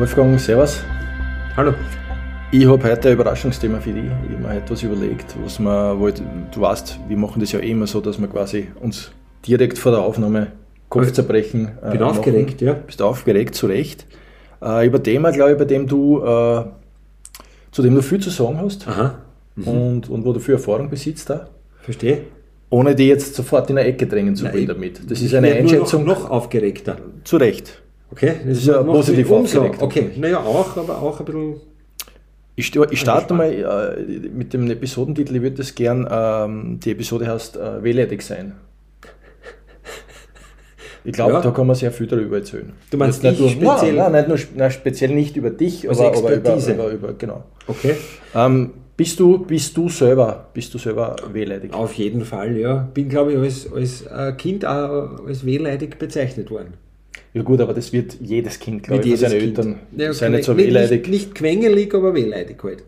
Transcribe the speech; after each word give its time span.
Wolfgang, 0.00 0.40
Servus. 0.40 0.82
Hallo. 1.58 1.74
Ich 2.50 2.66
habe 2.66 2.82
heute 2.90 3.08
ein 3.08 3.14
Überraschungsthema 3.16 3.80
für 3.80 3.92
dich. 3.92 4.04
Ich 4.06 4.34
habe 4.34 4.42
mir 4.42 4.54
heute 4.54 4.70
was 4.70 4.82
überlegt, 4.82 5.36
was 5.44 5.58
wir, 5.58 5.94
wo 5.98 6.08
ich, 6.08 6.14
du 6.14 6.58
weißt, 6.58 7.00
wir 7.06 7.18
machen 7.18 7.38
das 7.38 7.52
ja 7.52 7.58
immer 7.58 7.86
so, 7.86 8.00
dass 8.00 8.18
wir 8.18 8.26
quasi 8.26 8.68
uns 8.80 9.10
direkt 9.46 9.76
vor 9.76 9.92
der 9.92 10.00
Aufnahme 10.00 10.52
Kopfzerbrechen 10.88 11.72
äh, 11.82 11.90
Bin 11.90 12.02
aufgeregt, 12.02 12.62
ja. 12.62 12.72
Bist 12.72 13.02
aufgeregt, 13.02 13.54
zu 13.54 13.66
Recht. 13.66 14.06
Äh, 14.62 14.86
über 14.86 15.02
Thema, 15.02 15.32
glaube 15.32 15.52
ich, 15.52 15.58
bei 15.58 15.66
dem 15.66 15.86
du, 15.86 16.24
äh, 16.24 16.64
zu 17.70 17.82
dem 17.82 17.94
du 17.94 18.00
viel 18.00 18.20
zu 18.20 18.30
sagen 18.30 18.56
hast. 18.56 18.86
Mhm. 19.56 19.68
Und, 19.68 20.08
und 20.08 20.24
wo 20.24 20.32
du 20.32 20.40
viel 20.40 20.54
Erfahrung 20.54 20.88
besitzt 20.88 21.28
da. 21.28 21.50
Verstehe. 21.82 22.22
Ohne 22.70 22.94
die 22.94 23.06
jetzt 23.06 23.34
sofort 23.34 23.68
in 23.68 23.76
eine 23.76 23.86
Ecke 23.86 24.06
drängen 24.06 24.34
zu 24.34 24.50
wollen 24.50 24.66
damit. 24.66 25.10
Das 25.10 25.20
ist 25.20 25.34
eine 25.34 25.52
Einschätzung. 25.52 26.06
Noch, 26.06 26.22
noch 26.22 26.30
aufgeregter. 26.30 26.96
Zu 27.22 27.36
Recht. 27.36 27.82
Okay, 28.12 28.34
das, 28.46 28.58
ist 28.58 28.66
ja 28.66 28.82
positiv 28.82 29.30
aufgeregt. 29.30 29.80
Okay, 29.80 30.10
naja, 30.16 30.40
auch, 30.40 30.76
aber 30.76 31.00
auch 31.00 31.20
ein 31.20 31.26
bisschen. 31.26 31.54
Ich, 32.56 32.74
ich 32.74 33.00
starte 33.00 33.32
mal 33.32 33.50
äh, 33.50 34.28
mit 34.28 34.52
dem 34.52 34.70
Episodentitel. 34.70 35.36
Ich 35.36 35.42
würde 35.42 35.56
das 35.56 35.74
gern, 35.74 36.06
ähm, 36.10 36.80
die 36.80 36.90
Episode 36.90 37.28
heißt 37.28 37.56
äh, 37.56 37.82
Wehleidig 37.82 38.22
sein. 38.22 38.54
Ich 41.04 41.12
glaube, 41.12 41.32
ja. 41.32 41.40
da 41.40 41.50
kann 41.50 41.66
man 41.66 41.76
sehr 41.76 41.92
viel 41.92 42.06
darüber 42.06 42.36
erzählen. 42.36 42.72
Du 42.90 42.98
meinst 42.98 43.22
nicht 43.22 43.40
nur, 43.40 43.48
speziell? 43.48 43.94
Nein, 43.94 44.12
nein, 44.12 44.28
nicht 44.28 44.52
nur, 44.52 44.58
nein, 44.58 44.70
speziell 44.70 45.14
nicht 45.14 45.36
über 45.36 45.50
dich, 45.50 45.88
also 45.88 46.04
aber, 46.04 46.18
aber 46.18 46.34
über, 46.34 46.56
über, 46.56 46.90
über, 46.90 47.12
genau. 47.14 47.44
Okay. 47.66 47.94
Ähm, 48.34 48.72
bist 48.96 49.18
du, 49.18 49.38
bist 49.38 49.74
du 49.76 49.88
selber, 49.88 50.48
bist 50.52 50.74
du 50.74 50.78
selber 50.78 51.16
wehleidig? 51.32 51.72
Auf 51.72 51.94
jeden 51.94 52.24
Fall, 52.26 52.54
ja. 52.56 52.88
Bin, 52.92 53.08
glaube 53.08 53.32
ich, 53.32 53.38
als, 53.38 53.72
als 53.72 54.02
äh, 54.02 54.32
Kind 54.36 54.66
auch 54.66 55.26
als 55.26 55.46
wehleidig 55.46 55.98
bezeichnet 55.98 56.50
worden. 56.50 56.74
Ja 57.32 57.42
gut, 57.42 57.60
aber 57.60 57.74
das 57.74 57.92
wird 57.92 58.16
jedes 58.20 58.58
Kind, 58.58 58.82
glaube 58.82 59.06
ich, 59.06 59.20
seine 59.20 59.38
kind. 59.38 59.58
Eltern 59.58 59.78
ja, 59.96 60.12
sind 60.12 60.32
nicht 60.32 60.44
so 60.44 60.56
wehleidig. 60.56 61.02
Nicht, 61.02 61.10
nicht 61.10 61.34
quengelig, 61.34 61.94
aber 61.94 62.14
wehleidig 62.14 62.62
halt. 62.62 62.82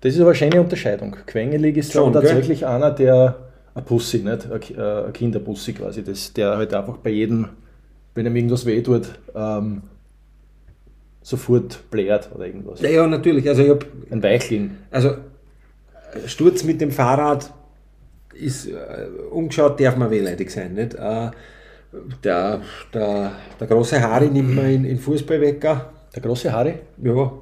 Das 0.00 0.14
ist 0.14 0.20
aber 0.20 0.30
eine 0.30 0.36
schöne 0.36 0.60
Unterscheidung. 0.60 1.16
Quengelig 1.26 1.76
ist 1.76 1.92
Schon, 1.92 2.12
tatsächlich 2.12 2.60
gell? 2.60 2.68
einer, 2.68 2.90
der 2.90 3.36
ein 3.74 3.84
Pussy, 3.84 4.18
nicht? 4.18 4.48
Ein 4.50 5.12
Kinderpussy 5.12 5.74
quasi, 5.74 6.02
das, 6.02 6.32
der 6.32 6.56
halt 6.56 6.72
einfach 6.72 6.96
bei 6.96 7.10
jedem, 7.10 7.48
wenn 8.14 8.24
ihm 8.24 8.36
irgendwas 8.36 8.64
weh 8.64 8.80
tut, 8.82 9.08
ähm, 9.34 9.82
sofort 11.22 11.90
blärt 11.90 12.30
oder 12.34 12.46
irgendwas. 12.46 12.80
Ja, 12.80 12.88
ja, 12.88 13.06
natürlich. 13.06 13.46
Also 13.48 13.62
ich 13.62 13.70
hab, 13.70 13.84
ein 14.10 14.22
Weichling. 14.22 14.70
Also 14.90 15.16
Sturz 16.26 16.64
mit 16.64 16.80
dem 16.80 16.90
Fahrrad 16.90 17.52
ist 18.32 18.68
äh, 18.68 19.08
umgeschaut, 19.30 19.78
darf 19.80 19.96
man 19.96 20.10
wehleidig 20.10 20.50
sein. 20.50 20.72
Nicht? 20.72 20.94
Äh, 20.94 21.30
der, 22.22 22.60
der, 22.92 23.32
der 23.58 23.66
große 23.66 24.00
Harry 24.00 24.28
nimmt 24.28 24.54
man 24.54 24.66
in, 24.66 24.84
in 24.84 24.98
Fußballwecker. 24.98 25.92
Der 26.14 26.22
große 26.22 26.52
Harry? 26.52 26.74
Ja, 27.02 27.32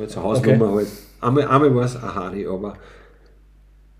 also 0.00 0.22
Hausnummer 0.22 0.66
okay. 0.66 0.76
halt. 0.76 0.88
Einmal, 1.20 1.44
einmal 1.48 1.74
war 1.74 1.84
es 1.84 1.96
ein 1.96 2.14
Harry, 2.14 2.46
aber, 2.46 2.74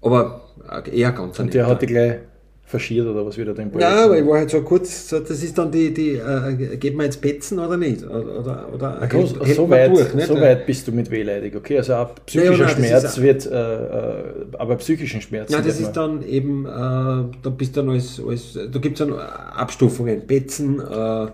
aber 0.00 0.42
eher 0.90 1.12
ganz 1.12 1.38
Und 1.38 1.52
der 1.54 1.66
hat 1.66 1.82
die 1.82 1.86
gleich 1.86 2.18
verschiert 2.66 3.06
oder 3.06 3.24
was 3.26 3.36
wieder 3.36 3.54
dein 3.54 3.70
Projekt? 3.70 3.90
Ja, 3.90 4.04
aber 4.04 4.18
ich 4.18 4.26
war 4.26 4.38
halt 4.38 4.50
so 4.50 4.62
kurz, 4.62 5.08
so, 5.08 5.20
das 5.20 5.42
ist 5.42 5.56
dann 5.56 5.70
die, 5.70 5.92
die 5.92 6.12
äh, 6.12 6.76
geht 6.76 6.96
man 6.96 7.06
ins 7.06 7.16
Betzen 7.16 7.58
oder 7.58 7.76
nicht? 7.76 8.02
Oder, 8.04 8.72
oder 8.72 8.98
Na, 9.00 9.06
groß, 9.06 9.40
hält, 9.40 9.56
so, 9.56 9.68
weit, 9.68 9.90
durch, 9.90 10.26
so 10.26 10.40
weit 10.40 10.66
bist 10.66 10.88
du 10.88 10.92
mit 10.92 11.10
wehleidig, 11.10 11.54
okay? 11.54 11.78
Also 11.78 11.94
auch 11.94 12.14
psychischer 12.26 12.52
ja, 12.52 12.66
nein, 12.66 12.76
Schmerz 12.76 13.20
wird, 13.20 13.46
äh, 13.46 13.50
äh, 13.50 14.24
aber 14.58 14.76
psychischen 14.76 15.20
Schmerz. 15.20 15.52
Ja, 15.52 15.60
das 15.60 15.78
ist 15.78 15.92
dann 15.92 16.22
eben, 16.22 16.64
äh, 16.64 16.68
da 16.68 17.50
bist 17.56 17.76
du 17.76 17.82
dann 17.82 17.90
als, 17.90 18.20
als 18.26 18.54
da 18.54 18.78
gibt 18.78 18.98
es 18.98 19.06
dann 19.06 19.18
Abstufungen, 19.18 20.26
Betzen, 20.26 20.80
äh, 20.80 21.26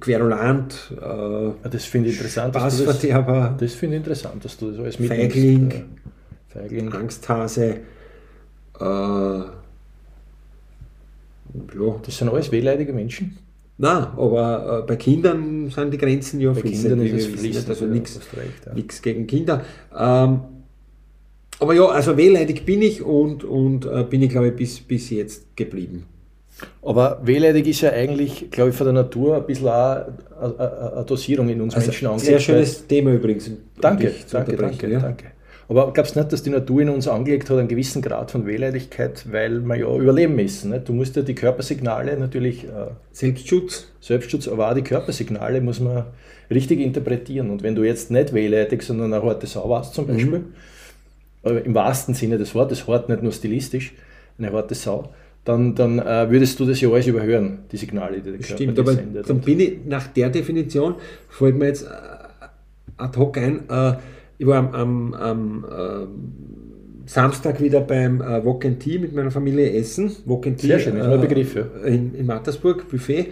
Querulant, 0.00 0.92
äh, 1.00 1.04
ja, 1.04 1.54
das 1.70 1.84
finde 1.84 2.10
ich 2.10 2.16
interessant. 2.16 2.54
Spaßverderber. 2.54 3.56
Das, 3.58 3.70
das 3.70 3.78
finde 3.78 3.96
ich 3.96 4.00
interessant, 4.00 4.44
dass 4.44 4.58
du 4.58 4.70
das 4.70 4.78
alles 4.78 4.98
mitnimmst. 4.98 5.34
Feigling, 5.34 5.70
äh, 5.70 5.82
Feigling. 6.48 6.92
Angsthase, 6.92 7.76
äh, 8.78 9.40
ja. 11.54 12.00
Das 12.04 12.18
sind 12.18 12.28
alles 12.28 12.50
wehleidige 12.52 12.92
Menschen? 12.92 13.38
Nein, 13.78 14.06
aber 14.16 14.80
äh, 14.82 14.86
bei 14.86 14.96
Kindern 14.96 15.70
sind 15.70 15.92
die 15.92 15.98
Grenzen 15.98 16.40
ja 16.40 16.52
fließend. 16.52 16.98
Kindern 16.98 17.06
ist 17.06 17.28
es 17.28 17.40
fließend, 17.40 17.68
also 17.68 17.86
nichts 17.86 18.18
ja. 18.66 19.02
gegen 19.02 19.26
Kinder. 19.26 19.64
Ähm, 19.96 20.40
aber 21.60 21.74
ja, 21.74 21.86
also 21.86 22.16
wehleidig 22.16 22.64
bin 22.64 22.82
ich 22.82 23.02
und, 23.02 23.44
und 23.44 23.86
äh, 23.86 24.04
bin 24.08 24.22
ich, 24.22 24.30
glaube 24.30 24.48
ich, 24.48 24.56
bis, 24.56 24.80
bis 24.80 25.10
jetzt 25.10 25.56
geblieben. 25.56 26.06
Aber 26.82 27.20
wehleidig 27.24 27.68
ist 27.68 27.82
ja 27.82 27.90
eigentlich, 27.90 28.50
glaube 28.50 28.70
ich, 28.70 28.76
von 28.76 28.86
der 28.86 28.94
Natur 28.94 29.36
ein 29.36 29.46
bisschen 29.46 29.68
auch 29.68 30.06
eine 30.40 31.04
Dosierung 31.06 31.48
in 31.48 31.60
uns 31.60 31.74
also 31.74 31.86
Menschen 31.86 32.08
angeht. 32.08 32.24
Sehr 32.24 32.40
schönes 32.40 32.86
Thema 32.86 33.12
übrigens. 33.12 33.50
Danke, 33.80 34.12
danke, 34.30 34.56
danke, 34.56 34.90
ja. 34.90 34.98
danke. 34.98 35.24
Aber 35.68 35.92
glaubst 35.92 36.16
du 36.16 36.20
nicht, 36.20 36.32
dass 36.32 36.42
die 36.42 36.50
Natur 36.50 36.80
in 36.80 36.88
uns 36.88 37.06
angelegt 37.06 37.50
hat 37.50 37.58
einen 37.58 37.68
gewissen 37.68 38.00
Grad 38.00 38.30
von 38.30 38.46
Wehleidigkeit, 38.46 39.26
weil 39.30 39.60
wir 39.60 39.76
ja 39.76 39.94
überleben 39.94 40.34
müssen? 40.34 40.70
Nicht? 40.70 40.88
Du 40.88 40.94
musst 40.94 41.14
ja 41.14 41.22
die 41.22 41.34
Körpersignale 41.34 42.18
natürlich. 42.18 42.64
Äh, 42.64 42.92
Selbstschutz. 43.12 43.88
Selbstschutz, 44.00 44.48
aber 44.48 44.70
auch 44.70 44.74
die 44.74 44.82
Körpersignale 44.82 45.60
muss 45.60 45.78
man 45.78 46.04
richtig 46.50 46.80
interpretieren. 46.80 47.50
Und 47.50 47.62
wenn 47.62 47.74
du 47.74 47.84
jetzt 47.84 48.10
nicht 48.10 48.32
wehleidig, 48.32 48.82
sondern 48.82 49.12
eine 49.12 49.22
harte 49.22 49.46
Sau 49.46 49.68
warst 49.68 49.92
zum 49.92 50.06
mhm. 50.06 50.12
Beispiel, 50.14 50.44
mhm. 51.44 51.58
im 51.64 51.74
wahrsten 51.74 52.14
Sinne 52.14 52.38
des 52.38 52.54
Wortes, 52.54 52.88
hart 52.88 53.10
nicht 53.10 53.22
nur 53.22 53.32
stilistisch, 53.32 53.92
eine 54.38 54.50
harte 54.52 54.74
Sau, 54.74 55.12
dann, 55.44 55.74
dann 55.74 55.98
äh, 55.98 56.30
würdest 56.30 56.58
du 56.60 56.64
das 56.64 56.80
ja 56.80 56.90
alles 56.90 57.06
überhören, 57.06 57.60
die 57.72 57.76
Signale, 57.76 58.20
die 58.20 58.30
der 58.30 58.32
Körper 58.38 58.54
Stimmt, 58.54 58.78
aber 58.78 58.92
sendet. 58.92 59.28
dann 59.28 59.40
bin 59.40 59.60
ich 59.60 59.78
nach 59.86 60.06
der 60.08 60.30
Definition, 60.30 60.94
fällt 61.28 61.56
mir 61.56 61.66
jetzt 61.66 61.84
äh, 61.84 61.88
ad 62.96 63.18
hoc 63.18 63.38
ein, 63.38 63.68
äh, 63.68 63.94
ich 64.38 64.46
war 64.46 64.56
am, 64.56 64.74
am, 64.74 65.14
am 65.14 65.64
äh, 65.64 67.08
Samstag 67.08 67.60
wieder 67.60 67.80
beim 67.80 68.20
äh, 68.20 68.44
Walk 68.44 68.64
and 68.64 68.80
Tea 68.80 68.98
mit 68.98 69.14
meiner 69.14 69.30
Familie 69.30 69.72
essen. 69.72 70.12
Walk 70.26 70.46
and 70.46 70.58
Tea, 70.58 70.68
Sehr 70.68 70.78
schön, 70.78 70.96
äh, 70.96 71.18
Begriff, 71.18 71.56
ja. 71.56 71.64
in, 71.84 72.14
in 72.14 72.26
Mattersburg, 72.26 72.88
Buffet. 72.88 73.28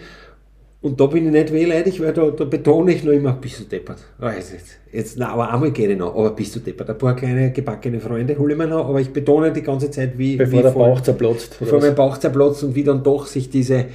Und 0.83 1.01
da 1.01 1.07
bin 1.07 1.27
ich 1.27 1.33
nicht 1.33 1.53
wehleidig, 1.53 2.01
weil 2.01 2.13
da, 2.13 2.31
da 2.31 2.45
betone 2.45 2.93
ich 2.93 3.03
noch 3.03 3.13
immer, 3.13 3.33
bist 3.33 3.61
du 3.61 3.65
deppert. 3.65 3.99
Oh, 4.21 4.29
jetzt, 4.29 4.55
jetzt, 4.93 5.19
na, 5.19 5.31
aber 5.31 5.53
einmal 5.53 5.71
gehe 5.73 5.91
ich 5.91 5.99
noch, 5.99 6.15
aber 6.15 6.31
bist 6.31 6.55
du 6.55 6.61
deppert. 6.61 6.91
Ein 6.91 6.99
paar 6.99 7.17
kleine 7.17 7.51
gebackene 7.51 7.99
Freunde 7.99 8.39
hole 8.39 8.53
ich 8.53 8.59
mir 8.59 8.67
noch, 8.67 8.89
aber 8.89 9.01
ich 9.01 9.11
betone 9.11 9.53
die 9.53 9.63
ganze 9.63 9.91
Zeit, 9.91 10.17
wie. 10.19 10.37
Bevor 10.37 10.59
wie 10.59 10.63
der 10.63 10.71
Bauch 10.71 11.01
zerplatzt. 11.01 11.57
Bevor 11.59 11.81
mein 11.81 11.95
Bauch 11.95 12.19
zerplatzt 12.19 12.63
und 12.63 12.75
wie 12.75 12.85
dann 12.85 13.03
doch 13.03 13.27
sich 13.27 13.49
diese, 13.51 13.87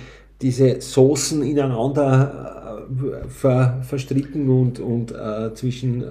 diese 0.42 0.82
Soßen 0.82 1.44
ineinander 1.44 2.84
äh, 2.90 3.30
ver, 3.30 3.82
verstricken 3.84 4.50
und, 4.50 4.80
und 4.80 5.12
äh, 5.12 5.54
zwischen. 5.54 6.04
Äh, 6.04 6.08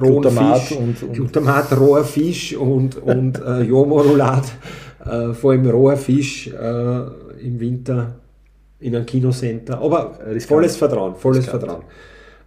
rohen 0.00 0.22
Glutamat 0.22 0.60
Fisch, 0.60 0.78
und, 0.78 1.02
und 1.02 1.12
Glutamat, 1.12 1.78
roher 1.78 2.04
Fisch 2.04 2.56
und, 2.56 2.96
und 2.96 3.40
äh, 3.42 3.62
Jomorulat, 3.62 4.44
äh, 5.04 5.32
vor 5.32 5.52
allem 5.52 5.68
roher 5.68 5.96
Fisch 5.96 6.48
äh, 6.48 7.42
im 7.44 7.60
Winter 7.60 8.16
in 8.80 8.94
einem 8.94 9.06
Kinocenter. 9.06 9.80
Aber 9.80 10.18
Riskant. 10.26 10.42
volles 10.44 10.76
Vertrauen, 10.76 11.14
volles 11.14 11.44
Riskant. 11.44 11.62
Vertrauen. 11.62 11.84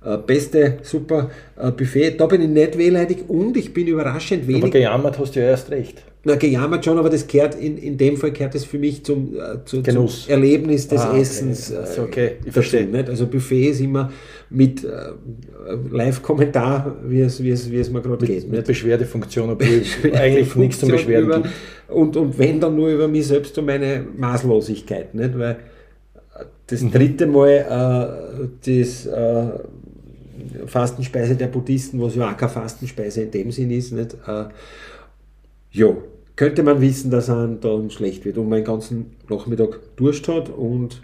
Äh, 0.03 0.17
beste, 0.25 0.77
super 0.83 1.29
äh, 1.57 1.71
Buffet. 1.71 2.11
Da 2.17 2.25
bin 2.27 2.41
ich 2.41 2.49
nicht 2.49 2.77
wehleidig 2.77 3.25
und 3.27 3.57
ich 3.57 3.73
bin 3.73 3.87
überraschend 3.87 4.47
wenig. 4.47 4.63
Aber 4.63 4.71
gejammert 4.71 5.19
hast 5.19 5.35
du 5.35 5.41
ja 5.41 5.47
erst 5.47 5.71
recht. 5.71 6.03
Na, 6.21 6.35
gejammert 6.35 6.83
schon, 6.83 6.97
aber 6.97 7.09
das 7.09 7.25
gehört, 7.27 7.55
in, 7.55 7.77
in 7.77 7.97
dem 7.97 8.17
Fall 8.17 8.31
gehört 8.31 8.53
es 8.53 8.65
für 8.65 8.77
mich 8.77 9.05
zum, 9.05 9.37
äh, 9.37 9.63
zu, 9.63 9.81
zum 9.81 10.09
Erlebnis 10.27 10.85
des 10.89 10.99
ah, 10.99 11.17
Essens. 11.17 11.71
Okay. 11.71 11.79
Also, 11.79 12.01
okay, 12.01 12.31
ich 12.43 12.51
verstehe. 12.51 12.85
Nicht? 12.85 13.07
Also 13.07 13.27
Buffet 13.27 13.69
ist 13.69 13.79
immer 13.79 14.11
mit 14.49 14.83
äh, 14.83 14.89
Live-Kommentar, 15.89 16.97
wie 17.05 17.21
es, 17.21 17.41
wie, 17.41 17.51
es, 17.51 17.71
wie 17.71 17.77
es 17.77 17.89
mir 17.89 18.01
gerade 18.01 18.25
geht. 18.25 18.51
Mit 18.51 18.65
Beschwerdefunktion, 18.65 19.49
obwohl 19.51 19.81
eigentlich 20.13 20.53
nichts 20.55 20.79
zum 20.79 20.89
Beschwerden 20.89 21.25
über, 21.25 21.41
gibt. 21.41 21.53
Und, 21.87 22.17
und 22.17 22.37
wenn 22.37 22.59
dann 22.59 22.75
nur 22.75 22.89
über 22.89 23.07
mich 23.07 23.27
selbst 23.27 23.57
und 23.57 23.67
meine 23.67 24.05
Maßlosigkeit. 24.17 25.15
Nicht? 25.15 25.39
Weil 25.39 25.57
das 26.67 26.81
mhm. 26.81 26.91
dritte 26.91 27.27
Mal 27.27 27.47
äh, 27.49 28.79
das 28.81 29.05
äh, 29.05 30.67
Fastenspeise 30.67 31.35
der 31.35 31.47
Buddhisten, 31.47 32.01
was 32.01 32.15
ja 32.15 32.29
auch 32.29 32.35
keine 32.35 32.51
Fastenspeise 32.51 33.21
in 33.21 33.31
dem 33.31 33.51
Sinn 33.51 33.71
ist, 33.71 33.93
nicht? 33.93 34.15
Äh, 34.27 34.45
ja, 35.71 35.95
könnte 36.35 36.63
man 36.63 36.81
wissen, 36.81 37.11
dass 37.11 37.29
einem 37.29 37.59
dann 37.59 37.89
schlecht 37.89 38.25
wird 38.25 38.37
und 38.37 38.49
man 38.49 38.59
den 38.59 38.65
ganzen 38.65 39.17
Nachmittag 39.29 39.79
Durst 39.97 40.27
hat 40.27 40.49
und 40.49 41.01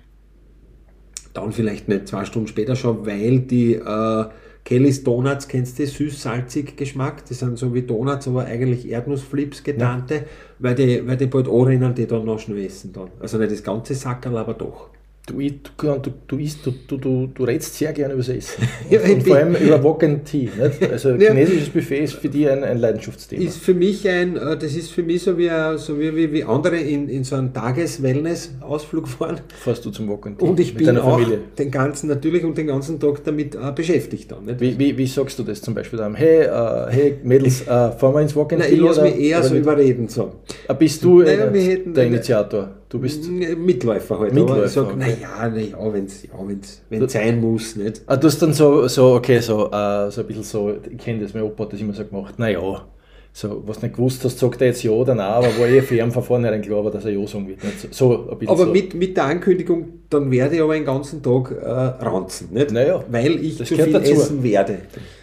dann 1.33 1.51
vielleicht 1.51 1.87
nicht 1.87 2.07
zwei 2.07 2.25
Stunden 2.25 2.47
später 2.47 2.75
schon, 2.75 3.05
weil 3.05 3.39
die 3.39 3.73
äh, 3.73 4.25
Kelly's 4.63 5.03
Donuts, 5.03 5.47
kennst 5.47 5.77
du, 5.77 5.85
süß-salzig 5.85 6.75
Geschmack, 6.75 7.25
das 7.27 7.39
sind 7.39 7.57
so 7.57 7.73
wie 7.73 7.83
Donuts, 7.83 8.27
aber 8.27 8.45
eigentlich 8.45 8.89
Erdnussflips 8.89 9.63
getarnte, 9.63 10.15
ja. 10.15 10.21
weil, 10.59 10.75
die, 10.75 11.05
weil 11.05 11.17
die 11.17 11.27
bald 11.27 11.47
anrennen, 11.47 11.93
die 11.93 12.07
dann 12.07 12.25
noch 12.25 12.39
schnell 12.39 12.65
essen 12.65 12.91
dann. 12.91 13.09
Also 13.19 13.37
nicht 13.37 13.51
das 13.51 13.61
ganze 13.61 13.93
Sackerl, 13.93 14.37
aber 14.37 14.55
doch. 14.55 14.89
Du, 15.27 15.39
du, 15.39 16.11
du, 16.27 16.37
isst, 16.37 16.63
du, 16.63 16.71
du, 16.87 16.97
du, 16.97 17.27
du 17.33 17.43
redest 17.45 17.73
sehr 17.75 17.91
gerne 17.93 18.13
über 18.13 18.21
das 18.21 18.29
Essen. 18.29 18.61
Ja, 18.91 18.99
ich 19.03 19.11
und 19.15 19.23
vor 19.27 19.35
allem 19.37 19.55
über 19.55 19.81
Wok 19.83 20.03
and 20.03 20.23
Tea. 20.23 20.49
Nicht? 20.55 20.91
Also 20.91 21.09
Ja. 21.19 21.31
chinesisches 21.33 21.69
Buffet 21.69 22.03
ist 22.03 22.13
für 22.13 22.29
dich 22.29 22.47
ein, 22.47 22.63
ein 22.63 22.77
Leidenschaftsthema. 22.77 23.43
Ist 23.43 23.57
für 23.57 23.73
mich 23.73 24.07
ein, 24.07 24.37
äh, 24.37 24.55
das 24.55 24.75
ist 24.75 24.91
für 24.91 25.01
mich 25.01 25.23
so 25.23 25.35
wie, 25.35 25.49
ein- 25.49 25.79
so 25.79 25.99
wie, 25.99 26.15
wie, 26.15 26.31
wie 26.31 26.43
andere 26.43 26.77
in, 26.77 27.09
in 27.09 27.23
so 27.23 27.37
einen 27.37 27.51
Tages-Wellness-Ausflug 27.53 29.07
fahren. 29.07 29.41
Fährst 29.63 29.83
du 29.85 29.89
zum 29.89 30.07
Wok 30.09 30.27
and 30.27 30.37
Tea 30.39 30.45
Und 30.45 30.59
ich 30.59 30.75
bin 30.75 30.95
auch 30.97 31.17
Familie. 31.17 31.39
den 31.57 31.71
ganzen, 31.71 32.07
natürlich 32.07 32.43
und 32.43 32.55
den 32.57 32.67
ganzen 32.67 32.99
Tag 32.99 33.23
damit 33.23 33.55
äh, 33.55 33.71
beschäftigt 33.75 34.31
dann. 34.31 34.45
Nicht? 34.45 34.59
Wie, 34.59 34.77
wie, 34.77 34.95
wie 34.95 35.07
sagst 35.07 35.39
du 35.39 35.43
das 35.43 35.59
zum 35.61 35.73
Beispiel 35.73 35.97
daheim? 35.97 36.13
Hey, 36.15 36.41
äh, 36.43 36.91
hey 36.91 37.15
Mädels, 37.23 37.61
äh, 37.63 37.65
fahren 37.65 38.13
wir 38.13 38.21
ins 38.21 38.35
Wok 38.35 38.53
and 38.53 38.61
Nein, 38.61 38.69
Tea? 38.69 38.75
ich 38.75 38.81
lasse 38.81 39.01
mich 39.01 39.19
eher 39.19 39.41
so 39.43 39.55
überreden. 39.55 40.07
So. 40.07 40.33
Ah, 40.67 40.73
Bist 40.73 41.03
du 41.03 41.21
Nein, 41.23 41.55
äh, 41.55 41.77
der 41.83 42.05
Initiator? 42.05 42.69
Du 42.95 43.01
bist. 43.01 43.29
Mitläufer 43.29 44.19
halt. 44.19 44.33
Mitläufer, 44.33 44.53
aber 44.53 44.65
ich 44.65 44.71
sag, 44.71 44.85
okay. 44.85 44.95
naja, 44.97 45.51
na 45.53 45.59
ja, 45.59 45.93
wenn's, 45.93 46.23
ja, 46.23 46.47
wenn's, 46.47 46.81
wenn's 46.89 47.11
sein 47.11 47.41
muss, 47.41 47.75
nicht? 47.75 48.01
Ah, 48.07 48.15
du 48.15 48.27
hast 48.27 48.41
dann 48.41 48.53
so, 48.53 48.87
so 48.87 49.15
okay, 49.15 49.39
so, 49.39 49.69
äh, 49.69 50.09
so 50.09 50.21
ein 50.21 50.27
bisschen 50.27 50.43
so, 50.43 50.73
ich 50.89 50.97
kenne 50.97 51.19
das, 51.19 51.33
mein 51.33 51.43
Opa 51.43 51.65
hat 51.65 51.73
das 51.73 51.81
immer 51.81 51.91
so 51.91 52.05
gemacht, 52.05 52.39
naja, 52.39 52.85
so, 53.33 53.63
was 53.65 53.81
nicht 53.81 53.95
gewusst 53.97 54.23
hast, 54.23 54.39
sagt 54.39 54.61
er 54.61 54.67
jetzt 54.67 54.81
ja 54.81 54.91
oder 54.91 55.13
nein, 55.13 55.25
aber 55.25 55.47
war 55.59 55.67
eh 55.67 55.81
für 55.81 55.97
ihn 55.97 56.09
von 56.09 56.23
vornherein 56.23 56.61
klar, 56.61 56.85
war, 56.85 56.91
dass 56.91 57.03
er 57.03 57.11
ja 57.11 57.27
sagen 57.27 57.49
wird. 57.49 57.61
Nicht? 57.65 57.93
So, 57.93 58.29
so 58.29 58.37
Aber 58.47 58.65
so. 58.65 58.71
mit, 58.71 58.93
mit 58.93 59.17
der 59.17 59.25
Ankündigung, 59.25 59.87
dann 60.09 60.31
werde 60.31 60.55
ich 60.55 60.61
aber 60.61 60.75
den 60.75 60.85
ganzen 60.85 61.21
Tag 61.21 61.51
äh, 61.51 61.67
ranzen, 61.67 62.53
nicht? 62.53 62.71
Naja, 62.71 63.03
Weil 63.09 63.43
ich 63.43 63.57
das 63.57 63.67
zu 63.67 63.75
viel 63.75 63.91
dazu. 63.91 64.13
essen 64.13 64.41
werde. 64.41 64.77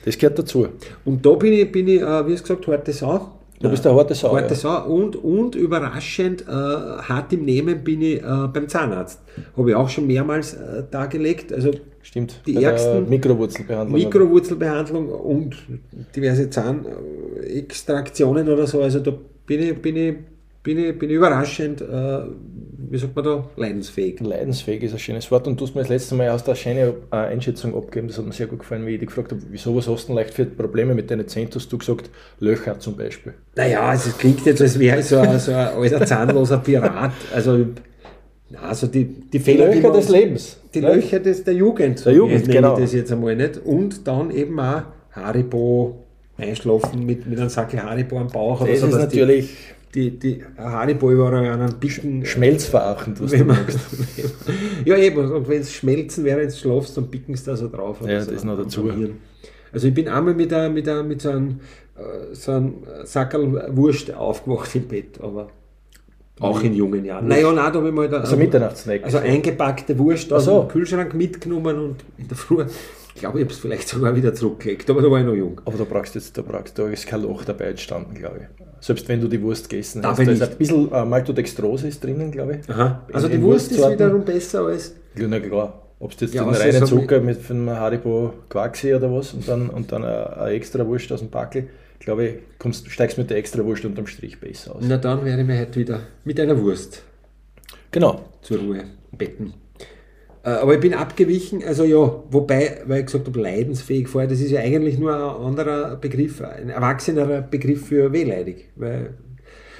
Das 0.04 0.19
gehört 0.19 0.38
dazu. 0.38 0.69
Und 1.06 1.24
da 1.24 1.30
bin 1.32 1.54
ich, 1.54 1.72
bin 1.72 1.88
ich 1.88 2.02
äh, 2.02 2.26
wie 2.26 2.34
es 2.34 2.42
gesagt, 2.42 2.66
harte 2.66 2.92
Sau. 2.92 3.30
Du 3.62 3.70
bist 3.70 3.86
eine 3.86 3.96
harte 3.96 4.14
Sau. 4.14 4.34
Harte 4.34 4.54
Ja. 4.54 4.60
Sau 4.60 4.86
und, 4.86 5.16
und 5.16 5.54
überraschend 5.54 6.42
äh, 6.42 6.50
hart 6.52 7.32
im 7.32 7.44
Nehmen 7.44 7.84
bin 7.84 8.02
ich 8.02 8.22
äh, 8.22 8.48
beim 8.52 8.68
Zahnarzt. 8.68 9.20
Habe 9.56 9.70
ich 9.70 9.76
auch 9.76 9.88
schon 9.88 10.06
mehrmals 10.06 10.54
äh, 10.54 10.82
dargelegt. 10.90 11.52
Also 11.52 11.70
Stimmt. 12.02 12.40
Die 12.46 12.62
ärgsten 12.62 13.08
Mikrowurzelbehandlung. 13.08 14.00
Mikrovurzelbehandlung 14.00 15.08
und 15.08 15.56
diverse 16.16 16.50
Zahnextraktionen 16.50 18.48
oder 18.48 18.66
so. 18.66 18.82
Also 18.82 18.98
da 18.98 19.12
bin 19.46 19.60
ich, 19.60 19.80
bin 19.80 19.96
ich, 19.96 20.16
bin 20.62 20.78
ich, 20.78 20.98
bin 20.98 21.10
ich 21.10 21.16
überraschend, 21.16 21.80
äh, 21.80 22.20
wie 22.90 22.98
sagt 22.98 23.16
man 23.16 23.24
da, 23.24 23.44
leidensfähig. 23.56 24.20
Leidensfähig 24.20 24.82
ist 24.84 24.92
ein 24.92 24.98
schönes 24.98 25.30
Wort 25.30 25.46
und 25.46 25.60
du 25.60 25.66
hast 25.66 25.74
mir 25.74 25.80
das 25.80 25.88
letzte 25.88 26.14
Mal 26.14 26.28
aus 26.30 26.44
der 26.44 26.54
schöne 26.54 26.94
äh, 27.10 27.16
Einschätzung 27.16 27.74
abgegeben, 27.74 28.08
das 28.08 28.18
hat 28.18 28.26
mir 28.26 28.32
sehr 28.32 28.46
gut 28.46 28.60
gefallen, 28.60 28.86
wie 28.86 28.94
ich 28.94 29.00
dich 29.00 29.08
gefragt 29.08 29.32
habe, 29.32 29.42
wieso, 29.50 29.74
was 29.74 29.88
hast 29.88 30.04
du 30.04 30.06
denn 30.08 30.16
leicht 30.16 30.34
für 30.34 30.46
Probleme 30.46 30.94
mit 30.94 31.10
deinen 31.10 31.26
Zähnen, 31.26 31.50
hast 31.54 31.72
du 31.72 31.78
gesagt, 31.78 32.10
Löcher 32.38 32.78
zum 32.78 32.96
Beispiel. 32.96 33.34
Naja, 33.56 33.82
also 33.82 34.10
es 34.10 34.18
klingt 34.18 34.44
jetzt, 34.46 34.62
als 34.62 34.78
wäre 34.78 35.00
ich 35.00 35.06
so 35.06 35.18
ein, 35.18 35.38
so 35.38 35.52
ein 35.52 35.68
alter 35.68 36.06
zahnloser 36.06 36.58
Pirat. 36.58 37.12
Also, 37.34 37.66
also 38.60 38.86
die, 38.86 39.04
die 39.04 39.38
Fehler, 39.40 39.68
die 39.70 39.80
man- 39.80 40.08
Lebens. 40.08 40.58
Die 40.74 40.80
ne? 40.80 40.94
Löcher 40.94 41.20
des, 41.20 41.42
der 41.42 41.54
Jugend. 41.54 42.04
Der 42.04 42.12
Jugend, 42.12 42.42
nenne 42.42 42.54
genau. 42.54 42.74
Ich 42.74 42.82
das 42.84 42.92
jetzt 42.92 43.10
einmal 43.10 43.34
nicht. 43.34 43.58
Und 43.64 44.06
dann 44.06 44.30
eben 44.30 44.58
auch 44.60 44.82
Haribo 45.10 46.04
einschlafen 46.36 47.04
mit, 47.04 47.26
mit 47.26 47.38
einem 47.38 47.48
Sackel 47.48 47.82
Haribo 47.82 48.18
am 48.18 48.28
Bauch. 48.28 48.66
Das 48.66 48.80
so, 48.80 48.86
ist 48.86 48.94
natürlich 48.94 49.50
Die, 49.94 50.10
die, 50.10 50.18
die 50.18 50.44
Haribo 50.56 51.10
überall 51.10 51.46
an 51.46 51.60
einen 51.60 51.78
Bicken. 51.78 52.24
schmelzverachtend, 52.24 53.20
was 53.20 53.30
du 53.30 53.40
Wenn 53.40 53.46
man, 53.46 53.58
ja, 54.84 54.96
eben. 54.96 55.30
Und 55.30 55.48
wenn 55.48 55.60
es 55.60 55.72
schmelzen 55.72 56.24
wäre, 56.24 56.40
jetzt 56.42 56.60
schlafst, 56.60 56.96
dann 56.96 57.10
picken 57.10 57.34
sie 57.36 57.44
da 57.44 57.56
so 57.56 57.68
drauf. 57.68 57.98
Ja, 58.06 58.20
so 58.22 58.30
das 58.32 58.44
noch 58.44 58.56
am 58.56 58.64
dazu. 58.64 58.90
Hirn. 58.92 59.18
Also 59.72 59.88
ich 59.88 59.94
bin 59.94 60.08
einmal 60.08 60.34
mit, 60.34 60.52
einer, 60.52 60.68
mit, 60.70 60.88
einer, 60.88 61.02
mit 61.02 61.20
so 61.22 61.30
einem, 61.30 61.60
äh, 61.96 62.34
so 62.34 62.52
einem 62.52 62.74
Sackerl 63.04 63.76
Wurst 63.76 64.12
aufgewacht 64.14 64.74
im 64.74 64.88
Bett, 64.88 65.18
aber 65.22 65.48
auch 66.40 66.62
in 66.62 66.74
jungen 66.74 67.04
Jahren. 67.04 67.28
Naja, 67.28 67.52
nein, 67.52 67.72
da 67.72 67.78
habe 67.78 67.88
ich 67.88 67.94
mal 67.94 68.08
da, 68.08 68.18
Also 68.20 68.36
Mitternachtssnack. 68.36 69.04
also 69.04 69.18
eingepackte 69.18 69.96
Wurst 69.98 70.32
aus 70.32 70.46
so. 70.46 70.60
dem 70.62 70.68
Kühlschrank 70.68 71.14
mitgenommen 71.14 71.78
und 71.78 71.96
in 72.18 72.28
der 72.28 72.36
Früh, 72.36 72.64
ich 73.14 73.20
glaube, 73.20 73.38
ich 73.38 73.44
habe 73.44 73.52
es 73.52 73.60
vielleicht 73.60 73.88
sogar 73.88 74.14
wieder 74.16 74.34
zurückgelegt, 74.34 74.88
aber 74.90 75.02
da 75.02 75.10
war 75.10 75.20
ich 75.20 75.26
noch 75.26 75.34
jung. 75.34 75.60
Aber 75.64 75.76
da 75.78 75.84
brauchst 75.84 76.14
du 76.14 76.18
jetzt, 76.18 76.36
da 76.36 76.42
brauchst 76.42 76.78
da 76.78 76.88
ist 76.88 77.06
kein 77.06 77.22
Loch 77.22 77.44
dabei 77.44 77.66
entstanden, 77.66 78.14
glaube 78.14 78.40
ich. 78.58 78.64
Selbst 78.84 79.08
wenn 79.08 79.20
du 79.20 79.28
die 79.28 79.40
Wurst 79.42 79.68
gegessen 79.68 80.02
Darf 80.02 80.18
hast, 80.18 80.26
da 80.26 80.32
ist 80.32 80.40
nicht. 80.40 80.52
ein 80.52 80.58
bisschen 80.58 80.92
äh, 80.92 81.04
Maltodextrose 81.04 81.88
ist 81.88 82.02
drinnen, 82.02 82.30
glaube 82.32 82.58
ich. 82.62 82.70
Aha. 82.70 83.02
Also 83.12 83.26
In- 83.26 83.32
die 83.32 83.36
in 83.38 83.42
Wurst 83.44 83.70
ist 83.70 83.78
wiederum 83.90 84.24
besser 84.24 84.62
als. 84.66 84.94
Ja, 85.16 85.26
na 85.28 85.38
klar. 85.40 85.78
Ob 86.00 86.16
du 86.16 86.24
jetzt 86.24 86.34
Ja, 86.34 86.42
den 86.44 86.54
reinen 86.54 86.84
Zucker 86.86 87.20
mit 87.20 87.38
einem 87.48 87.70
Haribo 87.70 88.32
Quarksi 88.48 88.92
oder 88.94 89.12
was 89.12 89.34
und 89.34 89.46
dann, 89.46 89.68
und 89.70 89.92
dann 89.92 90.02
eine, 90.02 90.36
eine 90.36 90.50
extra 90.54 90.84
Wurst 90.84 91.12
aus 91.12 91.20
dem 91.20 91.30
Packel, 91.30 91.68
glaube 92.00 92.26
ich, 92.26 92.34
kommst, 92.58 92.90
steigst 92.90 93.18
mit 93.18 93.30
der 93.30 93.36
extra 93.36 93.64
Wurst 93.64 93.84
unterm 93.84 94.08
Strich 94.08 94.40
besser 94.40 94.74
aus. 94.74 94.82
Na 94.84 94.96
dann 94.96 95.24
werde 95.24 95.42
ich 95.42 95.46
mir 95.46 95.60
heute 95.60 95.78
wieder 95.78 96.00
mit 96.24 96.40
einer 96.40 96.60
Wurst 96.60 97.04
Genau. 97.92 98.24
zur 98.40 98.58
Ruhe 98.58 98.82
betten. 99.16 99.54
Äh, 100.44 100.50
Aber 100.50 100.74
ich 100.74 100.80
bin 100.80 100.94
abgewichen, 100.94 101.62
also 101.64 101.84
ja, 101.84 102.22
wobei, 102.30 102.82
weil 102.86 103.00
ich 103.00 103.06
gesagt 103.06 103.26
habe, 103.26 103.40
leidensfähig 103.40 104.08
vorher, 104.08 104.28
das 104.28 104.40
ist 104.40 104.50
ja 104.50 104.60
eigentlich 104.60 104.98
nur 104.98 105.14
ein 105.14 105.46
anderer 105.46 105.96
Begriff, 105.96 106.42
ein 106.42 106.70
erwachsenerer 106.70 107.42
Begriff 107.42 107.86
für 107.86 108.12
wehleidig. 108.12 108.70
Weil, 108.76 109.14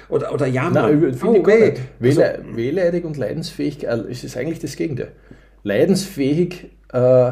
oder, 0.09 0.33
oder 0.33 0.45
ja, 0.47 0.69
Nein, 0.69 1.13
finde 1.13 1.39
ich 1.39 1.47
weh. 1.47 1.71
nicht. 1.71 1.81
Wehle, 1.99 2.45
wehleidig 2.53 3.03
und 3.05 3.17
leidensfähig, 3.17 3.85
äh, 3.85 3.97
es 4.09 4.23
ist 4.23 4.37
eigentlich 4.37 4.59
das 4.59 4.75
Gegenteil. 4.75 5.11
Leidensfähig, 5.63 6.71
äh, 6.91 7.31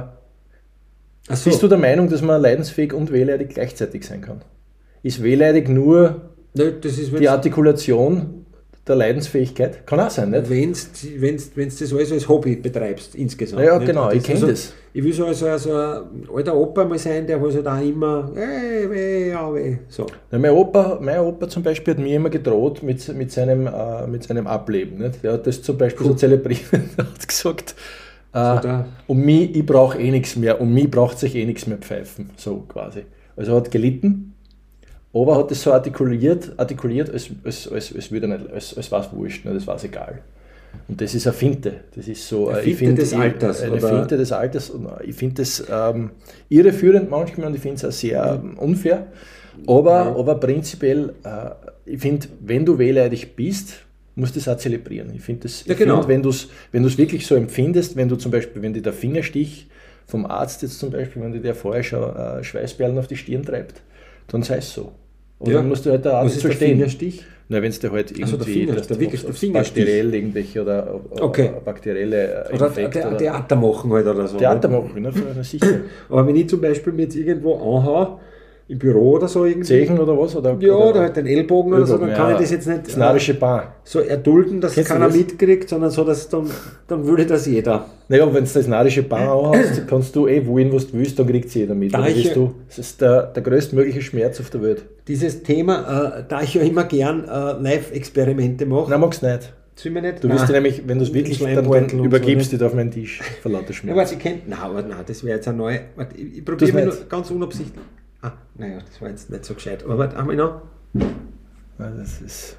so. 1.30 1.50
bist 1.50 1.63
du 1.63 1.68
der 1.68 1.77
Meinung, 1.77 2.10
dass 2.10 2.22
man 2.22 2.42
leidensfähig 2.42 2.94
und 2.94 3.12
wehleidig 3.12 3.50
gleichzeitig 3.50 4.06
sein 4.06 4.22
kann? 4.22 4.42
Ist 5.04 5.24
wehleidig 5.24 5.69
nur 5.69 6.31
das 6.54 6.98
ist, 6.98 7.18
die 7.18 7.30
Artikulation 7.30 8.41
der 8.88 8.95
Leidensfähigkeit? 8.95 9.86
Kann 9.86 10.00
auch 10.00 10.10
sein, 10.10 10.31
nicht? 10.31 10.50
wenn 10.50 10.74
du 10.74 11.22
wenn's, 11.22 11.51
wenn's 11.56 11.78
das 11.80 11.94
alles 11.94 12.12
als 12.12 12.28
Hobby 12.28 12.56
betreibst, 12.56 13.16
insgesamt. 13.16 13.63
Ja, 13.63 13.78
nicht? 13.78 13.88
genau, 13.88 14.10
Und 14.10 14.16
ich 14.16 14.24
kenn 14.24 14.36
also, 14.36 14.48
das. 14.48 14.74
Ich 14.94 15.04
will 15.04 15.13
so 15.13 15.25
also, 15.25 15.48
also 15.48 15.72
ein 15.74 16.28
alter 16.33 16.56
Opa 16.56 16.83
mal 16.83 16.98
sein, 16.98 17.25
der 17.25 17.39
halt 17.39 17.66
da 17.66 17.80
immer, 17.80 18.31
ey, 18.36 18.89
weh, 18.89 19.30
ja, 19.30 19.54
weh, 19.54 19.78
so. 19.88 20.06
Ja, 20.31 20.38
mein, 20.39 20.51
Opa, 20.51 21.00
mein 21.01 21.19
Opa 21.19 21.48
zum 21.48 21.63
Beispiel 21.63 21.94
hat 21.94 22.01
mir 22.01 22.16
immer 22.16 22.30
gedroht 22.30 22.83
mit, 22.83 23.07
mit, 23.16 23.31
seinem, 23.31 23.68
äh, 23.68 24.07
mit 24.07 24.24
seinem 24.24 24.48
Ableben. 24.48 24.98
Nicht? 24.98 25.24
Der 25.24 25.34
hat 25.34 25.48
das 25.48 25.62
zum 25.62 25.77
Beispiel 25.77 26.07
so 26.07 26.13
zelebriert. 26.16 26.62
Er 26.98 27.06
hat 27.06 27.27
gesagt, 27.27 27.72
äh, 28.31 28.34
da- 28.34 28.86
um 29.07 29.22
mich, 29.22 29.56
ich 29.56 29.66
brauche 29.66 29.98
eh 30.00 30.12
nichts 30.12 30.36
mehr, 30.36 30.60
um 30.60 30.74
mich 30.74 30.89
braucht 30.92 31.19
sich 31.19 31.36
eh 31.36 31.45
nichts 31.45 31.68
mehr 31.68 31.77
pfeifen. 31.77 32.31
So 32.36 32.66
quasi. 32.68 33.04
Also 33.38 33.54
er 33.54 33.57
hat 33.57 33.72
gelitten, 33.72 34.34
aber 35.13 35.38
hat 35.38 35.52
das 35.52 35.62
so 35.62 35.74
artikuliert, 35.74 36.54
artikuliert 36.58 37.10
als, 37.10 37.30
als, 37.44 37.68
als, 37.68 37.94
als, 37.96 38.12
würde 38.12 38.28
nicht, 38.28 38.50
als, 38.52 38.75
als 38.78 38.92
war 38.92 39.02
es 39.02 39.12
wurscht, 39.12 39.46
ne? 39.46 39.54
das 39.54 39.68
war 39.68 39.75
es 39.75 39.84
egal. 39.84 40.19
Und 40.88 41.02
das 41.02 41.13
ist 41.13 41.28
eine 41.28 41.34
Finte. 41.34 41.81
Das 41.96 42.08
ist 42.08 42.25
so 42.28 42.48
Eine 42.48 42.60
äh, 42.60 42.63
Finte 42.63 42.78
find, 42.78 42.98
des 43.00 43.12
ich- 43.12 43.18
Alters, 43.18 43.62
Eine 43.62 43.74
oder? 43.74 43.90
Finte 43.90 44.18
des 44.18 44.31
Alters. 44.31 44.69
Und 44.69 44.86
äh, 44.86 45.04
ich 45.06 45.16
finde 45.16 45.36
das 45.42 45.66
ähm, 45.69 46.12
irreführend 46.48 47.10
manchmal 47.10 47.48
und 47.48 47.56
ich 47.56 47.62
finde 47.62 47.75
es 47.75 47.84
auch 47.86 47.91
sehr 47.91 48.39
ähm, 48.41 48.58
unfair. 48.58 49.08
Aber, 49.68 50.15
aber 50.18 50.36
prinzipiell, 50.36 51.13
äh, 51.25 51.50
ich 51.86 52.00
finde, 52.00 52.27
wenn 52.39 52.65
du 52.65 52.77
wehleidig 52.77 53.36
bist, 53.36 53.82
musst 54.15 54.36
du 54.36 54.39
das 54.39 54.48
auch 54.48 54.58
zelebrieren. 54.58 55.12
Ich 55.13 55.22
finde 55.22 55.41
das, 55.44 55.65
Ja, 55.65 55.74
genau. 55.74 55.98
find, 55.98 56.08
wenn 56.08 56.24
du 56.24 56.30
es 56.30 56.48
wenn 56.72 56.84
du's 56.84 56.98
wirklich 56.98 57.27
so 57.27 57.36
empfindest, 57.36 57.98
wenn 57.98 58.08
du 58.08 58.15
zum 58.15 58.32
Beispiel, 58.32 58.62
wenn 58.62 58.74
dir 58.74 58.82
der 58.82 58.94
Fingerstich 58.94 59.68
vom 60.08 60.25
Arzt 60.25 60.62
jetzt 60.62 60.80
zum 60.80 60.91
Beispiel, 60.91 61.22
wenn 61.22 61.34
dir 61.34 61.41
der 61.41 61.56
vorher 61.56 61.84
schon 61.84 62.15
äh, 62.15 62.44
Schweißperlen 62.46 62.98
auf 62.98 63.08
die 63.08 63.18
Stirn 63.18 63.44
treibt, 63.44 63.82
dann 64.27 64.41
sei 64.44 64.58
es 64.58 64.74
so. 64.74 64.94
Und 65.41 65.48
Ja. 65.51 65.57
dann 65.57 65.67
musst 65.69 65.86
du 65.86 65.89
halt 65.91 66.05
da 66.05 66.19
auch 66.19 66.25
Was 66.25 66.25
nicht 66.25 66.36
ist 66.38 66.41
so 66.43 66.48
der 66.50 66.55
stehen. 66.55 66.69
Fingerstich? 66.77 67.25
Na, 67.50 67.62
wenn 67.62 67.69
es 67.69 67.79
dir 67.79 67.91
halt 67.91 68.13
Ach 68.13 68.27
so, 68.27 68.38
der 68.38 68.48
irgendwie 68.48 68.60
Finger- 68.62 68.75
dass 68.75 68.88
der 68.88 69.00
wirklich 69.00 69.25
der 69.25 69.33
Fingerstich. 69.33 69.83
bakteriell 69.83 70.13
irgendwelche 70.13 70.62
oder 70.62 71.01
Okay. 71.19 71.51
bakterielle 71.65 72.45
äh, 72.50 72.53
Oder 72.55 72.67
Infekt 72.67 72.95
oder 72.95 73.17
Theater 73.17 73.55
machen 73.57 73.91
halt 73.91 74.07
oder 74.07 74.27
so. 74.27 74.38
Theater 74.38 74.67
ne? 74.69 74.77
machen, 74.79 75.01
ne? 75.01 75.12
für- 75.12 75.43
sicher. 75.43 75.67
Aber 76.10 76.25
wenn 76.27 76.36
ich 76.38 76.48
zum 76.48 76.62
Beispiel 76.62 76.93
mir 76.93 77.03
jetzt 77.03 77.15
irgendwo 77.17 77.55
anhau, 77.55 78.19
im 78.72 78.80
Büro 78.80 79.12
oder 79.18 79.28
so 79.28 79.44
irgendwie, 79.44 79.68
Zechen 79.68 80.00
oder 80.00 80.18
was? 80.18 80.34
Oder, 80.34 80.56
ja, 80.60 80.74
oder, 80.74 80.90
oder 80.92 81.00
halt 81.01 81.18
den 81.18 81.28
Ellbogen 81.28 81.74
oder 81.74 81.86
so, 81.86 81.98
dann 81.98 82.04
Ellbogen, 82.10 82.18
kann 82.18 82.30
ja. 82.30 82.36
ich 82.36 82.42
das 82.42 82.51
jetzt 82.51 82.68
nicht 82.68 82.88
Das 82.88 82.96
narische 82.96 83.34
Paar. 83.34 83.75
so 83.84 84.00
erdulden, 84.00 84.62
dass 84.62 84.75
Kennst 84.75 84.90
keiner 84.90 85.08
das? 85.08 85.18
mitkriegt, 85.18 85.68
sondern 85.68 85.90
so, 85.92 86.06
dass 86.06 86.30
dann, 86.30 86.50
dann 86.88 87.06
würde 87.06 87.25
das 87.25 87.46
jeder. 87.48 87.86
Naja, 88.08 88.25
wenn 88.34 88.46
du 88.46 88.50
das 88.54 88.68
narische 88.68 89.04
Paar 89.04 89.46
anhast, 89.54 89.86
kannst 89.88 90.16
du 90.16 90.25
eh 90.28 90.46
wohin, 90.48 90.72
was 90.72 90.88
du 90.90 90.98
willst, 90.98 91.20
dann 91.20 91.28
kriegt 91.28 91.48
es 91.50 91.54
jeder 91.56 91.75
mit. 91.75 91.94
Da 91.94 91.98
Dann 92.00 92.08
ich- 92.12 92.24
bist 92.24 92.36
du, 92.38 92.56
das 92.70 92.80
ist 92.80 93.01
der, 93.01 93.24
der 93.24 93.44
größtmögliche 93.44 94.01
Schmerz 94.01 94.40
auf 94.40 94.50
der 94.50 94.62
Welt. 94.62 94.86
Dieses 95.06 95.44
Thema, 95.44 96.20
äh, 96.20 96.24
da 96.30 96.42
ich 96.42 96.54
ja 96.54 96.62
immer 96.62 96.86
gern 96.86 97.25
äh, 97.25 97.62
Live-Experimente 97.62 98.66
mache, 98.66 98.90
Nein, 98.90 99.01
magst 99.01 99.22
du 99.22 99.28
nicht. 99.28 99.54
Du 99.84 100.30
wirst 100.30 100.48
dir 100.48 100.54
nämlich, 100.54 100.84
wenn 100.88 101.00
du 101.00 101.04
es 101.06 101.13
wirklich, 101.13 101.40
dann, 101.40 101.56
dann 101.70 102.04
übergibst 102.06 102.51
so, 102.51 102.58
du 102.58 102.58
dich 102.60 102.68
auf 102.68 102.74
meinen 102.74 102.92
Tisch 102.92 103.20
vor 103.42 103.51
lauter 103.51 103.68
Ja, 103.70 103.74
Schmerz. 103.74 103.98
warte, 103.98 104.13
ich 104.13 104.20
kennt. 104.20 104.48
Nein, 104.48 104.60
aber 104.62 104.82
nein, 104.84 104.98
das 105.08 105.24
wäre 105.24 105.38
jetzt 105.38 105.48
eine 105.48 105.58
neue. 105.58 105.80
Warte, 105.96 106.16
ich, 106.18 106.38
ich 106.38 106.46
probiere 106.46 106.86
nur 106.86 106.94
ganz 107.10 107.32
unabsichtlich. 107.32 107.82
Ah, 108.22 108.34
naja, 108.56 108.80
das 108.80 109.01
war 109.01 109.10
jetzt 109.10 109.30
nicht 109.30 109.46
so 109.46 109.54
gescheit. 109.54 109.84
Aber 109.84 109.98
warte, 109.98 110.18
einmal 110.18 110.36
noch. 110.36 110.62
Ja, 110.94 111.90
das 111.90 112.22
ist, 112.22 112.58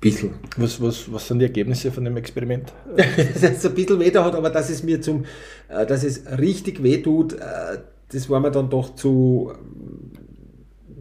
Bisschen. 0.00 0.34
was, 0.56 0.80
was, 0.80 1.10
was 1.12 1.26
sind 1.26 1.38
die 1.38 1.46
Ergebnisse 1.46 1.90
von 1.90 2.04
dem 2.04 2.16
Experiment? 2.16 2.72
dass 2.96 3.42
es 3.42 3.66
ein 3.66 3.74
bisschen 3.74 3.98
weh 3.98 4.10
da 4.10 4.24
hat, 4.24 4.34
aber 4.34 4.50
dass 4.50 4.70
es 4.70 4.82
mir 4.82 5.00
zum, 5.00 5.24
äh, 5.68 5.86
dass 5.86 6.04
es 6.04 6.22
richtig 6.38 6.82
weh 6.82 6.98
tut, 6.98 7.32
äh, 7.32 7.78
das 8.12 8.30
war 8.30 8.38
mir 8.38 8.50
dann 8.50 8.70
doch 8.70 8.94
zu 8.94 9.52
ähm, 9.52 10.12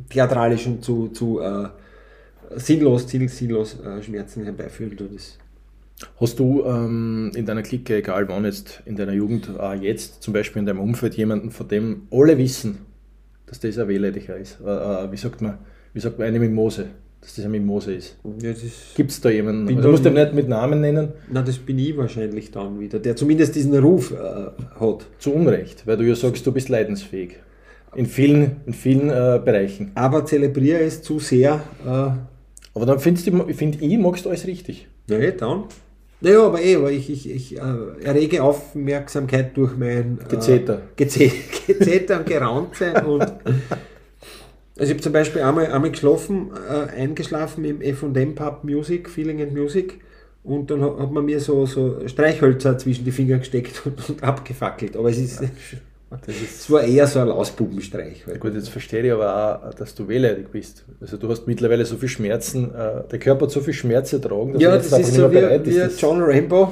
theatralisch 0.09 0.65
und 0.65 0.83
zu, 0.83 1.09
zu 1.09 1.39
äh, 1.39 1.67
sinnlos, 2.55 3.07
sinnlos, 3.07 3.37
sinnlos 3.37 3.79
äh, 3.81 4.01
Schmerzen 4.01 4.43
herbeiführen. 4.43 4.97
Das 4.97 5.37
Hast 6.19 6.39
du 6.39 6.63
ähm, 6.65 7.31
in 7.35 7.45
deiner 7.45 7.63
Clique, 7.63 7.97
egal 7.97 8.27
wann 8.27 8.45
jetzt, 8.45 8.81
in 8.85 8.95
deiner 8.95 9.13
Jugend, 9.13 9.49
äh, 9.59 9.75
jetzt 9.75 10.23
zum 10.23 10.33
Beispiel 10.33 10.61
in 10.61 10.65
deinem 10.65 10.79
Umfeld 10.79 11.15
jemanden, 11.15 11.51
von 11.51 11.67
dem 11.67 12.07
alle 12.11 12.37
wissen, 12.37 12.79
dass 13.47 13.59
das 13.59 13.77
ein 13.77 13.87
Wehleidiger 13.87 14.37
ist? 14.37 14.57
Äh, 14.65 14.69
äh, 14.69 15.11
wie 15.11 15.17
sagt 15.17 15.41
man, 15.41 15.57
wie 15.93 15.99
sagt 15.99 16.17
man, 16.19 16.27
eine 16.27 16.39
Mimose? 16.39 16.87
Dass 17.21 17.35
das 17.35 17.45
eine 17.45 17.57
Mimose 17.57 17.93
ist. 17.93 18.17
Ja, 18.39 18.51
Gibt 18.95 19.09
es 19.11 19.19
da 19.21 19.29
jemanden? 19.29 19.65
Bin 19.65 19.81
Du 19.81 19.89
musst 19.89 20.05
ihn 20.05 20.13
nicht- 20.13 20.33
mit 20.33 20.47
Namen 20.47 20.81
nennen, 20.81 21.09
Na, 21.31 21.41
das 21.41 21.57
bin 21.57 21.79
ich 21.79 21.97
wahrscheinlich 21.97 22.51
dann 22.51 22.79
wieder, 22.79 22.99
der 22.99 23.15
zumindest 23.15 23.55
diesen 23.55 23.75
Ruf 23.77 24.11
äh, 24.11 24.15
hat. 24.79 25.07
zu 25.17 25.33
Unrecht, 25.33 25.87
weil 25.87 25.97
du 25.97 26.03
ja 26.03 26.13
sagst, 26.15 26.45
du 26.45 26.51
bist 26.51 26.69
leidensfähig. 26.69 27.37
In 27.95 28.05
vielen, 28.05 28.57
in 28.65 28.73
vielen 28.73 29.09
äh, 29.09 29.39
Bereichen. 29.43 29.91
Aber 29.95 30.25
zelebriere 30.25 30.81
es 30.81 31.01
zu 31.01 31.17
sehr. 31.19 31.61
Äh, 31.85 31.89
Aber 31.89 32.85
dann 32.85 32.99
findest 32.99 33.25
du, 33.27 33.53
find 33.53 33.81
ich, 33.81 33.97
magst 33.97 34.25
du 34.25 34.29
alles 34.29 34.45
richtig. 34.45 34.87
ja, 35.09 35.17
eh, 35.17 35.31
dann. 35.31 35.63
Naja, 36.25 36.43
aber 36.43 36.59
eh, 36.59 36.75
aber 36.75 36.91
ich, 36.91 37.07
ich, 37.07 37.29
ich 37.29 37.55
äh, 37.55 38.03
errege 38.03 38.41
Aufmerksamkeit 38.41 39.55
durch 39.55 39.77
mein 39.77 40.17
äh, 40.19 40.27
Gezeter. 40.27 40.81
Geze 40.95 41.31
Gezeter 41.67 42.17
und 42.17 42.25
Geraunze. 42.25 42.93
Und 43.05 43.21
also 43.21 43.31
ich 44.79 44.89
habe 44.89 45.01
zum 45.01 45.13
Beispiel 45.13 45.43
einmal, 45.43 45.71
einmal 45.71 45.91
geschlafen, 45.91 46.49
äh, 46.67 46.99
eingeschlafen 46.99 47.63
im 47.63 47.79
F&M 47.79 48.33
Pub 48.33 48.63
Music, 48.63 49.07
Feeling 49.07 49.39
and 49.39 49.53
Music. 49.53 49.99
Und 50.43 50.71
dann 50.71 50.81
hat 50.81 51.11
man 51.11 51.25
mir 51.25 51.39
so, 51.39 51.67
so 51.67 52.07
Streichhölzer 52.07 52.75
zwischen 52.79 53.05
die 53.05 53.11
Finger 53.11 53.37
gesteckt 53.37 53.79
und, 53.85 54.09
und 54.09 54.23
abgefackelt. 54.23 54.97
Aber 54.97 55.11
es 55.11 55.19
ist, 55.19 55.43
es 56.27 56.69
war 56.69 56.83
eher 56.83 57.07
so 57.07 57.19
ein 57.19 57.27
Lausbubenstreich. 57.27 58.25
Halt. 58.27 58.39
Gut, 58.39 58.53
jetzt 58.55 58.69
verstehe 58.69 59.03
ich 59.05 59.11
aber 59.11 59.67
auch, 59.67 59.73
dass 59.73 59.95
du 59.95 60.07
wehleidig 60.07 60.49
bist. 60.51 60.85
Also 61.01 61.17
du 61.17 61.29
hast 61.29 61.47
mittlerweile 61.47 61.85
so 61.85 61.95
viel 61.97 62.09
Schmerzen, 62.09 62.73
äh, 62.73 63.03
der 63.11 63.19
Körper 63.19 63.45
hat 63.45 63.51
so 63.51 63.61
viel 63.61 63.73
Schmerz 63.73 64.13
ertragen, 64.13 64.53
dass 64.53 64.61
Ja, 64.61 64.69
er 64.71 64.77
das 64.77 64.85
jetzt 64.85 64.91
ist 64.91 64.93
einfach 64.99 65.11
so 65.15 65.21
nicht 65.23 65.31
mehr 65.33 65.41
bereit 65.41 65.65
wie, 65.65 65.71
wie 65.71 65.75
ist. 65.77 65.93
das- 65.93 66.01
John 66.01 66.21
Rambo, 66.21 66.71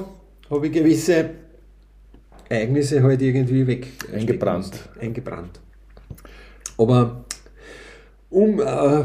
habe 0.49 0.67
ich 0.67 0.73
gewisse 0.73 1.29
Ereignisse 2.49 3.01
halt 3.03 3.21
irgendwie 3.21 3.65
weg 3.67 3.87
Eingebrannt. 4.13 4.71
Eingebrannt. 4.99 5.59
Aber 6.77 7.23
um 8.29 8.59
äh, 8.59 9.03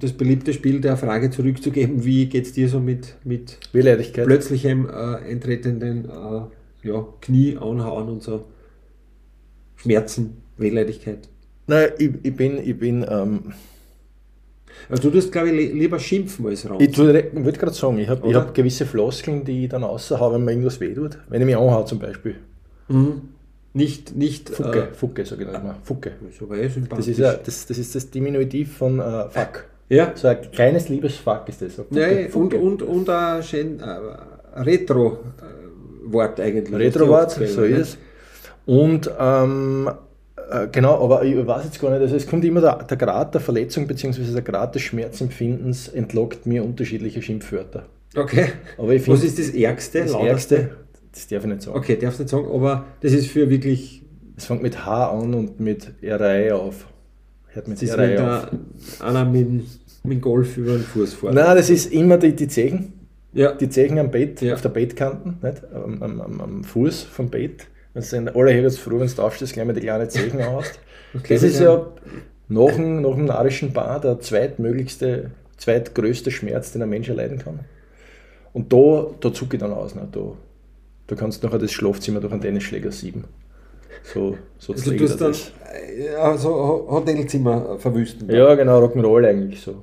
das 0.00 0.12
beliebte 0.12 0.52
Spiel 0.52 0.80
der 0.80 0.96
Frage 0.96 1.30
zurückzugeben, 1.30 2.04
wie 2.04 2.26
geht 2.26 2.46
es 2.46 2.52
dir 2.52 2.68
so 2.68 2.80
mit, 2.80 3.14
mit 3.24 3.58
Wehleidigkeit. 3.72 4.26
plötzlichem 4.26 4.88
äh, 4.88 4.92
eintretenden 5.30 6.04
äh, 6.06 6.88
ja, 6.88 7.06
Knie 7.20 7.56
anhauen 7.56 8.08
und 8.08 8.22
so 8.22 8.44
Schmerzen, 9.86 10.36
Wehleidigkeit? 10.58 11.28
Nein, 11.68 11.90
ich, 11.98 12.10
ich 12.24 12.34
bin, 12.36 12.58
ich 12.58 12.76
bin, 12.78 13.06
ähm, 13.08 13.52
Also 14.88 15.02
du 15.04 15.10
tust, 15.10 15.30
glaube 15.32 15.50
ich, 15.50 15.54
li- 15.54 15.78
lieber 15.78 15.98
schimpfen 15.98 16.46
als 16.46 16.68
raus. 16.68 16.80
ich 16.80 16.98
wollte 16.98 17.58
gerade 17.58 17.72
sagen, 17.72 17.98
ich 17.98 18.08
habe 18.08 18.34
hab 18.34 18.52
gewisse 18.54 18.84
Floskeln, 18.84 19.44
die 19.44 19.64
ich 19.64 19.70
dann 19.70 19.82
raushaue, 19.84 20.34
wenn 20.34 20.44
mir 20.44 20.50
irgendwas 20.52 20.80
wehtut. 20.80 21.18
Wenn 21.28 21.40
ich 21.40 21.46
mich 21.46 21.56
anhaue 21.56 21.84
zum 21.84 21.98
Beispiel. 22.00 22.34
Mhm. 22.88 23.22
Nicht, 23.74 24.16
nicht 24.16 24.48
Fucke, 24.50 24.82
Äh, 24.90 24.94
Fucke 24.94 25.24
sage 25.26 25.44
ich 25.44 25.50
dann 25.50 25.62
immer. 25.62 25.76
Fucke. 25.82 26.10
eh. 26.10 26.68
Das 26.88 27.06
ist, 27.08 27.18
ja, 27.18 27.34
das, 27.34 27.66
das 27.66 27.78
ist 27.78 27.94
das 27.94 28.10
Diminutiv 28.10 28.76
von 28.76 28.98
äh, 29.00 29.28
Fuck. 29.28 29.64
ja. 29.88 30.12
So 30.14 30.28
ein 30.28 30.38
kleines 30.50 30.88
liebes 30.88 31.16
Fuck 31.16 31.48
ist 31.48 31.60
das. 31.62 31.74
Fucke, 31.74 32.00
Ja, 32.00 32.08
und, 32.26 32.30
Fucke. 32.30 32.56
und, 32.58 32.82
und 32.82 33.08
ein 33.10 33.42
schön 33.42 33.78
äh, 33.80 34.60
Retro-Wort 34.60 36.40
eigentlich. 36.40 36.74
Retro-Wort, 36.74 37.32
so 37.32 37.62
ist 37.64 37.78
es. 37.78 37.98
Und 38.66 39.10
ähm, 39.18 39.88
äh, 40.50 40.66
genau, 40.70 41.02
aber 41.02 41.24
ich 41.24 41.46
weiß 41.46 41.64
jetzt 41.64 41.80
gar 41.80 41.90
nicht, 41.90 42.00
also 42.02 42.16
es 42.16 42.26
kommt 42.26 42.44
immer 42.44 42.60
der, 42.60 42.82
der 42.84 42.96
Grad 42.96 43.32
der 43.34 43.40
Verletzung 43.40 43.86
bzw. 43.86 44.32
der 44.32 44.42
Grad 44.42 44.74
des 44.74 44.82
Schmerzempfindens 44.82 45.88
entlockt 45.88 46.46
mir 46.46 46.64
unterschiedliche 46.64 47.22
Schimpfwörter. 47.22 47.84
Okay. 48.14 48.48
Aber 48.78 48.92
ich 48.92 49.06
Was 49.08 49.20
finde, 49.20 49.26
ist 49.26 49.38
das 49.38 49.50
Ärgste? 49.54 50.00
das 50.02 50.12
lauteste? 50.12 50.56
Ärgste, 50.56 50.76
das 51.12 51.26
darf 51.28 51.42
ich 51.44 51.48
nicht 51.50 51.62
sagen. 51.62 51.78
Okay, 51.78 51.96
darfst 51.96 52.18
nicht 52.20 52.28
sagen, 52.28 52.46
aber 52.52 52.84
das 53.00 53.12
ist 53.12 53.28
für 53.28 53.48
wirklich. 53.50 54.02
Es 54.38 54.44
fängt 54.46 54.62
mit 54.62 54.84
H 54.84 55.10
an 55.12 55.32
und 55.32 55.60
mit 55.60 55.94
RI 56.02 56.50
auf. 56.50 56.86
Hört 57.48 57.68
mit 57.68 57.78
Das 57.80 57.88
ist, 57.88 57.96
wenn 57.96 58.18
auf. 58.18 58.48
da 58.98 59.06
einer 59.06 59.24
mit, 59.24 59.48
mit 60.04 60.20
Golf 60.20 60.58
über 60.58 60.72
den 60.72 60.82
Fuß 60.82 61.14
fährt. 61.14 61.32
Nein, 61.34 61.56
das 61.56 61.70
ist 61.70 61.90
immer 61.90 62.18
die, 62.18 62.36
die 62.36 62.46
Zechen. 62.48 62.92
Ja. 63.32 63.52
Die 63.52 63.68
Zechen 63.70 63.98
am 63.98 64.10
Bett, 64.10 64.42
Ja. 64.42 64.52
auf 64.54 64.60
der 64.60 64.68
Bettkanten, 64.70 65.38
nicht? 65.42 65.62
Am, 65.74 66.02
am, 66.02 66.20
am, 66.20 66.40
am 66.42 66.64
Fuß 66.64 67.04
vom 67.04 67.30
Bett. 67.30 67.66
Wenn 68.10 68.26
du 68.26 68.34
alle 68.36 68.52
jetzt 68.60 68.78
froh, 68.78 68.98
wenn 69.00 69.08
du 69.08 69.22
aufstehst, 69.22 69.54
gleich 69.54 69.66
mal 69.66 69.72
die 69.72 69.80
kleinen 69.80 70.08
Zechen 70.10 70.40
hast. 70.44 70.78
Okay, 71.14 71.34
Das 71.34 71.42
ist 71.44 71.60
ja 71.60 71.86
nach 72.48 72.72
dem, 72.74 73.00
nach 73.00 73.14
dem 73.14 73.24
narischen 73.26 73.72
Bar 73.72 74.00
der 74.00 74.20
zweitmöglichste, 74.20 75.30
zweitgrößte 75.56 76.30
Schmerz, 76.30 76.72
den 76.72 76.82
ein 76.82 76.90
Mensch 76.90 77.08
erleiden 77.08 77.38
kann. 77.38 77.60
Und 78.52 78.72
da, 78.72 79.06
da 79.20 79.32
zucke 79.32 79.56
ich 79.56 79.60
dann 79.60 79.72
aus. 79.72 79.94
Ne? 79.94 80.06
Da, 80.12 80.32
da 81.06 81.14
kannst 81.16 81.42
du 81.42 81.46
nachher 81.46 81.58
das 81.60 81.72
Schlafzimmer 81.72 82.20
durch 82.20 82.32
einen 82.32 82.42
Tennisschläger 82.42 82.92
sieben. 82.92 83.24
So, 84.02 84.36
so 84.58 84.72
Also 84.74 84.90
du 84.90 84.96
dir 84.96 85.08
dann 85.08 85.18
das. 85.18 85.52
ja, 85.98 86.36
so 86.36 86.50
Ho- 86.54 86.86
Hotelzimmer 86.90 87.78
verwüsten. 87.78 88.28
Ja, 88.30 88.54
genau, 88.54 88.84
Rock'n'Roll 88.84 89.26
eigentlich 89.28 89.60
so. 89.60 89.82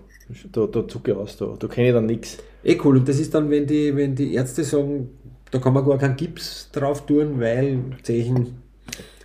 Da, 0.52 0.68
da 0.68 0.88
zucke 0.88 1.12
ich 1.12 1.18
aus, 1.18 1.38
da, 1.38 1.56
da 1.60 1.68
kenne 1.68 1.88
ich 1.90 1.94
dann 1.94 2.06
nichts. 2.06 2.38
Eh 2.64 2.78
cool. 2.84 2.98
Und 2.98 3.08
das 3.10 3.20
ist 3.20 3.34
dann, 3.34 3.50
wenn 3.50 3.66
die, 3.68 3.96
wenn 3.96 4.16
die 4.16 4.34
Ärzte 4.34 4.64
sagen, 4.64 5.10
da 5.54 5.60
kann 5.60 5.74
man 5.74 5.86
gar 5.86 6.00
keinen 6.00 6.16
Gips 6.16 6.70
drauf 6.72 7.06
tun, 7.06 7.40
weil 7.40 7.80
Zechen 8.02 8.58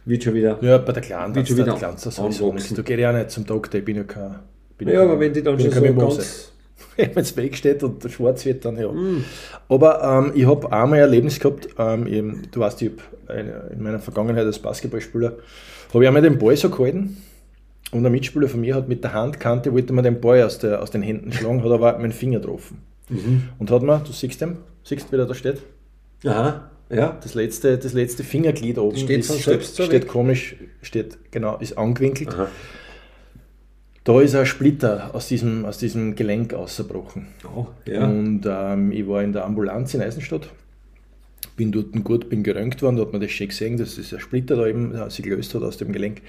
wird 0.04 0.25
schon 0.25 0.35
wieder. 0.35 0.58
Ja, 0.61 0.76
bei 0.76 0.92
der 0.92 1.02
Kleinen, 1.02 1.35
Wird 1.35 1.49
schon 1.49 1.56
der 1.56 1.66
wieder 1.66 1.76
Kleinen 1.76 1.97
sowieso 1.97 2.23
anwachsen. 2.50 2.54
nicht. 2.54 2.78
Du 2.78 2.82
gehst 2.82 3.00
ja 3.00 3.12
nicht 3.12 3.30
zum 3.30 3.47
Doktor, 3.47 3.78
ich 3.78 3.85
bin 3.85 3.97
ja 3.97 4.04
kein. 4.04 4.40
Bin 4.76 4.88
Ja, 4.88 5.02
aber 5.04 5.18
wenn 5.18 5.32
die 5.32 5.42
dann 5.42 5.58
schon 5.58 5.70
so 5.70 5.80
kein 5.80 5.97
ganz. 5.97 6.52
wenn 6.97 7.16
es 7.16 7.35
wegsteht 7.37 7.82
und 7.82 8.04
der 8.04 8.11
schwarz 8.11 8.44
wird, 8.44 8.64
dann 8.64 8.76
ja. 8.76 8.92
Mm. 8.92 9.25
Aber 9.70 10.02
ähm, 10.02 10.32
ich 10.35 10.47
habe 10.47 10.70
einmal 10.70 10.99
ein 10.99 11.04
Erlebnis 11.04 11.40
gehabt, 11.40 11.68
ähm, 11.78 12.06
eben, 12.06 12.42
du 12.50 12.61
weißt, 12.61 12.82
ich 12.82 12.90
hab 12.90 13.30
eine, 13.30 13.70
in 13.73 13.82
meiner 13.82 13.99
Vergangenheit 13.99 14.44
als 14.44 14.58
Basketballspieler, 14.58 15.37
habe 15.94 16.04
ich 16.04 16.08
einmal 16.08 16.23
den 16.23 16.38
Ball 16.38 16.56
so 16.56 16.68
gehalten 16.68 17.16
und 17.90 18.04
ein 18.04 18.12
Mitspieler 18.12 18.49
von 18.49 18.61
mir 18.61 18.75
hat 18.75 18.87
mit 18.87 19.02
der 19.02 19.14
Handkante, 19.14 19.73
wollte 19.73 19.94
mir 19.94 20.02
den 20.02 20.20
Ball 20.20 20.42
aus, 20.42 20.58
der, 20.58 20.82
aus 20.82 20.90
den 20.90 21.02
Händen 21.02 21.32
schlagen, 21.32 21.64
hat 21.64 21.73
aber 21.73 21.99
meinen 21.99 22.12
Finger 22.12 22.38
getroffen. 22.40 22.82
Mhm. 23.08 23.44
Und 23.58 23.70
hat 23.70 23.82
mir, 23.82 23.99
du 23.99 24.12
siehst 24.12 24.40
den, 24.40 24.58
siehst, 24.82 25.11
wie 25.11 25.16
der 25.16 25.26
da 25.26 25.35
steht, 25.35 25.62
Aha, 26.25 26.71
ja. 26.91 27.17
das 27.23 27.35
letzte, 27.35 27.79
das 27.79 27.93
letzte 27.93 28.25
Fingerglied 28.25 28.79
oben 28.79 28.97
Steht 28.97 29.21
ist, 29.21 29.41
steht, 29.41 29.65
steht 29.65 30.09
komisch, 30.09 30.57
steht, 30.83 31.19
genau, 31.31 31.59
ist 31.59 31.79
angewinkelt. 31.79 32.35
Aha. 32.35 32.49
Da 34.05 34.21
ist 34.23 34.35
ein 34.35 34.47
Splitter 34.47 35.11
aus 35.15 35.29
diesem, 35.29 35.67
aus 35.67 35.77
diesem 35.77 36.15
Gelenk 36.15 36.55
ausgebrochen. 36.55 37.27
Oh, 37.55 37.67
ja. 37.87 38.07
Und 38.07 38.41
ähm, 38.47 38.91
ich 38.91 39.07
war 39.07 39.23
in 39.23 39.35
der 39.35 39.45
Ambulanz 39.45 39.93
in 39.93 40.01
Eisenstadt, 40.01 40.49
bin 41.57 41.73
dort 41.73 41.93
gut, 42.05 42.31
bin 42.31 42.43
geröntgt 42.43 42.81
worden, 42.81 42.97
da 42.97 43.03
hat 43.03 43.13
man 43.13 43.21
das 43.21 43.31
schön 43.31 43.49
gesehen, 43.49 43.77
dass 43.77 43.97
dieser 43.97 44.19
Splitter 44.19 44.57
da 44.57 44.67
eben 44.67 44.95
äh, 44.95 45.11
sich 45.11 45.25
gelöst 45.25 45.55
hat 45.55 45.63
aus 45.63 45.77
dem 45.77 45.93
Gelenk. 45.93 46.23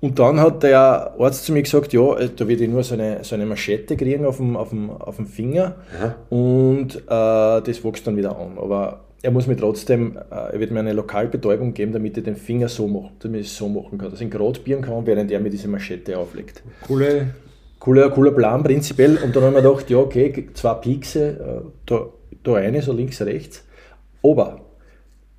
Und 0.00 0.18
dann 0.18 0.38
hat 0.38 0.62
der 0.62 1.14
Arzt 1.18 1.46
zu 1.46 1.52
mir 1.54 1.62
gesagt, 1.62 1.94
ja, 1.94 2.18
äh, 2.18 2.28
da 2.34 2.46
wird 2.46 2.60
ich 2.60 2.68
nur 2.68 2.82
so 2.82 2.92
eine, 2.92 3.24
so 3.24 3.34
eine 3.34 3.46
Maschette 3.46 3.96
kriegen 3.96 4.26
auf 4.26 4.36
dem, 4.36 4.54
auf 4.54 4.68
dem, 4.68 4.90
auf 4.90 5.16
dem 5.16 5.26
Finger 5.26 5.76
Aha. 5.98 6.16
und 6.28 6.96
äh, 6.96 7.62
das 7.62 7.82
wächst 7.82 8.06
dann 8.06 8.18
wieder 8.18 8.38
an. 8.38 8.58
Aber 8.58 9.04
er 9.24 9.30
muss 9.30 9.46
mir 9.46 9.56
trotzdem, 9.56 10.18
äh, 10.30 10.52
er 10.52 10.60
wird 10.60 10.70
mir 10.70 10.80
eine 10.80 10.92
Lokalbetäubung 10.92 11.72
geben, 11.72 11.92
damit 11.92 12.16
ich 12.18 12.24
den 12.24 12.36
Finger 12.36 12.68
so 12.68 12.86
mache, 12.86 13.10
damit 13.20 13.40
ich 13.40 13.46
es 13.46 13.56
so 13.56 13.68
machen 13.68 13.96
kann, 13.96 14.10
dass 14.10 14.20
ich 14.20 14.26
ihn 14.26 14.30
gerade 14.30 14.60
bieren 14.60 14.82
kann, 14.82 15.06
während 15.06 15.30
er 15.30 15.40
mir 15.40 15.48
diese 15.48 15.66
Maschette 15.66 16.18
auflegt. 16.18 16.62
Coole. 16.86 17.28
Cooler, 17.78 18.10
cooler 18.10 18.32
Plan 18.32 18.62
prinzipiell. 18.62 19.18
Und 19.22 19.34
dann 19.34 19.44
haben 19.44 19.54
wir 19.54 19.62
gedacht, 19.62 19.88
ja, 19.90 19.98
okay, 19.98 20.48
zwei 20.52 20.74
Piekse, 20.74 21.28
äh, 21.28 21.68
da, 21.86 22.06
da 22.42 22.54
eine, 22.54 22.82
so 22.82 22.92
links, 22.92 23.20
rechts. 23.22 23.64
Aber, 24.22 24.60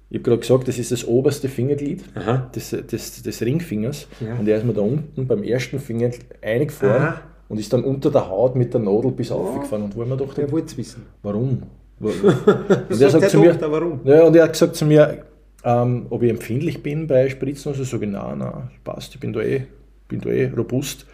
ich 0.10 0.18
habe 0.18 0.24
gerade 0.24 0.40
gesagt, 0.42 0.68
das 0.68 0.78
ist 0.80 0.92
das 0.92 1.06
oberste 1.08 1.48
Fingerglied 1.48 2.04
Aha. 2.16 2.50
des, 2.56 2.70
des, 2.70 3.22
des 3.22 3.42
Ringfingers. 3.42 4.08
Ja. 4.20 4.36
Und 4.36 4.48
er 4.48 4.58
ist 4.58 4.66
mir 4.66 4.74
da 4.74 4.82
unten 4.82 5.28
beim 5.28 5.44
ersten 5.44 5.80
Finger 5.80 6.10
eingefahren 6.42 7.04
Aha. 7.04 7.22
und 7.50 7.60
ist 7.60 7.72
dann 7.72 7.84
unter 7.84 8.10
der 8.10 8.30
Haut 8.30 8.56
mit 8.56 8.74
der 8.74 8.82
Nadel 8.82 9.12
bis 9.12 9.32
aufgefahren. 9.32 9.84
Und 9.84 9.96
wo 9.96 10.04
ich 10.04 10.10
mir 10.10 10.18
gedacht 10.18 10.38
habe, 10.38 10.52
wollte 10.52 10.68
es 10.68 10.78
wissen? 10.78 11.04
warum? 11.22 11.64
Und 12.00 12.96
Sagt 12.96 13.34
der 13.34 13.42
Doktor, 13.42 13.72
warum? 13.72 14.02
Ja, 14.04 14.24
und 14.24 14.36
er 14.36 14.44
hat 14.44 14.54
gesagt 14.54 14.76
zu 14.76 14.86
mir, 14.86 15.24
ähm, 15.64 16.08
ob 16.10 16.24
ich 16.24 16.30
empfindlich 16.30 16.84
bin 16.84 17.08
bei 17.08 17.30
Spritzen. 17.30 17.72
Also 17.72 17.84
sage 17.84 18.06
ich, 18.06 18.12
nein, 18.12 18.40
nein, 18.40 18.70
passt, 18.84 19.14
ich 19.14 19.20
bin 19.20 19.34
da 19.34 19.42
eh, 19.42 19.64
bin 20.08 20.20
da 20.20 20.30
eh 20.30 20.48
robust. 20.56 21.06